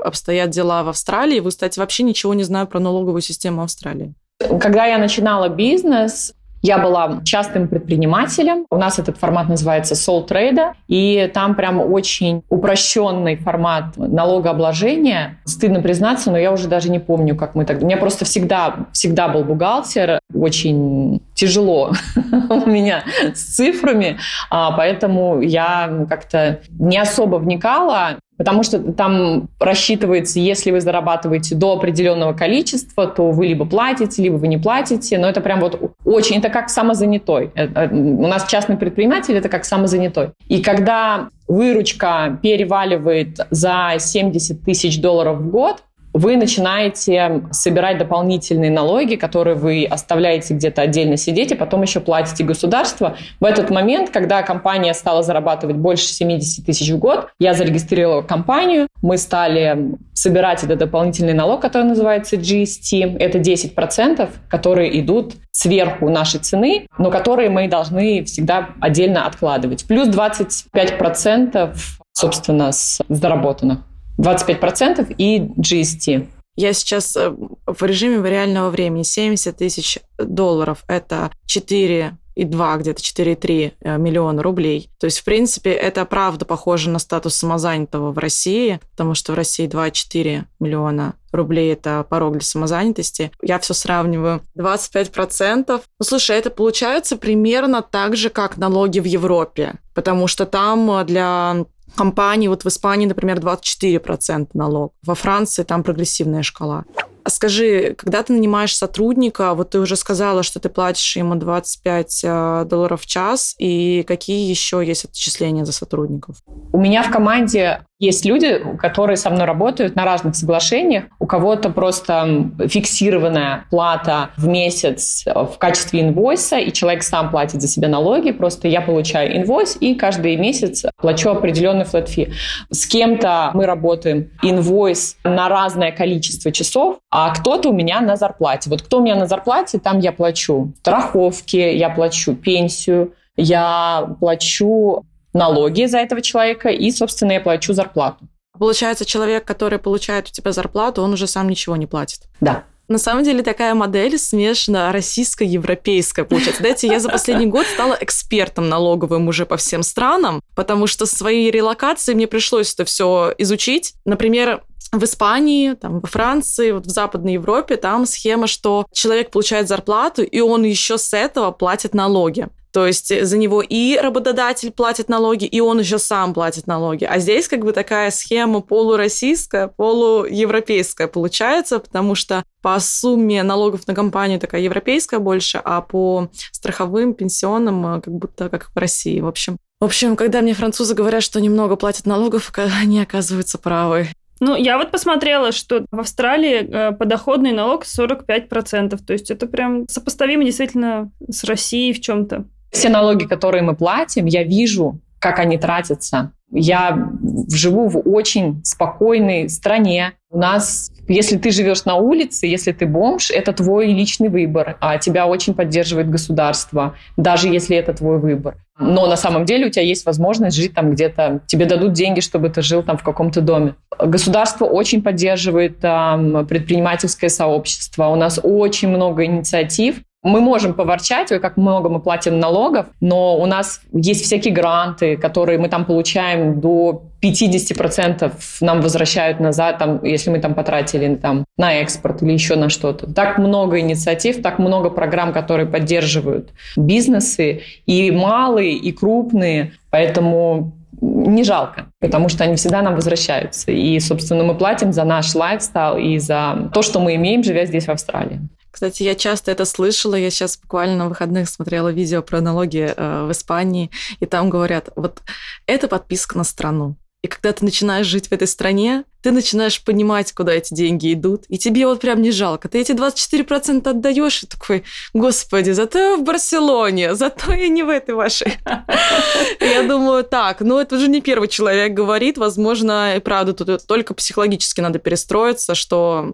обстоят 0.03 0.49
дела 0.49 0.83
в 0.83 0.89
Австралии? 0.89 1.39
Вы, 1.39 1.51
кстати, 1.51 1.77
вообще 1.77 2.03
ничего 2.03 2.33
не 2.33 2.43
знаю 2.43 2.65
про 2.65 2.79
налоговую 2.79 3.21
систему 3.21 3.61
Австралии. 3.61 4.15
Когда 4.39 4.85
я 4.85 4.97
начинала 4.97 5.47
бизнес, 5.47 6.33
я 6.63 6.77
была 6.77 7.21
частным 7.25 7.67
предпринимателем. 7.67 8.65
У 8.71 8.77
нас 8.77 8.97
этот 8.97 9.17
формат 9.17 9.49
называется 9.49 9.95
Soul 9.95 10.27
Trade, 10.27 10.73
и 10.87 11.29
там 11.33 11.55
прям 11.55 11.79
очень 11.79 12.41
упрощенный 12.49 13.35
формат 13.35 13.97
налогообложения. 13.97 15.39
Стыдно 15.43 15.81
признаться, 15.81 16.31
но 16.31 16.37
я 16.37 16.53
уже 16.53 16.69
даже 16.69 16.89
не 16.89 16.99
помню, 16.99 17.35
как 17.35 17.53
мы 17.53 17.65
так... 17.65 17.81
У 17.81 17.85
меня 17.85 17.97
просто 17.97 18.23
всегда, 18.23 18.87
всегда 18.93 19.27
был 19.27 19.43
бухгалтер. 19.43 20.19
Очень 20.33 21.21
тяжело 21.33 21.91
у 22.49 22.69
меня 22.69 23.03
с 23.33 23.55
цифрами, 23.55 24.17
а, 24.49 24.71
поэтому 24.71 25.41
я 25.41 26.05
как-то 26.09 26.61
не 26.79 26.97
особо 26.97 27.35
вникала. 27.35 28.19
Потому 28.37 28.63
что 28.63 28.79
там 28.79 29.49
рассчитывается, 29.59 30.39
если 30.39 30.71
вы 30.71 30.81
зарабатываете 30.81 31.55
до 31.55 31.73
определенного 31.73 32.33
количества, 32.33 33.07
то 33.07 33.31
вы 33.31 33.47
либо 33.47 33.65
платите, 33.65 34.23
либо 34.23 34.35
вы 34.35 34.47
не 34.47 34.57
платите. 34.57 35.17
Но 35.19 35.29
это 35.29 35.41
прям 35.41 35.59
вот 35.59 35.93
очень, 36.03 36.37
это 36.37 36.49
как 36.49 36.69
самозанятой. 36.69 37.51
Это, 37.53 37.89
у 37.91 38.27
нас 38.27 38.47
частный 38.47 38.77
предприниматель, 38.77 39.35
это 39.35 39.49
как 39.49 39.65
самозанятой. 39.65 40.31
И 40.47 40.61
когда 40.61 41.29
выручка 41.47 42.39
переваливает 42.41 43.39
за 43.51 43.95
70 43.99 44.63
тысяч 44.63 44.99
долларов 44.99 45.37
в 45.37 45.49
год, 45.49 45.83
вы 46.13 46.37
начинаете 46.37 47.43
собирать 47.51 47.97
дополнительные 47.97 48.71
налоги, 48.71 49.15
которые 49.15 49.55
вы 49.55 49.85
оставляете 49.85 50.53
где-то 50.53 50.83
отдельно 50.83 51.17
сидеть, 51.17 51.51
и 51.51 51.55
потом 51.55 51.81
еще 51.81 51.99
платите 51.99 52.43
государство. 52.43 53.17
В 53.39 53.45
этот 53.45 53.69
момент, 53.69 54.09
когда 54.11 54.41
компания 54.43 54.93
стала 54.93 55.23
зарабатывать 55.23 55.75
больше 55.75 56.05
70 56.05 56.65
тысяч 56.65 56.89
в 56.91 56.99
год, 56.99 57.29
я 57.39 57.53
зарегистрировала 57.53 58.21
компанию, 58.21 58.87
мы 59.01 59.17
стали 59.17 59.95
собирать 60.13 60.63
этот 60.63 60.77
дополнительный 60.77 61.33
налог, 61.33 61.61
который 61.61 61.83
называется 61.83 62.35
GST. 62.35 63.17
Это 63.17 63.39
10%, 63.39 64.29
которые 64.49 64.99
идут 65.01 65.33
сверху 65.51 66.09
нашей 66.09 66.39
цены, 66.39 66.87
но 66.97 67.11
которые 67.11 67.49
мы 67.49 67.67
должны 67.67 68.23
всегда 68.23 68.69
отдельно 68.79 69.25
откладывать. 69.25 69.85
Плюс 69.85 70.07
25% 70.07 71.75
собственно, 72.13 72.71
с 72.71 73.01
заработанных. 73.09 73.79
25% 74.17 75.15
и 75.17 75.39
GST. 75.39 76.27
Я 76.55 76.73
сейчас 76.73 77.15
э, 77.15 77.33
в 77.65 77.83
режиме 77.83 78.29
реального 78.29 78.69
времени. 78.69 79.03
70 79.03 79.57
тысяч 79.57 79.99
долларов– 80.17 80.83
это 80.87 81.31
4 81.47 82.17
и 82.35 82.45
2, 82.45 82.77
где-то 82.77 83.01
4,3 83.01 83.73
э, 83.79 83.97
миллиона 83.97 84.41
рублей. 84.41 84.89
То 84.99 85.05
есть, 85.05 85.19
в 85.19 85.23
принципе, 85.23 85.71
это 85.71 86.05
правда 86.05 86.45
похоже 86.45 86.89
на 86.89 86.99
статус 86.99 87.35
самозанятого 87.35 88.11
в 88.11 88.17
России, 88.17 88.79
потому 88.91 89.15
что 89.15 89.33
в 89.33 89.35
России 89.35 89.67
2,4 89.67 90.43
миллиона 90.59 91.13
рублей– 91.31 91.73
это 91.73 92.05
порог 92.07 92.33
для 92.33 92.41
самозанятости. 92.41 93.31
Я 93.41 93.59
все 93.59 93.73
сравниваю. 93.73 94.41
25%. 94.57 95.65
Ну, 95.67 96.05
слушай, 96.05 96.37
это 96.37 96.49
получается 96.49 97.17
примерно 97.17 97.81
так 97.81 98.15
же, 98.15 98.29
как 98.29 98.57
налоги 98.57 98.99
в 98.99 99.05
Европе, 99.05 99.75
потому 99.93 100.27
что 100.27 100.45
там 100.45 101.05
для 101.05 101.65
компании, 101.95 102.47
вот 102.47 102.63
в 102.63 102.67
Испании, 102.67 103.05
например, 103.05 103.39
24% 103.39 104.49
налог. 104.53 104.93
Во 105.03 105.15
Франции 105.15 105.63
там 105.63 105.83
прогрессивная 105.83 106.43
шкала. 106.43 106.85
А 107.23 107.29
скажи, 107.29 107.95
когда 107.97 108.21
ты 108.21 108.33
нанимаешь 108.33 108.75
сотрудника, 108.75 109.53
вот 109.53 109.69
ты 109.69 109.79
уже 109.79 109.95
сказала, 109.95 110.43
что 110.43 110.59
ты 110.59 110.67
платишь 110.67 111.15
ему 111.15 111.35
25 111.35 112.21
э, 112.23 112.65
долларов 112.65 113.01
в 113.01 113.05
час, 113.05 113.55
и 113.57 114.03
какие 114.05 114.49
еще 114.49 114.83
есть 114.85 115.05
отчисления 115.05 115.63
за 115.63 115.71
сотрудников? 115.71 116.37
У 116.73 116.79
меня 116.79 117.01
в 117.01 117.11
команде 117.11 117.85
есть 118.03 118.25
люди, 118.25 118.61
которые 118.79 119.17
со 119.17 119.29
мной 119.29 119.45
работают 119.45 119.95
на 119.95 120.03
разных 120.03 120.35
соглашениях. 120.35 121.05
У 121.19 121.25
кого-то 121.25 121.69
просто 121.69 122.49
фиксированная 122.67 123.65
плата 123.69 124.29
в 124.37 124.47
месяц 124.47 125.23
в 125.25 125.57
качестве 125.57 126.01
инвойса, 126.01 126.57
и 126.57 126.71
человек 126.73 127.03
сам 127.03 127.31
платит 127.31 127.61
за 127.61 127.67
себя 127.67 127.87
налоги. 127.87 128.31
Просто 128.31 128.67
я 128.67 128.81
получаю 128.81 129.37
инвойс 129.37 129.77
и 129.79 129.95
каждый 129.95 130.35
месяц 130.35 130.85
плачу 130.97 131.29
определенный 131.29 131.85
флэт 131.85 132.09
фи. 132.09 132.33
С 132.69 132.85
кем-то 132.85 133.51
мы 133.53 133.65
работаем 133.65 134.29
инвойс 134.41 135.17
на 135.23 135.47
разное 135.47 135.91
количество 135.91 136.51
часов, 136.51 136.97
а 137.09 137.33
кто-то 137.33 137.69
у 137.69 137.73
меня 137.73 138.01
на 138.01 138.15
зарплате. 138.15 138.69
Вот 138.69 138.81
кто 138.81 138.99
у 138.99 139.01
меня 139.01 139.15
на 139.15 139.27
зарплате, 139.27 139.79
там 139.79 139.99
я 139.99 140.11
плачу 140.11 140.73
страховки, 140.79 141.55
я 141.55 141.89
плачу 141.89 142.35
пенсию, 142.35 143.13
я 143.37 144.15
плачу 144.19 145.05
налоги 145.33 145.85
за 145.85 145.99
этого 145.99 146.21
человека 146.21 146.69
и, 146.69 146.91
собственно, 146.91 147.33
я 147.33 147.41
плачу 147.41 147.73
зарплату. 147.73 148.27
Получается, 148.57 149.05
человек, 149.05 149.45
который 149.45 149.79
получает 149.79 150.29
у 150.29 150.31
тебя 150.31 150.51
зарплату, 150.51 151.01
он 151.01 151.13
уже 151.13 151.27
сам 151.27 151.49
ничего 151.49 151.75
не 151.75 151.87
платит. 151.87 152.21
Да. 152.39 152.63
На 152.89 152.97
самом 152.97 153.23
деле 153.23 153.41
такая 153.43 153.73
модель 153.73 154.19
смешана 154.19 154.91
российско-европейская 154.91 156.25
получается. 156.25 156.61
Знаете, 156.61 156.87
я 156.87 156.99
за 156.99 157.09
последний 157.09 157.45
год 157.45 157.65
стала 157.65 157.97
экспертом 157.99 158.67
налоговым 158.67 159.27
уже 159.27 159.45
по 159.45 159.57
всем 159.57 159.83
странам, 159.83 160.41
потому 160.53 160.85
что 160.85 161.05
своей 161.05 161.49
релокации 161.49 162.13
мне 162.13 162.27
пришлось 162.27 162.73
это 162.73 162.83
все 162.85 163.33
изучить. 163.37 163.95
Например, 164.05 164.63
в 164.91 165.03
Испании, 165.05 165.73
там, 165.73 166.01
во 166.01 166.07
Франции, 166.07 166.71
вот 166.71 166.85
в 166.85 166.89
Западной 166.89 167.33
Европе 167.33 167.77
там 167.77 168.05
схема, 168.05 168.47
что 168.47 168.85
человек 168.91 169.31
получает 169.31 169.67
зарплату, 169.67 170.21
и 170.21 170.39
он 170.39 170.63
еще 170.63 170.97
с 170.97 171.13
этого 171.13 171.51
платит 171.51 171.95
налоги. 171.95 172.49
То 172.73 172.87
есть 172.87 173.25
за 173.25 173.37
него 173.37 173.61
и 173.61 173.97
работодатель 173.97 174.71
платит 174.71 175.07
налоги, 175.07 175.45
и 175.45 175.61
он 175.61 175.79
еще 175.79 175.99
сам 175.99 176.33
платит 176.33 176.65
налоги. 176.65 177.03
А 177.05 177.19
здесь 177.19 177.47
как 177.47 177.63
бы 177.63 177.71
такая 177.71 178.09
схема 178.09 178.61
полуроссийская, 178.61 179.67
полуевропейская 179.67 181.07
получается, 181.07 181.77
потому 181.77 182.15
что 182.15 182.43
по 182.63 182.79
сумме 182.79 183.43
налогов 183.43 183.85
на 183.85 183.93
компанию 183.93 184.39
такая 184.39 184.61
европейская 184.61 185.19
больше, 185.19 185.61
а 185.63 185.81
по 185.81 186.29
страховым, 186.51 187.13
пенсионным 187.13 187.85
э, 187.97 188.01
как 188.01 188.13
будто 188.13 188.49
как 188.49 188.71
в 188.73 188.77
России. 188.77 189.19
В 189.19 189.27
общем, 189.27 189.57
в 189.79 189.85
общем, 189.85 190.15
когда 190.15 190.41
мне 190.41 190.55
французы 190.55 190.95
говорят, 190.95 191.21
что 191.21 191.39
немного 191.39 191.75
платят 191.75 192.07
налогов, 192.07 192.51
они 192.81 192.99
оказываются 192.99 193.59
правы. 193.59 194.07
Ну, 194.39 194.55
я 194.55 194.77
вот 194.77 194.89
посмотрела, 194.89 195.51
что 195.51 195.85
в 195.91 195.99
Австралии 195.99 196.67
э, 196.67 196.91
подоходный 196.93 197.51
налог 197.51 197.83
45%. 197.83 198.97
То 199.05 199.13
есть 199.13 199.29
это 199.29 199.45
прям 199.45 199.87
сопоставимо 199.87 200.43
действительно 200.43 201.11
с 201.29 201.43
Россией 201.43 201.93
в 201.93 202.01
чем-то. 202.01 202.45
Все 202.73 202.89
налоги, 202.89 203.25
которые 203.25 203.61
мы 203.61 203.75
платим, 203.75 204.25
я 204.25 204.43
вижу, 204.43 204.99
как 205.19 205.39
они 205.39 205.57
тратятся. 205.57 206.33
Я 206.51 207.09
живу 207.51 207.87
в 207.87 207.99
очень 207.99 208.61
спокойной 208.63 209.47
стране. 209.47 210.13
У 210.29 210.37
нас, 210.37 210.91
если 211.07 211.37
ты 211.37 211.51
живешь 211.51 211.85
на 211.85 211.95
улице, 211.95 212.45
если 212.47 212.71
ты 212.71 212.85
бомж, 212.85 213.31
это 213.31 213.53
твой 213.53 213.87
личный 213.87 214.29
выбор, 214.29 214.75
а 214.81 214.97
тебя 214.97 215.27
очень 215.27 215.53
поддерживает 215.53 216.09
государство, 216.09 216.95
даже 217.15 217.47
если 217.47 217.77
это 217.77 217.93
твой 217.93 218.19
выбор. 218.19 218.57
Но 218.79 219.07
на 219.07 219.15
самом 219.15 219.45
деле 219.45 219.67
у 219.67 219.69
тебя 219.69 219.83
есть 219.83 220.05
возможность 220.05 220.57
жить 220.57 220.73
там 220.73 220.91
где-то, 220.91 221.41
тебе 221.45 221.65
дадут 221.65 221.93
деньги, 221.93 222.19
чтобы 222.19 222.49
ты 222.49 222.61
жил 222.61 222.83
там 222.83 222.97
в 222.97 223.03
каком-то 223.03 223.41
доме. 223.41 223.75
Государство 223.99 224.65
очень 224.65 225.03
поддерживает 225.03 225.79
там, 225.79 226.45
предпринимательское 226.47 227.29
сообщество. 227.29 228.07
У 228.07 228.15
нас 228.15 228.39
очень 228.41 228.89
много 228.89 229.25
инициатив, 229.25 230.01
мы 230.23 230.39
можем 230.39 230.73
поворчать, 230.73 231.31
ой, 231.31 231.39
как 231.39 231.57
много 231.57 231.89
мы 231.89 231.99
платим 231.99 232.39
налогов, 232.39 232.87
но 233.01 233.37
у 233.37 233.45
нас 233.45 233.81
есть 233.91 234.23
всякие 234.23 234.53
гранты, 234.53 235.17
которые 235.17 235.59
мы 235.59 235.67
там 235.67 235.85
получаем 235.85 236.61
до 236.61 237.03
50% 237.21 238.31
нам 238.61 238.81
возвращают 238.81 239.39
назад, 239.39 239.77
там, 239.77 240.03
если 240.03 240.29
мы 240.29 240.39
там 240.39 240.53
потратили 240.53 241.15
там, 241.15 241.45
на 241.57 241.73
экспорт 241.75 242.21
или 242.21 242.31
еще 242.31 242.55
на 242.55 242.69
что-то. 242.69 243.11
Так 243.13 243.37
много 243.37 243.79
инициатив, 243.79 244.41
так 244.41 244.59
много 244.59 244.89
программ, 244.89 245.33
которые 245.33 245.65
поддерживают 245.65 246.49
бизнесы, 246.75 247.61
и 247.85 248.11
малые, 248.11 248.73
и 248.73 248.91
крупные. 248.91 249.73
Поэтому 249.89 250.73
не 251.01 251.43
жалко, 251.43 251.87
потому 251.99 252.29
что 252.29 252.43
они 252.43 252.55
всегда 252.55 252.81
нам 252.81 252.95
возвращаются. 252.95 253.71
И, 253.71 253.99
собственно, 253.99 254.43
мы 254.43 254.55
платим 254.55 254.93
за 254.93 255.03
наш 255.03 255.35
лайфстайл 255.35 255.97
и 255.97 256.17
за 256.17 256.69
то, 256.73 256.81
что 256.81 256.99
мы 256.99 257.15
имеем, 257.15 257.43
живя 257.43 257.65
здесь, 257.65 257.85
в 257.85 257.91
Австралии. 257.91 258.39
Кстати, 258.73 259.03
я 259.03 259.13
часто 259.13 259.51
это 259.51 259.65
слышала. 259.65 260.15
Я 260.15 260.31
сейчас 260.31 260.57
буквально 260.57 260.95
на 260.95 261.07
выходных 261.07 261.47
смотрела 261.47 261.89
видео 261.89 262.23
про 262.23 262.41
налоги 262.41 262.91
э, 262.97 263.25
в 263.27 263.31
Испании, 263.31 263.91
и 264.19 264.25
там 264.25 264.49
говорят, 264.49 264.89
вот 264.95 265.21
это 265.67 265.87
подписка 265.87 266.39
на 266.39 266.43
страну. 266.43 266.95
И 267.21 267.27
когда 267.27 267.53
ты 267.53 267.63
начинаешь 267.63 268.07
жить 268.07 268.29
в 268.29 268.31
этой 268.31 268.47
стране, 268.47 269.03
ты 269.21 269.29
начинаешь 269.31 269.81
понимать, 269.83 270.33
куда 270.33 270.53
эти 270.53 270.73
деньги 270.73 271.13
идут, 271.13 271.43
и 271.49 271.59
тебе 271.59 271.85
вот 271.85 272.01
прям 272.01 272.19
не 272.23 272.31
жалко. 272.31 272.67
Ты 272.67 272.79
эти 272.79 272.93
24% 272.93 273.87
отдаешь, 273.87 274.41
и 274.41 274.47
такой, 274.47 274.83
господи, 275.13 275.69
зато 275.69 275.99
я 275.99 276.17
в 276.17 276.23
Барселоне, 276.23 277.13
зато 277.13 277.53
я 277.53 277.67
не 277.67 277.83
в 277.83 277.89
этой 277.89 278.15
вашей. 278.15 278.57
Я 279.61 279.83
думаю, 279.83 280.23
так, 280.23 280.61
ну 280.61 280.79
это 280.79 280.95
уже 280.95 281.07
не 281.07 281.21
первый 281.21 281.47
человек 281.47 281.93
говорит, 281.93 282.39
возможно, 282.39 283.15
и 283.15 283.19
правда, 283.19 283.53
тут 283.53 283.85
только 283.85 284.15
психологически 284.15 284.81
надо 284.81 284.97
перестроиться, 284.97 285.75
что 285.75 286.33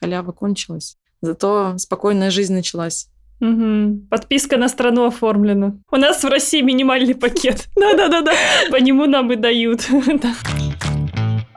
халява 0.00 0.32
кончилась. 0.32 0.96
Зато 1.22 1.74
спокойная 1.78 2.30
жизнь 2.30 2.54
началась. 2.54 3.08
Угу. 3.40 4.08
Подписка 4.10 4.56
на 4.56 4.68
страну 4.68 5.06
оформлена. 5.06 5.74
У 5.90 5.96
нас 5.96 6.24
в 6.24 6.28
России 6.28 6.62
минимальный 6.62 7.14
пакет. 7.14 7.66
Да-да-да-да. 7.76 8.32
По 8.70 8.76
нему 8.76 9.06
нам 9.06 9.32
и 9.32 9.36
дают. 9.36 9.86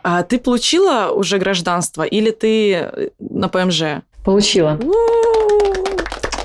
А 0.02 0.24
ты 0.24 0.40
получила 0.40 1.12
уже 1.14 1.40
гражданство 1.40 2.04
или 2.04 2.32
ты 2.32 2.74
э, 2.74 3.10
на 3.20 3.50
ПМЖ? 3.50 4.02
Получила. 4.24 4.80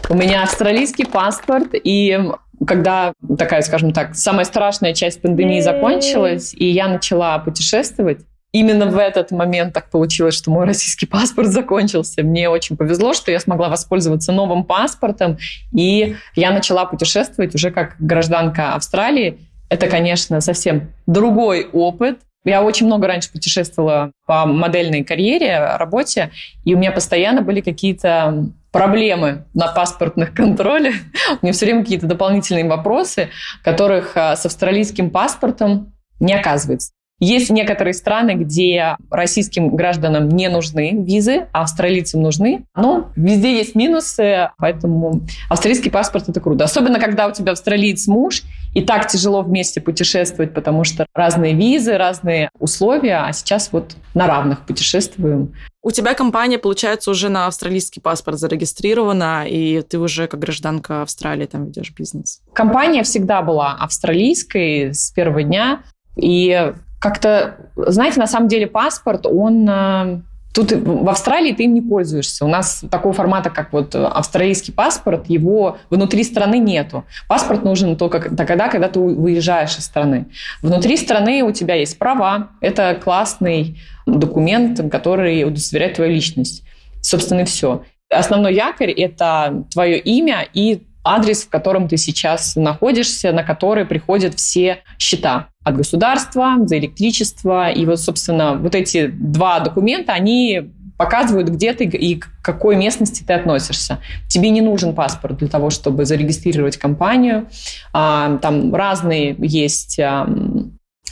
У 0.08 0.14
меня 0.14 0.42
австралийский 0.42 1.04
паспорт, 1.04 1.68
и 1.72 2.18
когда 2.66 3.12
такая, 3.38 3.62
скажем 3.62 3.92
так, 3.92 4.16
самая 4.16 4.44
страшная 4.44 4.92
часть 4.92 5.22
пандемии 5.22 5.60
закончилась, 5.60 6.52
и 6.52 6.68
я 6.68 6.88
начала 6.88 7.38
путешествовать, 7.38 8.18
именно 8.54 8.86
в 8.86 8.96
этот 8.96 9.32
момент 9.32 9.74
так 9.74 9.90
получилось, 9.90 10.34
что 10.34 10.50
мой 10.50 10.64
российский 10.64 11.06
паспорт 11.06 11.48
закончился. 11.48 12.22
Мне 12.22 12.48
очень 12.48 12.76
повезло, 12.76 13.12
что 13.12 13.32
я 13.32 13.40
смогла 13.40 13.68
воспользоваться 13.68 14.32
новым 14.32 14.64
паспортом, 14.64 15.38
и 15.72 16.16
я 16.36 16.52
начала 16.52 16.86
путешествовать 16.86 17.54
уже 17.54 17.72
как 17.72 17.96
гражданка 17.98 18.74
Австралии. 18.74 19.38
Это, 19.68 19.88
конечно, 19.88 20.40
совсем 20.40 20.92
другой 21.06 21.68
опыт. 21.72 22.20
Я 22.44 22.62
очень 22.62 22.86
много 22.86 23.08
раньше 23.08 23.32
путешествовала 23.32 24.12
по 24.26 24.46
модельной 24.46 25.02
карьере, 25.02 25.76
работе, 25.76 26.30
и 26.64 26.74
у 26.74 26.78
меня 26.78 26.92
постоянно 26.92 27.42
были 27.42 27.60
какие-то 27.60 28.50
проблемы 28.70 29.46
на 29.54 29.68
паспортных 29.68 30.32
контролях. 30.32 30.94
У 31.42 31.44
меня 31.44 31.52
все 31.52 31.64
время 31.64 31.82
какие-то 31.82 32.06
дополнительные 32.06 32.68
вопросы, 32.68 33.30
которых 33.64 34.16
а, 34.16 34.36
с 34.36 34.46
австралийским 34.46 35.10
паспортом 35.10 35.92
не 36.20 36.34
оказывается. 36.34 36.92
Есть 37.20 37.50
некоторые 37.50 37.94
страны, 37.94 38.32
где 38.32 38.96
российским 39.10 39.76
гражданам 39.76 40.28
не 40.28 40.48
нужны 40.48 40.92
визы, 40.92 41.46
а 41.52 41.62
австралийцам 41.62 42.22
нужны. 42.22 42.66
Но 42.74 43.10
везде 43.14 43.56
есть 43.56 43.74
минусы, 43.74 44.50
поэтому 44.58 45.22
австралийский 45.48 45.90
паспорт– 45.90 46.28
это 46.28 46.40
круто. 46.40 46.64
Особенно, 46.64 46.98
когда 46.98 47.28
у 47.28 47.32
тебя 47.32 47.52
австралиец 47.52 48.06
муж, 48.08 48.42
и 48.74 48.82
так 48.82 49.06
тяжело 49.06 49.42
вместе 49.42 49.80
путешествовать, 49.80 50.52
потому 50.52 50.82
что 50.82 51.06
разные 51.14 51.54
визы, 51.54 51.96
разные 51.96 52.50
условия, 52.58 53.24
а 53.24 53.32
сейчас 53.32 53.70
вот 53.70 53.96
на 54.14 54.26
равных 54.26 54.66
путешествуем. 54.66 55.54
У 55.82 55.90
тебя 55.92 56.14
компания, 56.14 56.58
получается, 56.58 57.10
уже 57.10 57.28
на 57.28 57.46
австралийский 57.46 58.00
паспорт 58.00 58.38
зарегистрирована, 58.38 59.44
и 59.46 59.82
ты 59.82 59.98
уже 59.98 60.26
как 60.26 60.40
гражданка 60.40 61.02
Австралии 61.02 61.46
там 61.46 61.66
ведешь 61.66 61.92
бизнес? 61.96 62.40
Компания 62.54 63.02
всегда 63.02 63.42
была 63.42 63.76
австралийской 63.78 64.94
с 64.94 65.10
первого 65.10 65.42
дня, 65.42 65.82
и 66.16 66.72
как-то, 67.04 67.56
знаете, 67.76 68.18
на 68.18 68.26
самом 68.26 68.48
деле 68.48 68.66
паспорт, 68.66 69.26
он 69.26 69.68
э, 69.68 70.20
Тут 70.54 70.70
в 70.70 71.08
Австралии 71.08 71.52
ты 71.52 71.64
им 71.64 71.74
не 71.74 71.82
пользуешься. 71.82 72.44
У 72.44 72.48
нас 72.48 72.84
такого 72.88 73.12
формата, 73.12 73.50
как 73.50 73.72
вот 73.72 73.96
австралийский 73.96 74.70
паспорт, 74.70 75.28
его 75.28 75.78
внутри 75.90 76.22
страны 76.22 76.60
нету. 76.60 77.04
Паспорт 77.28 77.64
нужен 77.64 77.96
только 77.96 78.20
тогда, 78.20 78.68
когда 78.68 78.88
ты 78.88 79.00
выезжаешь 79.00 79.76
из 79.76 79.84
страны. 79.84 80.26
Внутри 80.62 80.96
страны 80.96 81.42
у 81.42 81.50
тебя 81.50 81.74
есть 81.74 81.98
права. 81.98 82.50
Это 82.60 82.94
классный 83.02 83.80
документ, 84.06 84.80
который 84.92 85.42
удостоверяет 85.42 85.96
твою 85.96 86.12
личность. 86.12 86.62
Собственно, 87.02 87.40
и 87.40 87.44
все. 87.44 87.82
Основной 88.08 88.54
якорь– 88.54 88.92
это 88.96 89.64
твое 89.72 89.98
имя 89.98 90.46
и 90.54 90.86
адрес, 91.02 91.42
в 91.42 91.48
котором 91.50 91.88
ты 91.88 91.96
сейчас 91.96 92.54
находишься, 92.54 93.32
на 93.32 93.42
который 93.42 93.84
приходят 93.86 94.34
все 94.34 94.78
счета 94.98 95.48
от 95.64 95.76
государства 95.76 96.56
за 96.64 96.78
электричество. 96.78 97.70
И 97.70 97.84
вот, 97.86 98.00
собственно, 98.00 98.54
вот 98.54 98.74
эти 98.74 99.06
два 99.06 99.60
документа, 99.60 100.12
они 100.12 100.70
показывают, 100.96 101.48
где 101.48 101.72
ты 101.72 101.84
и 101.84 102.16
к 102.16 102.28
какой 102.42 102.76
местности 102.76 103.24
ты 103.26 103.32
относишься. 103.32 103.98
Тебе 104.28 104.50
не 104.50 104.60
нужен 104.60 104.94
паспорт 104.94 105.38
для 105.38 105.48
того, 105.48 105.70
чтобы 105.70 106.04
зарегистрировать 106.04 106.76
компанию. 106.76 107.48
А, 107.92 108.38
там 108.38 108.72
разные 108.74 109.34
есть 109.38 109.98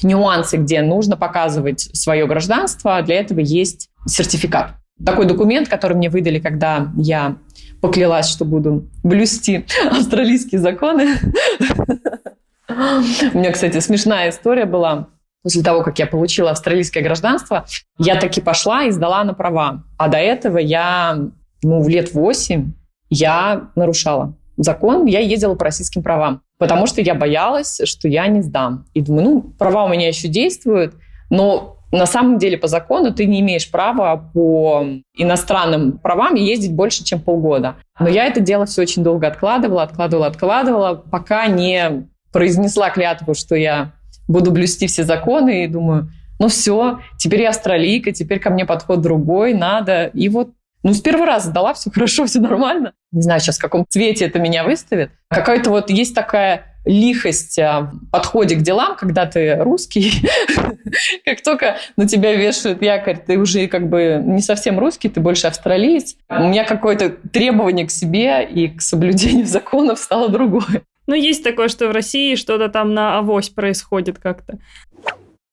нюансы, 0.02 0.56
где 0.56 0.82
нужно 0.82 1.16
показывать 1.16 1.80
свое 1.80 2.26
гражданство. 2.26 3.02
Для 3.02 3.16
этого 3.16 3.40
есть 3.40 3.88
сертификат. 4.06 4.74
Такой 5.04 5.26
документ, 5.26 5.68
который 5.68 5.96
мне 5.96 6.10
выдали, 6.10 6.38
когда 6.38 6.92
я 6.96 7.38
поклялась, 7.80 8.28
что 8.28 8.44
буду 8.44 8.88
блюсти 9.02 9.66
австралийские 9.90 10.60
законы. 10.60 11.16
У 13.34 13.38
меня, 13.38 13.52
кстати, 13.52 13.78
смешная 13.78 14.30
история 14.30 14.64
была. 14.64 15.08
После 15.42 15.62
того, 15.62 15.82
как 15.82 15.98
я 15.98 16.06
получила 16.06 16.52
австралийское 16.52 17.02
гражданство, 17.02 17.66
я 17.98 18.16
таки 18.16 18.40
пошла 18.40 18.84
и 18.84 18.90
сдала 18.90 19.24
на 19.24 19.34
права. 19.34 19.82
А 19.98 20.08
до 20.08 20.18
этого 20.18 20.58
я, 20.58 21.18
ну, 21.62 21.82
в 21.82 21.88
лет 21.88 22.14
восемь 22.14 22.74
я 23.10 23.70
нарушала 23.74 24.36
закон, 24.56 25.06
я 25.06 25.18
ездила 25.18 25.54
по 25.54 25.64
российским 25.64 26.02
правам, 26.02 26.42
потому 26.58 26.86
что 26.86 27.00
я 27.00 27.14
боялась, 27.14 27.80
что 27.84 28.06
я 28.06 28.28
не 28.28 28.42
сдам. 28.42 28.84
И 28.94 29.00
думаю, 29.00 29.24
ну, 29.24 29.42
права 29.42 29.84
у 29.84 29.88
меня 29.88 30.06
еще 30.06 30.28
действуют, 30.28 30.94
но 31.28 31.78
на 31.90 32.06
самом 32.06 32.38
деле 32.38 32.56
по 32.56 32.68
закону 32.68 33.12
ты 33.12 33.26
не 33.26 33.40
имеешь 33.40 33.70
права 33.70 34.16
по 34.16 34.86
иностранным 35.14 35.98
правам 35.98 36.34
ездить 36.34 36.72
больше, 36.72 37.04
чем 37.04 37.20
полгода. 37.20 37.76
Но 38.00 38.08
я 38.08 38.26
это 38.26 38.40
дело 38.40 38.64
все 38.64 38.82
очень 38.82 39.04
долго 39.04 39.26
откладывала, 39.26 39.82
откладывала, 39.82 40.26
откладывала, 40.26 40.94
пока 40.94 41.46
не 41.48 42.06
произнесла 42.32 42.90
клятву, 42.90 43.34
что 43.34 43.54
я 43.54 43.92
буду 44.28 44.50
блюсти 44.50 44.86
все 44.86 45.04
законы, 45.04 45.64
и 45.64 45.68
думаю, 45.68 46.10
ну 46.38 46.48
все, 46.48 47.00
теперь 47.18 47.42
я 47.42 47.50
австралийка, 47.50 48.12
теперь 48.12 48.40
ко 48.40 48.50
мне 48.50 48.64
подход 48.64 49.00
другой, 49.00 49.54
надо. 49.54 50.06
И 50.06 50.28
вот 50.28 50.50
ну, 50.82 50.94
с 50.94 51.00
первого 51.00 51.26
раза 51.26 51.50
сдала, 51.50 51.74
все 51.74 51.90
хорошо, 51.90 52.26
все 52.26 52.40
нормально. 52.40 52.94
Не 53.12 53.22
знаю 53.22 53.40
сейчас, 53.40 53.58
в 53.58 53.60
каком 53.60 53.86
цвете 53.88 54.24
это 54.24 54.40
меня 54.40 54.64
выставит. 54.64 55.10
Какая-то 55.28 55.70
вот 55.70 55.90
есть 55.90 56.14
такая 56.14 56.72
лихость 56.84 57.58
а, 57.60 57.92
в 57.92 58.10
подходе 58.10 58.56
к 58.56 58.62
делам, 58.62 58.96
когда 58.96 59.26
ты 59.26 59.54
русский, 59.56 60.28
как 61.24 61.40
только 61.42 61.76
на 61.96 62.08
тебя 62.08 62.34
вешают 62.34 62.82
якорь, 62.82 63.18
ты 63.24 63.38
уже 63.38 63.68
как 63.68 63.88
бы 63.88 64.20
не 64.24 64.40
совсем 64.42 64.80
русский, 64.80 65.08
ты 65.08 65.20
больше 65.20 65.46
австралиец. 65.46 66.16
У 66.28 66.48
меня 66.48 66.64
какое-то 66.64 67.10
требование 67.10 67.86
к 67.86 67.92
себе 67.92 68.44
и 68.44 68.68
к 68.68 68.82
соблюдению 68.82 69.46
законов 69.46 70.00
стало 70.00 70.28
другое. 70.28 70.82
Ну, 71.12 71.16
есть 71.16 71.44
такое, 71.44 71.68
что 71.68 71.88
в 71.88 71.92
России 71.92 72.36
что-то 72.36 72.70
там 72.70 72.94
на 72.94 73.18
авось 73.18 73.50
происходит 73.50 74.18
как-то. 74.18 74.58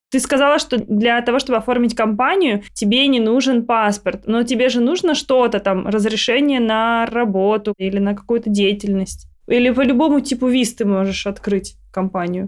Ты 0.09 0.21
сказала, 0.21 0.57
что 0.57 0.77
для 0.77 1.21
того, 1.21 1.39
чтобы 1.39 1.57
оформить 1.57 1.95
компанию, 1.95 2.63
тебе 2.71 3.05
не 3.07 3.19
нужен 3.19 3.65
паспорт, 3.65 4.21
но 4.25 4.43
тебе 4.43 4.69
же 4.69 4.79
нужно 4.79 5.15
что-то 5.15 5.59
там, 5.59 5.85
разрешение 5.85 6.61
на 6.61 7.05
работу 7.07 7.73
или 7.77 7.99
на 7.99 8.15
какую-то 8.15 8.49
деятельность. 8.49 9.27
Или 9.49 9.71
по 9.71 9.81
любому 9.81 10.21
типу 10.21 10.47
виз 10.47 10.75
ты 10.75 10.85
можешь 10.85 11.27
открыть 11.27 11.75
компанию? 11.91 12.47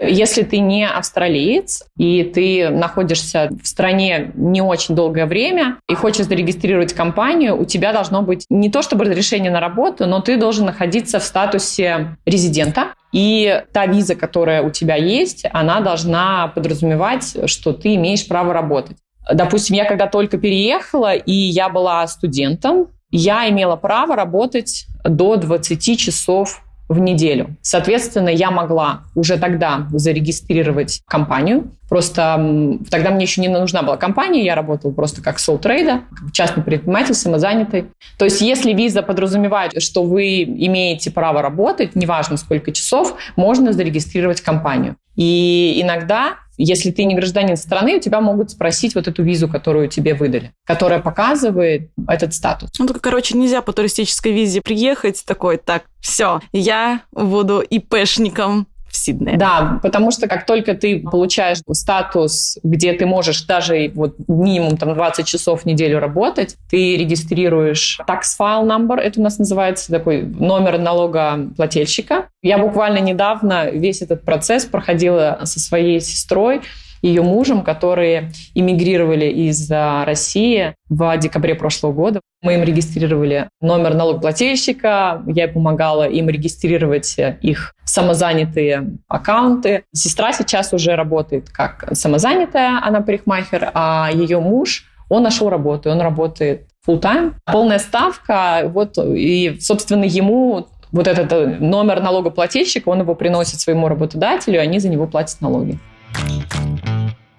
Если 0.00 0.42
ты 0.42 0.58
не 0.58 0.88
австралиец, 0.88 1.84
и 1.96 2.24
ты 2.24 2.68
находишься 2.68 3.50
в 3.62 3.66
стране 3.66 4.32
не 4.34 4.60
очень 4.60 4.96
долгое 4.96 5.26
время, 5.26 5.76
и 5.88 5.94
хочешь 5.94 6.26
зарегистрировать 6.26 6.92
компанию, 6.92 7.56
у 7.60 7.64
тебя 7.64 7.92
должно 7.92 8.22
быть 8.22 8.44
не 8.50 8.70
то 8.70 8.82
чтобы 8.82 9.04
разрешение 9.04 9.52
на 9.52 9.60
работу, 9.60 10.06
но 10.06 10.20
ты 10.20 10.36
должен 10.36 10.66
находиться 10.66 11.20
в 11.20 11.22
статусе 11.22 12.16
резидента. 12.26 12.88
И 13.12 13.62
та 13.72 13.86
виза, 13.86 14.16
которая 14.16 14.62
у 14.62 14.70
тебя 14.70 14.96
есть, 14.96 15.46
она 15.52 15.80
должна 15.80 16.48
подразумевать, 16.48 17.36
что 17.48 17.72
ты 17.72 17.94
имеешь 17.94 18.26
право 18.26 18.52
работать. 18.52 18.96
Допустим, 19.32 19.76
я 19.76 19.84
когда 19.84 20.08
только 20.08 20.38
переехала, 20.38 21.14
и 21.14 21.32
я 21.32 21.68
была 21.68 22.04
студентом, 22.08 22.88
я 23.12 23.48
имела 23.48 23.76
право 23.76 24.16
работать 24.16 24.86
до 25.04 25.36
20 25.36 25.98
часов 25.98 26.63
в 26.88 26.98
неделю. 26.98 27.56
Соответственно, 27.62 28.28
я 28.28 28.50
могла 28.50 29.02
уже 29.14 29.38
тогда 29.38 29.86
зарегистрировать 29.90 31.02
компанию. 31.06 31.70
Просто 31.88 32.78
тогда 32.90 33.10
мне 33.10 33.24
еще 33.24 33.40
не 33.40 33.48
нужна 33.48 33.82
была 33.82 33.96
компания, 33.96 34.44
я 34.44 34.54
работала 34.54 34.90
просто 34.92 35.22
как 35.22 35.38
sole 35.38 35.61
trader, 35.61 36.02
как 36.14 36.32
частный 36.32 36.62
предприниматель, 36.62 37.14
самозанятый. 37.14 37.86
То 38.18 38.24
есть 38.24 38.40
если 38.40 38.72
виза 38.72 39.02
подразумевает, 39.02 39.80
что 39.82 40.02
вы 40.02 40.42
имеете 40.42 41.10
право 41.10 41.42
работать, 41.42 41.94
неважно 41.94 42.36
сколько 42.36 42.72
часов, 42.72 43.14
можно 43.36 43.72
зарегистрировать 43.72 44.40
компанию. 44.40 44.96
И 45.16 45.80
иногда 45.82 46.34
если 46.56 46.90
ты 46.90 47.04
не 47.04 47.14
гражданин 47.14 47.56
страны, 47.56 47.96
у 47.96 48.00
тебя 48.00 48.20
могут 48.20 48.50
спросить 48.50 48.94
вот 48.94 49.08
эту 49.08 49.22
визу, 49.22 49.48
которую 49.48 49.88
тебе 49.88 50.14
выдали, 50.14 50.52
которая 50.64 51.00
показывает 51.00 51.90
этот 52.08 52.34
статус. 52.34 52.70
Ну, 52.78 52.86
только, 52.86 53.00
короче, 53.00 53.36
нельзя 53.36 53.62
по 53.62 53.72
туристической 53.72 54.32
визе 54.32 54.60
приехать 54.60 55.24
такой, 55.26 55.56
так, 55.56 55.84
все, 56.00 56.40
я 56.52 57.02
буду 57.12 57.60
ИПшником, 57.60 58.66
в 58.94 58.96
Сиднее. 58.96 59.36
Да, 59.36 59.80
потому 59.82 60.12
что 60.12 60.28
как 60.28 60.46
только 60.46 60.74
ты 60.74 61.00
получаешь 61.00 61.58
статус, 61.72 62.58
где 62.62 62.92
ты 62.92 63.06
можешь 63.06 63.42
даже 63.42 63.90
вот 63.94 64.14
минимум 64.28 64.76
там 64.76 64.94
20 64.94 65.26
часов 65.26 65.62
в 65.62 65.66
неделю 65.66 65.98
работать, 65.98 66.56
ты 66.70 66.96
регистрируешь 66.96 68.00
tax 68.08 68.22
file 68.38 68.64
number, 68.64 68.96
это 68.96 69.18
у 69.18 69.22
нас 69.22 69.38
называется 69.38 69.90
такой 69.90 70.22
номер 70.22 70.78
налогоплательщика. 70.78 72.28
Я 72.42 72.58
буквально 72.58 72.98
недавно 72.98 73.70
весь 73.70 74.00
этот 74.00 74.22
процесс 74.22 74.64
проходила 74.64 75.40
со 75.42 75.58
своей 75.58 76.00
сестрой, 76.00 76.62
ее 77.04 77.22
мужем, 77.22 77.62
которые 77.62 78.32
эмигрировали 78.54 79.26
из 79.26 79.70
России 79.70 80.74
в 80.88 81.16
декабре 81.18 81.54
прошлого 81.54 81.92
года. 81.92 82.20
Мы 82.42 82.54
им 82.54 82.62
регистрировали 82.62 83.48
номер 83.60 83.94
налогоплательщика, 83.94 85.22
я 85.26 85.48
помогала 85.48 86.08
им 86.08 86.30
регистрировать 86.30 87.16
их 87.42 87.74
самозанятые 87.84 88.96
аккаунты. 89.06 89.84
Сестра 89.92 90.32
сейчас 90.32 90.72
уже 90.72 90.96
работает 90.96 91.50
как 91.50 91.90
самозанятая, 91.92 92.80
она 92.82 93.02
парикмахер, 93.02 93.70
а 93.74 94.08
ее 94.12 94.40
муж, 94.40 94.86
он 95.10 95.22
нашел 95.22 95.50
работу, 95.50 95.90
он 95.90 96.00
работает 96.00 96.68
full 96.88 97.00
time, 97.02 97.34
полная 97.44 97.80
ставка, 97.80 98.62
вот, 98.64 98.96
и, 98.98 99.58
собственно, 99.60 100.04
ему 100.04 100.68
вот 100.90 101.06
этот 101.06 101.60
номер 101.60 102.00
налогоплательщика, 102.00 102.88
он 102.88 103.00
его 103.00 103.14
приносит 103.14 103.60
своему 103.60 103.88
работодателю, 103.88 104.56
и 104.56 104.58
они 104.58 104.78
за 104.78 104.88
него 104.88 105.06
платят 105.06 105.42
налоги. 105.42 105.78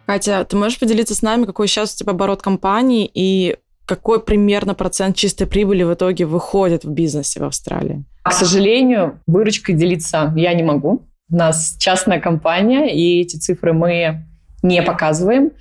Катя, 0.06 0.46
ты 0.46 0.56
можешь 0.56 0.80
поделиться 0.80 1.16
с 1.16 1.22
нами, 1.22 1.46
какой 1.46 1.68
сейчас 1.68 1.94
у 1.96 1.98
тебя 1.98 2.12
оборот 2.12 2.42
компании 2.42 3.10
и 3.14 3.58
какой 3.86 4.20
примерно 4.20 4.74
процент 4.74 5.16
чистой 5.16 5.46
прибыли 5.46 5.84
в 5.84 5.94
итоге 5.94 6.26
выходит 6.26 6.84
в 6.84 6.90
бизнесе 6.90 7.40
в 7.40 7.44
Австралии? 7.44 8.04
К 8.24 8.32
сожалению, 8.32 9.20
выручкой 9.28 9.76
делиться 9.76 10.34
я 10.36 10.54
не 10.54 10.64
могу. 10.64 11.04
У 11.30 11.36
нас 11.36 11.76
частная 11.80 12.20
компания, 12.20 12.94
и 12.94 13.22
эти 13.22 13.38
цифры 13.38 13.74
мы 13.74 14.26
не 14.64 14.82
показываем. 14.82 15.52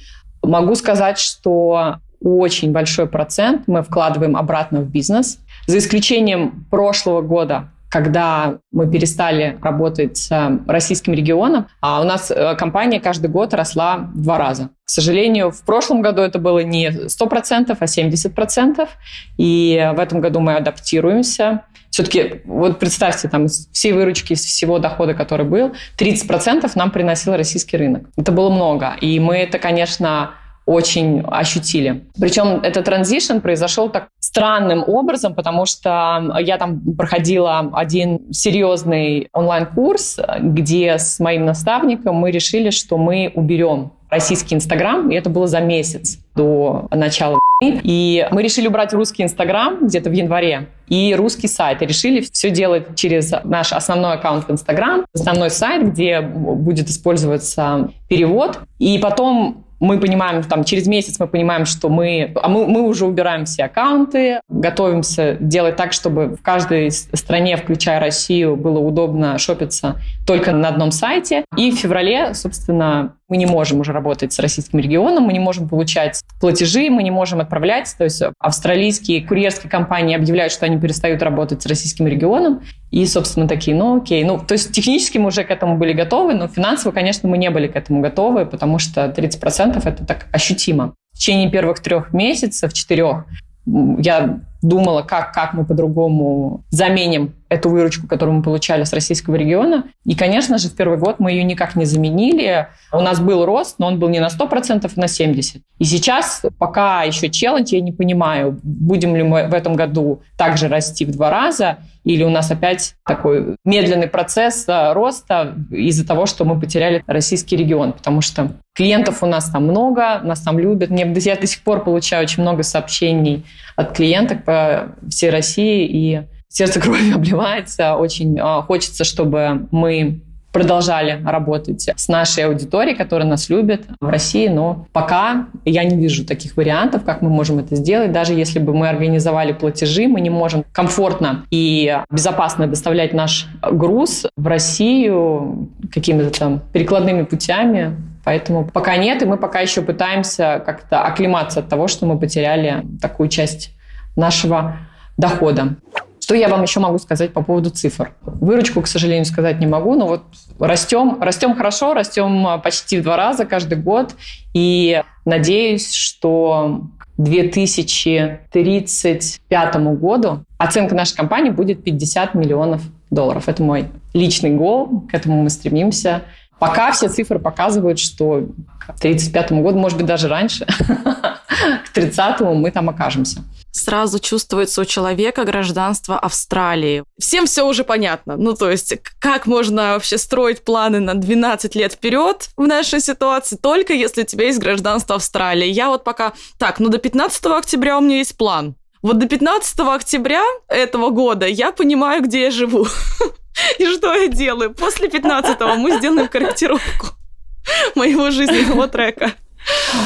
Могу 0.42 0.74
сказать, 0.74 1.18
что 1.18 1.96
очень 2.20 2.72
большой 2.72 3.06
процент 3.06 3.64
мы 3.66 3.82
вкладываем 3.82 4.36
обратно 4.36 4.80
в 4.80 4.88
бизнес. 4.88 5.38
За 5.66 5.78
исключением 5.78 6.66
прошлого 6.70 7.20
года, 7.22 7.70
когда 7.94 8.58
мы 8.72 8.90
перестали 8.90 9.56
работать 9.62 10.16
с 10.16 10.58
российским 10.66 11.12
регионом, 11.12 11.68
а 11.80 12.00
у 12.00 12.04
нас 12.04 12.28
э, 12.28 12.56
компания 12.56 12.98
каждый 12.98 13.28
год 13.30 13.54
росла 13.54 13.98
в 13.98 14.20
два 14.20 14.36
раза. 14.36 14.70
К 14.84 14.90
сожалению, 14.90 15.52
в 15.52 15.64
прошлом 15.64 16.02
году 16.02 16.20
это 16.20 16.40
было 16.40 16.58
не 16.58 16.88
100%, 16.88 17.76
а 17.78 17.84
70%. 17.84 18.88
И 19.36 19.92
в 19.94 20.00
этом 20.00 20.20
году 20.20 20.40
мы 20.40 20.56
адаптируемся. 20.56 21.66
Все-таки, 21.90 22.42
вот 22.46 22.80
представьте, 22.80 23.28
там 23.28 23.46
из 23.46 23.68
всей 23.70 23.92
выручки, 23.92 24.32
из 24.32 24.44
всего 24.44 24.80
дохода, 24.80 25.14
который 25.14 25.46
был, 25.46 25.74
30% 25.96 26.68
нам 26.74 26.90
приносил 26.90 27.36
российский 27.36 27.76
рынок. 27.76 28.10
Это 28.16 28.32
было 28.32 28.50
много. 28.50 28.96
И 29.00 29.20
мы 29.20 29.36
это, 29.36 29.60
конечно, 29.60 30.34
очень 30.66 31.22
ощутили. 31.26 32.04
Причем 32.18 32.60
этот 32.62 32.84
транзишн 32.86 33.38
произошел 33.38 33.88
так 33.88 34.08
странным 34.18 34.84
образом, 34.86 35.34
потому 35.34 35.66
что 35.66 36.38
я 36.40 36.58
там 36.58 36.80
проходила 36.96 37.70
один 37.72 38.32
серьезный 38.32 39.28
онлайн-курс, 39.32 40.20
где 40.40 40.98
с 40.98 41.20
моим 41.20 41.44
наставником 41.44 42.16
мы 42.16 42.30
решили, 42.30 42.70
что 42.70 42.96
мы 42.96 43.30
уберем 43.34 43.92
российский 44.08 44.54
Инстаграм, 44.54 45.10
и 45.10 45.14
это 45.14 45.28
было 45.28 45.46
за 45.46 45.60
месяц 45.60 46.18
до 46.34 46.88
начала 46.90 47.38
и 47.62 48.26
мы 48.30 48.42
решили 48.42 48.66
убрать 48.66 48.92
русский 48.92 49.22
Инстаграм 49.22 49.86
где-то 49.86 50.10
в 50.10 50.12
январе 50.12 50.68
и 50.88 51.14
русский 51.14 51.48
сайт. 51.48 51.82
И 51.82 51.86
решили 51.86 52.20
все 52.20 52.50
делать 52.50 52.96
через 52.96 53.32
наш 53.44 53.72
основной 53.72 54.14
аккаунт 54.14 54.48
в 54.48 54.50
Инстаграм, 54.50 55.04
основной 55.14 55.50
сайт, 55.50 55.86
где 55.92 56.20
будет 56.20 56.88
использоваться 56.88 57.90
перевод. 58.08 58.60
И 58.78 58.98
потом 58.98 59.63
мы 59.80 59.98
понимаем, 59.98 60.42
там, 60.42 60.64
через 60.64 60.86
месяц 60.86 61.18
мы 61.18 61.26
понимаем, 61.26 61.64
что 61.64 61.88
мы, 61.88 62.32
а 62.40 62.48
мы, 62.48 62.66
мы 62.66 62.82
уже 62.82 63.06
убираем 63.06 63.44
все 63.44 63.64
аккаунты, 63.64 64.40
готовимся 64.48 65.36
делать 65.40 65.76
так, 65.76 65.92
чтобы 65.92 66.36
в 66.36 66.42
каждой 66.42 66.90
стране, 66.90 67.56
включая 67.56 68.00
Россию, 68.00 68.56
было 68.56 68.78
удобно 68.78 69.38
шопиться 69.38 70.00
только 70.26 70.52
на 70.52 70.68
одном 70.68 70.90
сайте. 70.90 71.44
И 71.56 71.70
в 71.70 71.76
феврале, 71.76 72.34
собственно, 72.34 73.14
мы 73.34 73.38
не 73.38 73.46
можем 73.46 73.80
уже 73.80 73.92
работать 73.92 74.32
с 74.32 74.38
российским 74.38 74.78
регионом, 74.78 75.24
мы 75.24 75.32
не 75.32 75.40
можем 75.40 75.68
получать 75.68 76.22
платежи, 76.40 76.88
мы 76.88 77.02
не 77.02 77.10
можем 77.10 77.40
отправлять. 77.40 77.92
То 77.98 78.04
есть 78.04 78.22
австралийские 78.38 79.26
курьерские 79.26 79.68
компании 79.68 80.14
объявляют, 80.14 80.52
что 80.52 80.66
они 80.66 80.78
перестают 80.78 81.20
работать 81.20 81.60
с 81.60 81.66
российским 81.66 82.06
регионом. 82.06 82.62
И, 82.92 83.04
собственно, 83.06 83.48
такие, 83.48 83.76
ну 83.76 83.96
окей. 83.96 84.22
Ну, 84.22 84.38
то 84.38 84.52
есть 84.52 84.70
технически 84.70 85.18
мы 85.18 85.26
уже 85.26 85.42
к 85.42 85.50
этому 85.50 85.76
были 85.78 85.92
готовы, 85.92 86.34
но 86.34 86.46
финансово, 86.46 86.92
конечно, 86.92 87.28
мы 87.28 87.36
не 87.36 87.50
были 87.50 87.66
к 87.66 87.74
этому 87.74 88.00
готовы, 88.02 88.46
потому 88.46 88.78
что 88.78 89.06
30% 89.06 89.82
это 89.84 90.06
так 90.06 90.28
ощутимо. 90.30 90.94
В 91.12 91.18
течение 91.18 91.50
первых 91.50 91.80
трех 91.80 92.12
месяцев, 92.12 92.72
четырех, 92.72 93.24
я 93.66 94.38
думала, 94.64 95.02
как, 95.02 95.32
как 95.32 95.52
мы 95.52 95.64
по-другому 95.64 96.64
заменим 96.70 97.34
эту 97.50 97.68
выручку, 97.68 98.06
которую 98.06 98.38
мы 98.38 98.42
получали 98.42 98.84
с 98.84 98.92
российского 98.92 99.36
региона. 99.36 99.84
И, 100.04 100.16
конечно 100.16 100.58
же, 100.58 100.68
в 100.68 100.74
первый 100.74 100.98
год 100.98 101.20
мы 101.20 101.32
ее 101.32 101.44
никак 101.44 101.76
не 101.76 101.84
заменили. 101.84 102.68
У 102.92 103.00
нас 103.00 103.20
был 103.20 103.44
рост, 103.44 103.78
но 103.78 103.86
он 103.86 103.98
был 103.98 104.08
не 104.08 104.20
на 104.20 104.28
100%, 104.28 104.90
а 104.96 105.00
на 105.00 105.04
70%. 105.04 105.60
И 105.78 105.84
сейчас 105.84 106.42
пока 106.58 107.02
еще 107.02 107.28
челлендж, 107.28 107.74
я 107.74 107.80
не 107.80 107.92
понимаю, 107.92 108.58
будем 108.62 109.14
ли 109.14 109.22
мы 109.22 109.48
в 109.48 109.54
этом 109.54 109.74
году 109.74 110.22
также 110.36 110.68
расти 110.68 111.04
в 111.04 111.10
два 111.10 111.30
раза, 111.30 111.78
или 112.04 112.22
у 112.22 112.30
нас 112.30 112.50
опять 112.50 112.94
такой 113.06 113.56
медленный 113.64 114.08
процесс 114.08 114.68
э, 114.68 114.92
роста 114.92 115.54
из-за 115.70 116.06
того, 116.06 116.26
что 116.26 116.44
мы 116.44 116.60
потеряли 116.60 117.02
российский 117.06 117.56
регион, 117.56 117.94
потому 117.94 118.20
что 118.20 118.52
клиентов 118.74 119.22
у 119.22 119.26
нас 119.26 119.48
там 119.48 119.64
много, 119.64 120.20
нас 120.22 120.42
там 120.42 120.58
любят. 120.58 120.90
Я 120.90 121.36
до 121.36 121.46
сих 121.46 121.62
пор 121.62 121.82
получаю 121.82 122.24
очень 122.24 122.42
много 122.42 122.62
сообщений 122.62 123.44
от 123.76 123.92
клиенток 123.92 124.44
по 124.54 124.94
всей 125.08 125.30
России, 125.30 125.86
и 125.86 126.22
сердце 126.48 126.80
кровью 126.84 127.16
обливается. 127.16 127.96
Очень 127.96 128.38
э, 128.38 128.62
хочется, 128.62 129.04
чтобы 129.04 129.66
мы 129.72 130.20
продолжали 130.52 131.20
работать 131.26 131.90
с 131.96 132.06
нашей 132.06 132.44
аудиторией, 132.44 132.96
которая 132.96 133.28
нас 133.28 133.48
любит 133.48 133.86
в 134.00 134.08
России, 134.08 134.46
но 134.46 134.86
пока 134.92 135.48
я 135.64 135.82
не 135.82 135.96
вижу 135.96 136.24
таких 136.24 136.56
вариантов, 136.56 137.02
как 137.02 137.22
мы 137.22 137.28
можем 137.28 137.58
это 137.58 137.74
сделать. 137.74 138.12
Даже 138.12 138.34
если 138.34 138.60
бы 138.60 138.72
мы 138.72 138.88
организовали 138.88 139.50
платежи, 139.52 140.06
мы 140.06 140.20
не 140.20 140.30
можем 140.30 140.64
комфортно 140.70 141.44
и 141.50 141.98
безопасно 142.08 142.68
доставлять 142.68 143.12
наш 143.12 143.48
груз 143.68 144.26
в 144.36 144.46
Россию 144.46 145.70
какими-то 145.92 146.38
там 146.38 146.62
перекладными 146.72 147.24
путями. 147.24 147.96
Поэтому 148.24 148.64
пока 148.64 148.96
нет, 148.96 149.24
и 149.24 149.26
мы 149.26 149.36
пока 149.36 149.58
еще 149.58 149.82
пытаемся 149.82 150.62
как-то 150.64 151.02
оклематься 151.02 151.60
от 151.60 151.68
того, 151.68 151.88
что 151.88 152.06
мы 152.06 152.16
потеряли 152.16 152.84
такую 153.02 153.28
часть 153.28 153.74
нашего 154.16 154.78
дохода. 155.16 155.76
Что 156.24 156.34
я 156.34 156.48
вам 156.48 156.62
еще 156.62 156.80
могу 156.80 156.98
сказать 156.98 157.34
по 157.34 157.42
поводу 157.42 157.68
цифр? 157.68 158.14
Выручку, 158.22 158.80
к 158.80 158.86
сожалению, 158.86 159.26
сказать 159.26 159.60
не 159.60 159.66
могу, 159.66 159.94
но 159.94 160.06
вот 160.06 160.22
растем, 160.58 161.18
растем 161.20 161.54
хорошо, 161.54 161.92
растем 161.92 162.46
а, 162.46 162.56
почти 162.56 162.98
в 162.98 163.02
два 163.02 163.18
раза 163.18 163.44
каждый 163.44 163.76
год. 163.76 164.14
И 164.54 165.02
надеюсь, 165.26 165.92
что 165.92 166.86
к 166.98 167.08
2035 167.22 169.76
году 169.76 170.46
оценка 170.56 170.94
нашей 170.94 171.14
компании 171.14 171.50
будет 171.50 171.84
50 171.84 172.34
миллионов 172.34 172.80
долларов. 173.10 173.50
Это 173.50 173.62
мой 173.62 173.90
личный 174.14 174.52
гол, 174.52 175.02
к 175.02 175.12
этому 175.12 175.42
мы 175.42 175.50
стремимся. 175.50 176.22
Пока 176.58 176.90
все 176.92 177.08
цифры 177.08 177.38
показывают, 177.38 177.98
что 177.98 178.46
к 178.78 178.98
35 178.98 179.52
году, 179.52 179.78
может 179.78 179.98
быть, 179.98 180.06
даже 180.06 180.28
раньше, 180.28 180.64
к 181.84 181.90
30 181.92 182.40
мы 182.40 182.70
там 182.70 182.88
окажемся 182.88 183.44
сразу 183.74 184.18
чувствуется 184.18 184.80
у 184.80 184.84
человека 184.84 185.44
гражданство 185.44 186.18
Австралии. 186.18 187.04
Всем 187.18 187.46
все 187.46 187.66
уже 187.66 187.84
понятно. 187.84 188.36
Ну, 188.36 188.54
то 188.54 188.70
есть, 188.70 188.94
как 189.18 189.46
можно 189.46 189.94
вообще 189.94 190.16
строить 190.16 190.64
планы 190.64 191.00
на 191.00 191.14
12 191.14 191.74
лет 191.74 191.92
вперед 191.92 192.48
в 192.56 192.66
нашей 192.66 193.00
ситуации, 193.00 193.56
только 193.56 193.92
если 193.92 194.22
у 194.22 194.26
тебя 194.26 194.46
есть 194.46 194.60
гражданство 194.60 195.16
Австралии. 195.16 195.66
Я 195.66 195.88
вот 195.88 196.04
пока... 196.04 196.32
Так, 196.58 196.78
ну 196.78 196.88
до 196.88 196.98
15 196.98 197.44
октября 197.46 197.98
у 197.98 198.00
меня 198.00 198.18
есть 198.18 198.36
план. 198.36 198.76
Вот 199.02 199.18
до 199.18 199.26
15 199.26 199.80
октября 199.80 200.42
этого 200.68 201.10
года 201.10 201.46
я 201.46 201.72
понимаю, 201.72 202.22
где 202.22 202.44
я 202.44 202.50
живу. 202.50 202.86
И 203.78 203.86
что 203.86 204.14
я 204.14 204.28
делаю? 204.28 204.72
После 204.72 205.08
15 205.08 205.60
мы 205.76 205.98
сделаем 205.98 206.28
корректировку 206.28 207.08
моего 207.94 208.30
жизненного 208.30 208.88
трека. 208.88 209.32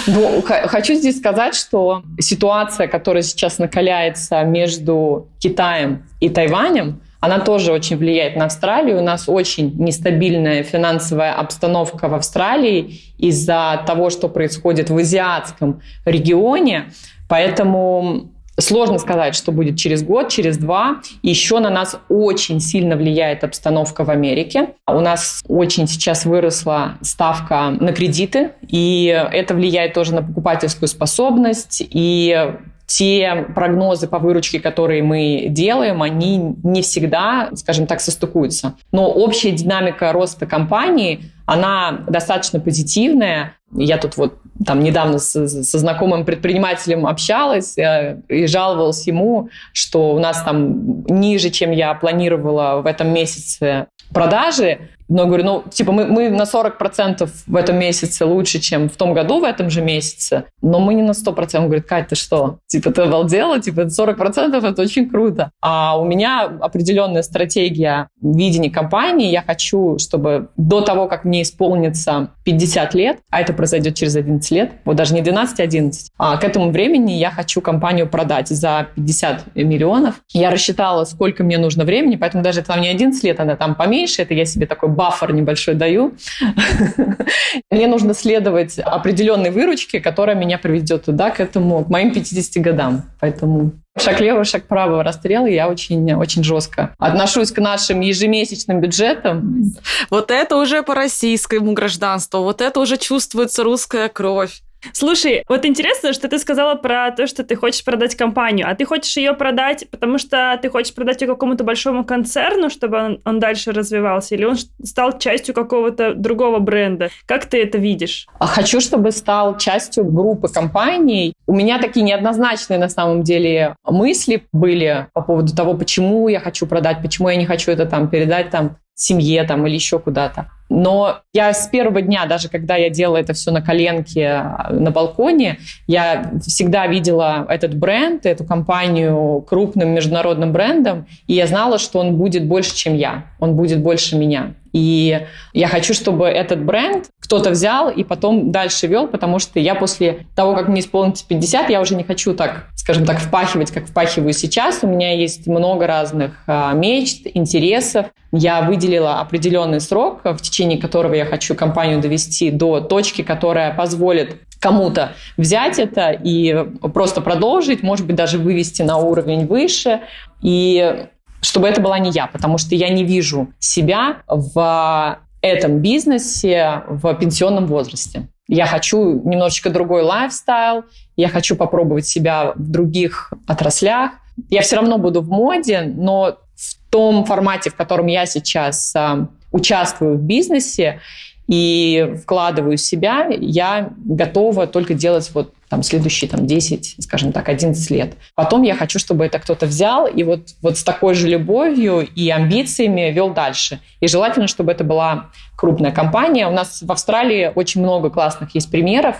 Ну, 0.06 0.42
хочу 0.42 0.94
здесь 0.94 1.18
сказать, 1.18 1.54
что 1.54 2.02
ситуация, 2.20 2.86
которая 2.86 3.22
сейчас 3.22 3.58
накаляется 3.58 4.42
между 4.44 5.28
Китаем 5.38 6.04
и 6.20 6.28
Тайванем, 6.28 7.00
она 7.20 7.40
тоже 7.40 7.72
очень 7.72 7.96
влияет 7.96 8.36
на 8.36 8.44
Австралию. 8.44 8.98
У 8.98 9.02
нас 9.02 9.24
очень 9.28 9.74
нестабильная 9.76 10.62
финансовая 10.62 11.32
обстановка 11.32 12.08
в 12.08 12.14
Австралии 12.14 13.00
из-за 13.18 13.82
того, 13.86 14.10
что 14.10 14.28
происходит 14.28 14.88
в 14.90 14.96
азиатском 14.96 15.82
регионе. 16.04 16.92
Поэтому 17.28 18.30
Сложно 18.60 18.98
сказать, 18.98 19.36
что 19.36 19.52
будет 19.52 19.78
через 19.78 20.02
год, 20.02 20.28
через 20.28 20.58
два. 20.58 21.00
Еще 21.22 21.60
на 21.60 21.70
нас 21.70 22.00
очень 22.08 22.60
сильно 22.60 22.96
влияет 22.96 23.44
обстановка 23.44 24.04
в 24.04 24.10
Америке. 24.10 24.70
У 24.86 25.00
нас 25.00 25.44
очень 25.46 25.86
сейчас 25.86 26.24
выросла 26.24 26.94
ставка 27.00 27.70
на 27.70 27.92
кредиты, 27.92 28.50
и 28.66 29.06
это 29.32 29.54
влияет 29.54 29.94
тоже 29.94 30.12
на 30.12 30.22
покупательскую 30.22 30.88
способность. 30.88 31.82
И 31.88 32.52
те 32.88 33.46
прогнозы 33.54 34.08
по 34.08 34.18
выручке, 34.18 34.58
которые 34.58 35.02
мы 35.02 35.46
делаем, 35.50 36.02
они 36.02 36.56
не 36.64 36.82
всегда, 36.82 37.50
скажем 37.54 37.86
так, 37.86 38.00
состыкуются. 38.00 38.74
Но 38.90 39.08
общая 39.08 39.52
динамика 39.52 40.10
роста 40.12 40.46
компании, 40.46 41.30
она 41.48 42.04
достаточно 42.06 42.60
позитивная. 42.60 43.54
Я 43.72 43.96
тут 43.96 44.18
вот 44.18 44.38
там 44.66 44.80
недавно 44.80 45.18
со, 45.18 45.48
со 45.48 45.78
знакомым 45.78 46.26
предпринимателем 46.26 47.06
общалась 47.06 47.78
э, 47.78 48.20
и 48.28 48.46
жаловалась 48.46 49.06
ему, 49.06 49.48
что 49.72 50.14
у 50.14 50.18
нас 50.18 50.42
там 50.42 51.04
ниже, 51.06 51.48
чем 51.48 51.70
я 51.70 51.94
планировала 51.94 52.82
в 52.82 52.86
этом 52.86 53.14
месяце 53.14 53.86
продажи, 54.12 54.90
но 55.08 55.26
говорю, 55.26 55.44
ну, 55.44 55.64
типа, 55.70 55.92
мы, 55.92 56.06
мы 56.06 56.28
на 56.28 56.42
40% 56.42 57.28
в 57.46 57.56
этом 57.56 57.78
месяце 57.78 58.24
лучше, 58.24 58.58
чем 58.58 58.88
в 58.88 58.96
том 58.96 59.14
году 59.14 59.40
в 59.40 59.44
этом 59.44 59.70
же 59.70 59.80
месяце, 59.80 60.44
но 60.62 60.78
мы 60.80 60.94
не 60.94 61.02
на 61.02 61.12
100%. 61.12 61.56
Он 61.58 61.64
говорит, 61.64 61.86
Кать, 61.86 62.08
ты 62.08 62.14
что? 62.14 62.58
Типа, 62.66 62.90
ты 62.90 63.02
обалдела? 63.02 63.60
Типа, 63.60 63.82
40% 63.82 64.66
это 64.66 64.82
очень 64.82 65.08
круто. 65.08 65.50
А 65.60 65.98
у 65.98 66.04
меня 66.04 66.44
определенная 66.44 67.22
стратегия 67.22 68.08
видения 68.20 68.70
компании. 68.70 69.30
Я 69.30 69.42
хочу, 69.42 69.98
чтобы 69.98 70.48
до 70.56 70.80
того, 70.80 71.08
как 71.08 71.24
мне 71.24 71.42
исполнится 71.42 72.30
50 72.44 72.94
лет, 72.94 73.18
а 73.30 73.40
это 73.40 73.52
произойдет 73.52 73.94
через 73.94 74.16
11 74.16 74.50
лет, 74.50 74.72
вот 74.84 74.96
даже 74.96 75.14
не 75.14 75.22
12, 75.22 75.60
а 75.60 75.62
11, 75.62 76.10
а 76.18 76.36
к 76.36 76.44
этому 76.44 76.70
времени 76.70 77.12
я 77.12 77.30
хочу 77.30 77.60
компанию 77.60 78.08
продать 78.08 78.48
за 78.48 78.88
50 78.94 79.54
миллионов. 79.54 80.20
Я 80.32 80.50
рассчитала, 80.50 81.04
сколько 81.04 81.44
мне 81.44 81.58
нужно 81.58 81.84
времени, 81.84 82.16
поэтому 82.16 82.42
даже 82.42 82.60
это 82.60 82.68
там 82.68 82.80
не 82.80 82.88
11 82.88 83.22
лет, 83.24 83.40
она 83.40 83.56
там 83.56 83.74
поменьше, 83.74 84.22
это 84.22 84.34
я 84.34 84.44
себе 84.44 84.66
такой 84.66 84.88
баффер 84.98 85.32
небольшой 85.32 85.76
даю. 85.76 86.14
Мне 87.70 87.86
нужно 87.86 88.14
следовать 88.14 88.80
определенной 88.80 89.50
выручке, 89.50 90.00
которая 90.00 90.34
меня 90.34 90.58
приведет 90.58 91.04
туда, 91.04 91.30
к 91.30 91.38
этому, 91.38 91.84
к 91.84 91.88
моим 91.88 92.12
50 92.12 92.62
годам. 92.62 93.04
Поэтому 93.20 93.72
шаг 93.96 94.20
левого, 94.20 94.44
шаг 94.44 94.66
правого 94.66 95.04
расстрел, 95.04 95.46
я 95.46 95.68
очень, 95.68 96.12
очень 96.14 96.42
жестко 96.42 96.94
отношусь 96.98 97.52
к 97.52 97.58
нашим 97.58 98.00
ежемесячным 98.00 98.80
бюджетам. 98.80 99.72
Вот 100.10 100.32
это 100.32 100.56
уже 100.56 100.82
по 100.82 100.94
российскому 100.94 101.72
гражданству, 101.72 102.42
вот 102.42 102.60
это 102.60 102.80
уже 102.80 102.96
чувствуется 102.96 103.62
русская 103.62 104.08
кровь. 104.08 104.62
Слушай, 104.92 105.44
вот 105.48 105.64
интересно, 105.64 106.12
что 106.12 106.28
ты 106.28 106.38
сказала 106.38 106.74
про 106.74 107.10
то, 107.10 107.26
что 107.26 107.44
ты 107.44 107.56
хочешь 107.56 107.84
продать 107.84 108.14
компанию, 108.14 108.66
а 108.68 108.74
ты 108.74 108.84
хочешь 108.84 109.16
ее 109.16 109.34
продать, 109.34 109.86
потому 109.90 110.18
что 110.18 110.58
ты 110.60 110.70
хочешь 110.70 110.94
продать 110.94 111.20
ее 111.20 111.28
какому-то 111.28 111.64
большому 111.64 112.04
концерну, 112.04 112.70
чтобы 112.70 112.98
он, 112.98 113.20
он 113.24 113.40
дальше 113.40 113.72
развивался, 113.72 114.34
или 114.34 114.44
он 114.44 114.56
стал 114.82 115.18
частью 115.18 115.54
какого-то 115.54 116.14
другого 116.14 116.58
бренда? 116.58 117.10
Как 117.26 117.46
ты 117.46 117.62
это 117.62 117.78
видишь? 117.78 118.26
А 118.38 118.46
хочу, 118.46 118.80
чтобы 118.80 119.10
стал 119.12 119.58
частью 119.58 120.04
группы 120.04 120.48
компаний. 120.48 121.32
У 121.46 121.54
меня 121.54 121.78
такие 121.78 122.04
неоднозначные 122.04 122.78
на 122.78 122.88
самом 122.88 123.22
деле 123.22 123.74
мысли 123.84 124.44
были 124.52 125.08
по 125.12 125.22
поводу 125.22 125.54
того, 125.54 125.74
почему 125.74 126.28
я 126.28 126.40
хочу 126.40 126.66
продать, 126.66 127.02
почему 127.02 127.28
я 127.28 127.36
не 127.36 127.46
хочу 127.46 127.70
это 127.70 127.86
там 127.86 128.08
передать 128.08 128.50
там 128.50 128.76
семье 128.94 129.44
там 129.44 129.66
или 129.66 129.74
еще 129.74 129.98
куда-то. 129.98 130.50
Но 130.68 131.20
я 131.32 131.52
с 131.52 131.66
первого 131.68 132.02
дня, 132.02 132.26
даже 132.26 132.48
когда 132.48 132.76
я 132.76 132.90
делала 132.90 133.16
это 133.16 133.32
все 133.32 133.50
на 133.50 133.62
коленке 133.62 134.26
а, 134.26 134.68
на 134.70 134.90
балконе, 134.90 135.58
я 135.86 136.32
всегда 136.42 136.86
видела 136.86 137.46
этот 137.48 137.74
бренд, 137.74 138.26
эту 138.26 138.44
компанию 138.44 139.40
крупным 139.48 139.90
международным 139.90 140.52
брендом, 140.52 141.06
и 141.26 141.34
я 141.34 141.46
знала, 141.46 141.78
что 141.78 142.00
он 142.00 142.16
будет 142.16 142.46
больше, 142.46 142.76
чем 142.76 142.94
я, 142.94 143.24
он 143.40 143.56
будет 143.56 143.82
больше 143.82 144.16
меня. 144.16 144.54
И 144.78 145.26
я 145.54 145.66
хочу, 145.66 145.92
чтобы 145.92 146.28
этот 146.28 146.64
бренд 146.64 147.06
кто-то 147.18 147.50
взял 147.50 147.90
и 147.90 148.04
потом 148.04 148.52
дальше 148.52 148.86
вел, 148.86 149.08
потому 149.08 149.40
что 149.40 149.58
я 149.58 149.74
после 149.74 150.26
того, 150.36 150.54
как 150.54 150.68
мне 150.68 150.80
исполнится 150.80 151.26
50, 151.26 151.68
я 151.68 151.80
уже 151.80 151.96
не 151.96 152.04
хочу 152.04 152.32
так, 152.32 152.68
скажем 152.76 153.04
так, 153.04 153.18
впахивать, 153.18 153.72
как 153.72 153.86
впахиваю 153.86 154.32
сейчас. 154.32 154.78
У 154.82 154.86
меня 154.86 155.12
есть 155.16 155.48
много 155.48 155.88
разных 155.88 156.44
а, 156.46 156.72
мечт, 156.74 157.26
интересов. 157.34 158.06
Я 158.30 158.62
выделила 158.62 159.18
определенный 159.20 159.80
срок, 159.80 160.20
в 160.22 160.38
течение 160.38 160.78
которого 160.78 161.14
я 161.14 161.24
хочу 161.24 161.56
компанию 161.56 162.00
довести 162.00 162.52
до 162.52 162.80
точки, 162.80 163.22
которая 163.22 163.74
позволит 163.74 164.36
кому-то 164.60 165.12
взять 165.36 165.80
это 165.80 166.10
и 166.10 166.66
просто 166.94 167.20
продолжить, 167.20 167.82
может 167.82 168.06
быть, 168.06 168.14
даже 168.14 168.38
вывести 168.38 168.82
на 168.82 168.98
уровень 168.98 169.46
выше. 169.46 170.02
И 170.40 171.08
чтобы 171.40 171.68
это 171.68 171.80
была 171.80 171.98
не 171.98 172.10
я, 172.10 172.26
потому 172.26 172.58
что 172.58 172.74
я 172.74 172.88
не 172.88 173.04
вижу 173.04 173.48
себя 173.58 174.22
в 174.26 175.18
этом 175.40 175.78
бизнесе 175.78 176.82
в 176.88 177.14
пенсионном 177.14 177.66
возрасте. 177.66 178.28
Я 178.48 178.66
хочу 178.66 179.22
немножечко 179.24 179.70
другой 179.70 180.02
лайфстайл, 180.02 180.84
я 181.16 181.28
хочу 181.28 181.54
попробовать 181.54 182.06
себя 182.06 182.52
в 182.54 182.70
других 182.70 183.32
отраслях. 183.46 184.12
Я 184.48 184.62
все 184.62 184.76
равно 184.76 184.98
буду 184.98 185.20
в 185.20 185.28
моде, 185.28 185.82
но 185.82 186.38
в 186.54 186.90
том 186.90 187.24
формате, 187.24 187.70
в 187.70 187.74
котором 187.74 188.06
я 188.06 188.24
сейчас 188.24 188.94
э, 188.96 189.26
участвую 189.52 190.16
в 190.16 190.22
бизнесе 190.22 191.00
и 191.48 192.14
вкладываю 192.22 192.76
себя, 192.76 193.26
я 193.30 193.90
готова 194.04 194.66
только 194.66 194.92
делать 194.92 195.30
вот 195.32 195.54
там, 195.70 195.82
следующие 195.82 196.30
там, 196.30 196.46
10, 196.46 196.96
скажем 197.00 197.32
так, 197.32 197.48
11 197.48 197.90
лет. 197.90 198.14
Потом 198.34 198.62
я 198.62 198.74
хочу, 198.74 198.98
чтобы 198.98 199.24
это 199.24 199.38
кто-то 199.38 199.66
взял 199.66 200.06
и 200.06 200.22
вот, 200.24 200.48
вот 200.62 200.78
с 200.78 200.84
такой 200.84 201.14
же 201.14 201.26
любовью 201.28 202.06
и 202.14 202.30
амбициями 202.30 203.10
вел 203.10 203.30
дальше. 203.30 203.80
И 204.00 204.08
желательно, 204.08 204.46
чтобы 204.46 204.72
это 204.72 204.84
была 204.84 205.30
крупная 205.56 205.90
компания. 205.90 206.46
У 206.46 206.52
нас 206.52 206.82
в 206.82 206.92
Австралии 206.92 207.50
очень 207.54 207.82
много 207.82 208.10
классных 208.10 208.54
есть 208.54 208.70
примеров 208.70 209.16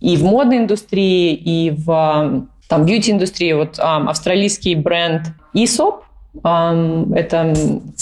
и 0.00 0.16
в 0.16 0.24
модной 0.24 0.58
индустрии, 0.58 1.34
и 1.34 1.70
в 1.70 2.46
там, 2.68 2.84
бьюти-индустрии. 2.84 3.52
Вот 3.52 3.78
um, 3.78 4.08
австралийский 4.08 4.74
бренд 4.74 5.28
Aesop, 5.54 6.02
um, 6.42 7.14
это 7.16 7.54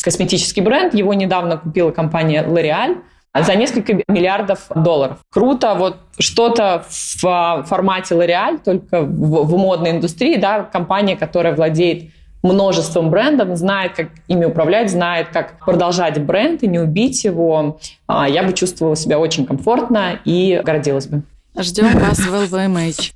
косметический 0.03 0.63
бренд, 0.63 0.93
его 0.95 1.15
недавно 1.15 1.59
купила 1.59 1.91
компания 1.91 2.43
L'Oreal– 2.43 2.97
за 3.43 3.55
несколько 3.55 3.95
миллиардов 4.09 4.67
долларов. 4.75 5.19
Круто, 5.31 5.75
вот 5.75 5.97
что-то 6.19 6.85
в 6.89 7.65
формате 7.67 8.15
L'Oreal, 8.15 8.59
только 8.63 9.03
в, 9.03 9.47
в 9.47 9.57
модной 9.57 9.91
индустрии, 9.93 10.37
да, 10.37 10.63
компания, 10.63 11.17
которая 11.17 11.55
владеет 11.55 12.11
множеством 12.43 13.11
брендов, 13.11 13.57
знает, 13.57 13.95
как 13.95 14.09
ими 14.29 14.45
управлять, 14.45 14.91
знает, 14.91 15.29
как 15.29 15.59
продолжать 15.65 16.21
бренд 16.23 16.63
и 16.63 16.69
не 16.69 16.79
убить 16.79 17.25
его, 17.25 17.79
а, 18.07 18.29
я 18.29 18.43
бы 18.43 18.53
чувствовала 18.53 18.97
себя 18.97 19.19
очень 19.19 19.47
комфортно 19.47 20.21
и 20.25 20.61
гордилась 20.65 21.07
бы. 21.07 21.23
Ждем 21.59 21.99
вас 21.99 22.19
в 22.19 22.33
LVMH 22.33 23.13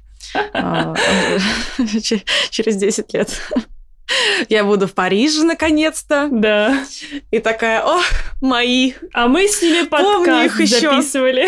а, 0.55 0.95
через 2.51 2.77
10 2.77 3.15
лет. 3.15 3.31
Я 4.49 4.65
буду 4.65 4.87
в 4.87 4.95
Париже 4.95 5.45
наконец-то. 5.45 6.29
Да. 6.31 6.85
И 7.31 7.39
такая, 7.39 7.83
о, 7.85 8.01
мои. 8.41 8.95
А 9.13 9.29
мы 9.29 9.47
с 9.47 9.63
ними 9.63 9.87
подкаст 9.87 10.47
их 10.47 10.61
еще. 10.61 10.91
записывали. 10.91 11.47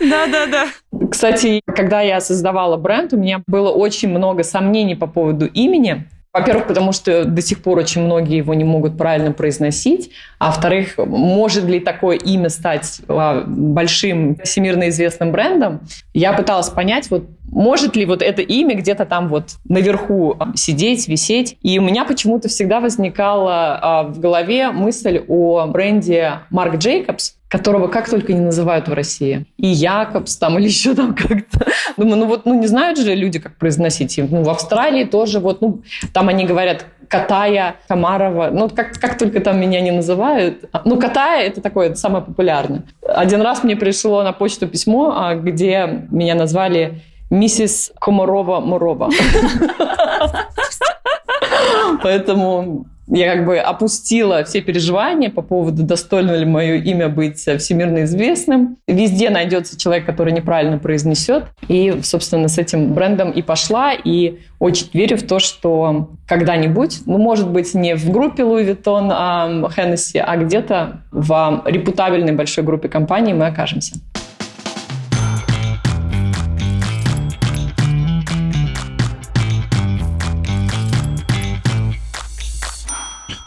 Да-да-да. 0.00 0.68
Кстати, 1.10 1.60
когда 1.66 2.00
я 2.00 2.20
создавала 2.20 2.76
бренд, 2.76 3.12
у 3.12 3.16
меня 3.16 3.42
было 3.46 3.70
очень 3.70 4.08
много 4.08 4.42
сомнений 4.42 4.94
по 4.94 5.06
поводу 5.06 5.46
имени. 5.46 6.08
Во-первых, 6.36 6.66
потому 6.66 6.92
что 6.92 7.24
до 7.24 7.40
сих 7.40 7.62
пор 7.62 7.78
очень 7.78 8.02
многие 8.02 8.36
его 8.36 8.52
не 8.52 8.64
могут 8.64 8.98
правильно 8.98 9.32
произносить. 9.32 10.10
А 10.38 10.48
во-вторых, 10.48 10.98
может 10.98 11.64
ли 11.64 11.80
такое 11.80 12.18
имя 12.18 12.50
стать 12.50 13.00
а, 13.08 13.42
большим 13.46 14.36
всемирно 14.44 14.90
известным 14.90 15.32
брендом? 15.32 15.80
Я 16.12 16.34
пыталась 16.34 16.68
понять, 16.68 17.10
вот 17.10 17.24
может 17.50 17.96
ли 17.96 18.04
вот 18.04 18.20
это 18.20 18.42
имя 18.42 18.76
где-то 18.76 19.06
там 19.06 19.28
вот 19.28 19.52
наверху 19.66 20.36
сидеть, 20.54 21.08
висеть. 21.08 21.56
И 21.62 21.78
у 21.78 21.82
меня 21.82 22.04
почему-то 22.04 22.48
всегда 22.48 22.80
возникала 22.80 23.78
а, 23.80 24.02
в 24.02 24.20
голове 24.20 24.72
мысль 24.72 25.22
о 25.26 25.66
бренде 25.66 26.40
Марк 26.50 26.76
Джейкобс, 26.76 27.35
которого 27.48 27.86
как 27.86 28.10
только 28.10 28.32
не 28.32 28.40
называют 28.40 28.88
в 28.88 28.92
России. 28.92 29.46
И 29.56 29.68
Якобс 29.68 30.36
там 30.36 30.58
или 30.58 30.66
еще 30.66 30.94
там 30.94 31.14
как-то. 31.14 31.66
Думаю, 31.96 32.16
ну 32.16 32.26
вот, 32.26 32.44
ну 32.44 32.58
не 32.58 32.66
знают 32.66 32.98
же 32.98 33.14
люди, 33.14 33.38
как 33.38 33.56
произносить. 33.56 34.18
Ну, 34.18 34.42
в 34.42 34.50
Австралии 34.50 35.04
тоже 35.04 35.38
вот, 35.38 35.60
ну, 35.60 35.82
там 36.12 36.28
они 36.28 36.44
говорят 36.44 36.86
Катая, 37.08 37.76
Камарова. 37.88 38.50
Ну, 38.52 38.68
как, 38.68 38.98
как 38.98 39.16
только 39.16 39.40
там 39.40 39.60
меня 39.60 39.80
не 39.80 39.92
называют. 39.92 40.64
Ну, 40.84 40.98
Катая– 40.98 41.46
это 41.48 41.60
такое, 41.60 41.88
это 41.88 41.96
самое 41.96 42.24
популярное. 42.24 42.82
Один 43.06 43.42
раз 43.42 43.62
мне 43.62 43.76
пришло 43.76 44.22
на 44.22 44.32
почту 44.32 44.66
письмо, 44.66 45.14
а, 45.16 45.34
где 45.36 46.06
меня 46.10 46.34
назвали 46.34 47.00
миссис 47.30 47.92
Комарова-Мурова. 48.00 49.10
Поэтому 52.02 52.86
я 53.08 53.34
как 53.34 53.46
бы 53.46 53.58
опустила 53.58 54.42
все 54.44 54.60
переживания 54.60 55.30
по 55.30 55.42
поводу, 55.42 55.82
достойно 55.82 56.32
ли 56.32 56.44
мое 56.44 56.76
имя 56.76 57.08
быть 57.08 57.38
всемирно 57.38 58.04
известным. 58.04 58.78
Везде 58.88 59.30
найдется 59.30 59.78
человек, 59.78 60.06
который 60.06 60.32
неправильно 60.32 60.78
произнесет. 60.78 61.44
И, 61.68 62.00
собственно, 62.02 62.48
с 62.48 62.58
этим 62.58 62.94
брендом 62.94 63.30
и 63.30 63.42
пошла. 63.42 63.92
И 63.92 64.40
очень 64.58 64.88
верю 64.92 65.18
в 65.18 65.22
то, 65.22 65.38
что 65.38 66.10
когда-нибудь, 66.26 67.02
ну, 67.06 67.18
может 67.18 67.48
быть, 67.48 67.74
не 67.74 67.94
в 67.94 68.10
группе 68.10 68.42
Louis 68.42 68.66
Vuitton, 68.66 69.10
а 69.12 69.48
Hennessy, 69.76 70.18
а 70.18 70.36
где-то 70.36 71.02
в 71.12 71.62
репутабельной 71.64 72.32
большой 72.32 72.64
группе 72.64 72.88
компаний 72.88 73.34
мы 73.34 73.46
окажемся. 73.46 73.96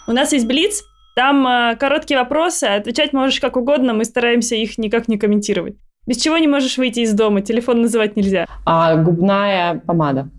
У 0.09 0.11
нас 0.11 0.33
есть 0.33 0.47
Блиц, 0.47 0.85
там 1.15 1.45
э, 1.45 1.75
короткие 1.75 2.19
вопросы, 2.19 2.63
отвечать 2.63 3.13
можешь 3.13 3.39
как 3.39 3.55
угодно, 3.55 3.93
мы 3.93 4.05
стараемся 4.05 4.55
их 4.55 4.79
никак 4.79 5.07
не 5.07 5.19
комментировать. 5.19 5.75
Без 6.07 6.17
чего 6.17 6.39
не 6.39 6.47
можешь 6.47 6.79
выйти 6.79 7.01
из 7.01 7.13
дома? 7.13 7.41
Телефон 7.41 7.83
называть 7.83 8.15
нельзя. 8.15 8.47
А, 8.65 8.95
губная 8.95 9.75
помада. 9.85 10.31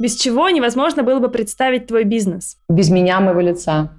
Без 0.00 0.16
чего 0.16 0.48
невозможно 0.48 1.02
было 1.02 1.18
бы 1.18 1.28
представить 1.28 1.86
твой 1.86 2.04
бизнес? 2.04 2.56
Без 2.70 2.88
меня, 2.88 3.20
моего 3.20 3.42
лица. 3.42 3.92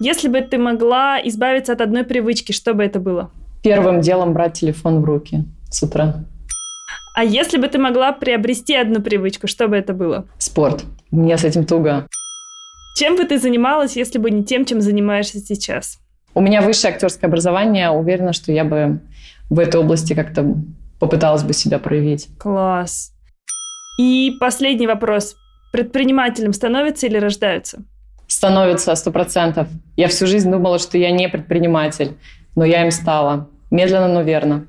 Если 0.00 0.28
бы 0.28 0.42
ты 0.42 0.58
могла 0.58 1.18
избавиться 1.24 1.72
от 1.72 1.80
одной 1.80 2.04
привычки, 2.04 2.52
что 2.52 2.74
бы 2.74 2.84
это 2.84 3.00
было? 3.00 3.30
Первым 3.62 4.02
делом 4.02 4.34
брать 4.34 4.52
телефон 4.52 5.00
в 5.00 5.04
руки 5.06 5.46
с 5.70 5.82
утра. 5.82 6.26
А 7.14 7.24
если 7.24 7.56
бы 7.56 7.68
ты 7.68 7.78
могла 7.78 8.12
приобрести 8.12 8.74
одну 8.74 9.00
привычку, 9.00 9.46
что 9.46 9.66
бы 9.66 9.76
это 9.76 9.94
было? 9.94 10.26
Спорт. 10.36 10.84
Мне 11.10 11.38
с 11.38 11.44
этим 11.44 11.64
туго. 11.64 12.06
Чем 12.96 13.16
бы 13.16 13.24
ты 13.24 13.38
занималась, 13.38 13.94
если 13.94 14.18
бы 14.18 14.30
не 14.30 14.42
тем, 14.42 14.64
чем 14.64 14.80
занимаешься 14.80 15.38
сейчас? 15.38 15.98
У 16.34 16.40
меня 16.40 16.62
высшее 16.62 16.94
актерское 16.94 17.28
образование. 17.28 17.90
Уверена, 17.90 18.32
что 18.32 18.52
я 18.52 18.64
бы 18.64 19.00
в 19.50 19.58
этой 19.58 19.78
области 19.78 20.14
как-то 20.14 20.54
попыталась 20.98 21.42
бы 21.42 21.52
себя 21.52 21.78
проявить. 21.78 22.28
Класс. 22.38 23.12
И 24.00 24.32
последний 24.40 24.86
вопрос. 24.86 25.36
Предпринимателем 25.72 26.54
становятся 26.54 27.06
или 27.06 27.18
рождаются? 27.18 27.84
становится 28.28 28.94
сто 28.94 29.10
процентов. 29.10 29.68
Я 29.96 30.08
всю 30.08 30.26
жизнь 30.26 30.50
думала, 30.50 30.78
что 30.78 30.98
я 30.98 31.10
не 31.10 31.28
предприниматель, 31.28 32.16
но 32.54 32.64
я 32.64 32.82
им 32.82 32.90
стала. 32.90 33.48
Медленно, 33.70 34.08
но 34.08 34.22
верно. 34.22 34.66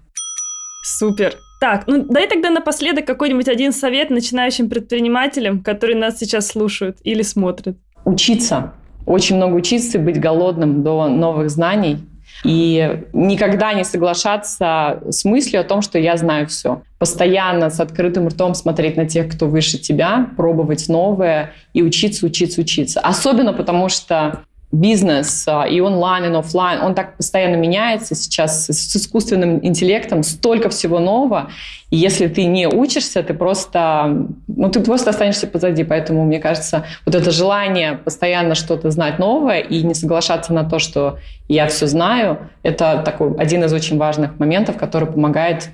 Супер. 0.84 1.36
Так, 1.60 1.88
ну 1.88 2.06
дай 2.08 2.28
тогда 2.28 2.50
напоследок 2.52 3.06
какой-нибудь 3.06 3.48
один 3.48 3.72
совет 3.72 4.10
начинающим 4.10 4.70
предпринимателям, 4.70 5.64
которые 5.64 5.98
нас 5.98 6.20
сейчас 6.20 6.48
слушают 6.48 6.98
или 7.04 7.24
смотрят. 7.24 7.78
Учиться. 8.08 8.72
Очень 9.06 9.36
много 9.36 9.56
учиться, 9.56 10.00
быть 10.00 10.18
голодным 10.18 10.82
до 10.82 11.10
новых 11.10 11.50
знаний. 11.50 11.98
И 12.46 13.04
никогда 13.12 13.74
не 13.74 13.84
соглашаться 13.84 15.02
с 15.10 15.26
мыслью 15.26 15.60
о 15.60 15.64
том, 15.66 15.82
что 15.82 16.00
я 16.00 16.16
знаю 16.16 16.48
все. 16.48 16.84
Постоянно 17.00 17.70
с 17.70 17.82
открытым 17.82 18.30
ртом 18.30 18.54
смотреть 18.54 18.96
на 18.96 19.06
тех, 19.06 19.30
кто 19.30 19.48
выше 19.48 19.78
тебя, 19.78 20.30
пробовать 20.38 20.88
новое 20.88 21.52
и 21.74 21.84
учиться, 21.84 22.26
учиться, 22.26 22.62
учиться. 22.62 23.02
Особенно 23.02 23.52
потому, 23.52 23.90
что 23.90 24.44
бизнес 24.72 25.46
а, 25.48 25.66
и 25.66 25.80
онлайн, 25.80 26.34
и 26.34 26.38
офлайн, 26.38 26.82
он 26.82 26.94
так 26.94 27.16
постоянно 27.16 27.56
меняется 27.56 28.16
сейчас 28.16 28.66
с 28.66 28.96
искусственным 28.96 29.66
интеллектом, 29.66 30.24
столько 30.24 30.70
всего 30.70 31.00
нового. 31.00 31.50
И 31.90 31.96
если 31.96 32.28
ты 32.28 32.46
не 32.46 32.68
учишься, 32.68 33.24
ты 33.24 33.34
просто, 33.34 34.28
ну, 34.48 34.70
ты 34.70 34.82
просто 34.82 35.12
останешься 35.12 35.48
позади. 35.48 35.86
Поэтому, 35.86 36.26
мне 36.26 36.40
кажется, 36.40 36.86
вот 37.06 37.16
это 37.16 37.32
желание 37.32 37.94
постоянно 37.94 38.56
что-то 38.56 38.92
знать 38.92 39.20
новое 39.20 39.60
и 39.60 39.84
не 39.84 39.94
соглашаться 39.94 40.52
на 40.52 40.66
то, 40.66 40.80
что 40.80 41.20
я 41.48 41.68
все 41.68 41.88
знаю, 41.88 42.50
это 42.62 43.02
такой 43.06 43.36
один 43.38 43.64
из 43.64 43.72
очень 43.72 43.98
важных 43.98 44.38
моментов, 44.38 44.78
который 44.78 45.08
помогает 45.08 45.70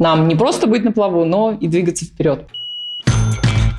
нам 0.00 0.26
не 0.26 0.34
просто 0.34 0.66
быть 0.66 0.82
на 0.82 0.90
плаву, 0.90 1.24
но 1.24 1.52
и 1.52 1.68
двигаться 1.68 2.04
вперед. 2.04 2.48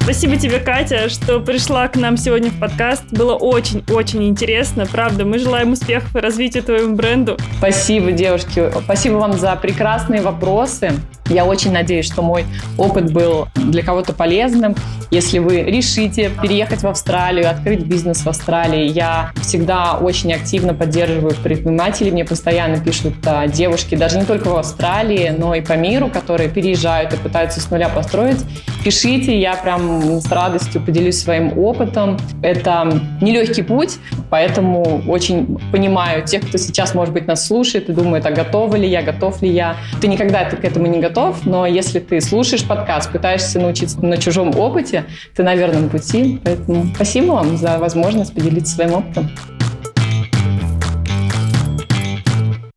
Спасибо 0.03 0.35
тебе, 0.35 0.59
Катя, 0.59 1.07
что 1.07 1.39
пришла 1.39 1.87
к 1.87 1.95
нам 1.95 2.17
сегодня 2.17 2.51
в 2.51 2.59
подкаст. 2.59 3.05
Было 3.11 3.35
очень-очень 3.35 4.25
интересно. 4.25 4.85
Правда, 4.85 5.23
мы 5.23 5.39
желаем 5.39 5.71
успехов 5.71 6.13
и 6.13 6.19
развития 6.19 6.61
твоему 6.61 6.93
бренду. 6.97 7.37
Спасибо, 7.57 8.11
девушки. 8.11 8.69
Спасибо 8.83 9.15
вам 9.15 9.31
за 9.31 9.55
прекрасные 9.55 10.21
вопросы. 10.21 10.91
Я 11.29 11.45
очень 11.45 11.71
надеюсь, 11.71 12.05
что 12.05 12.21
мой 12.21 12.45
опыт 12.77 13.13
был 13.13 13.47
для 13.55 13.81
кого-то 13.81 14.11
полезным. 14.11 14.75
Если 15.09 15.39
вы 15.39 15.61
решите 15.61 16.29
переехать 16.41 16.81
в 16.81 16.87
Австралию, 16.87 17.49
открыть 17.49 17.85
бизнес 17.85 18.25
в 18.25 18.27
Австралии, 18.27 18.89
я 18.89 19.31
всегда 19.41 19.93
очень 19.93 20.33
активно 20.33 20.73
поддерживаю 20.73 21.33
предпринимателей. 21.35 22.11
Мне 22.11 22.25
постоянно 22.25 22.79
пишут 22.83 23.13
а, 23.25 23.47
девушки, 23.47 23.95
даже 23.95 24.17
не 24.19 24.25
только 24.25 24.49
в 24.49 24.57
Австралии, 24.57 25.33
но 25.37 25.55
и 25.55 25.61
по 25.61 25.73
миру, 25.73 26.09
которые 26.09 26.49
переезжают 26.49 27.13
и 27.13 27.17
пытаются 27.17 27.61
с 27.61 27.69
нуля 27.71 27.87
построить. 27.89 28.39
Пишите, 28.83 29.39
я 29.39 29.55
прям 29.55 29.92
с 30.01 30.31
радостью 30.31 30.81
поделюсь 30.81 31.17
своим 31.17 31.57
опытом. 31.57 32.17
Это 32.41 33.01
нелегкий 33.21 33.63
путь, 33.63 33.97
поэтому 34.29 35.03
очень 35.07 35.57
понимаю 35.71 36.25
тех, 36.25 36.47
кто 36.47 36.57
сейчас, 36.57 36.93
может 36.93 37.13
быть, 37.13 37.27
нас 37.27 37.47
слушает 37.47 37.89
и 37.89 37.93
думает, 37.93 38.25
а 38.25 38.31
готова 38.31 38.75
ли 38.75 38.87
я, 38.87 39.01
готов 39.01 39.41
ли 39.41 39.49
я. 39.49 39.77
Ты 40.01 40.07
никогда 40.07 40.45
к 40.45 40.63
этому 40.63 40.87
не 40.87 40.99
готов, 40.99 41.45
но 41.45 41.65
если 41.65 41.99
ты 41.99 42.21
слушаешь 42.21 42.63
подкаст, 42.63 43.11
пытаешься 43.11 43.59
научиться 43.59 44.03
на 44.03 44.17
чужом 44.17 44.57
опыте, 44.57 45.05
ты 45.35 45.43
на 45.43 45.55
верном 45.55 45.89
пути. 45.89 46.39
Поэтому 46.43 46.85
спасибо 46.95 47.33
вам 47.33 47.57
за 47.57 47.77
возможность 47.77 48.33
поделиться 48.33 48.75
своим 48.75 48.93
опытом. 48.93 49.29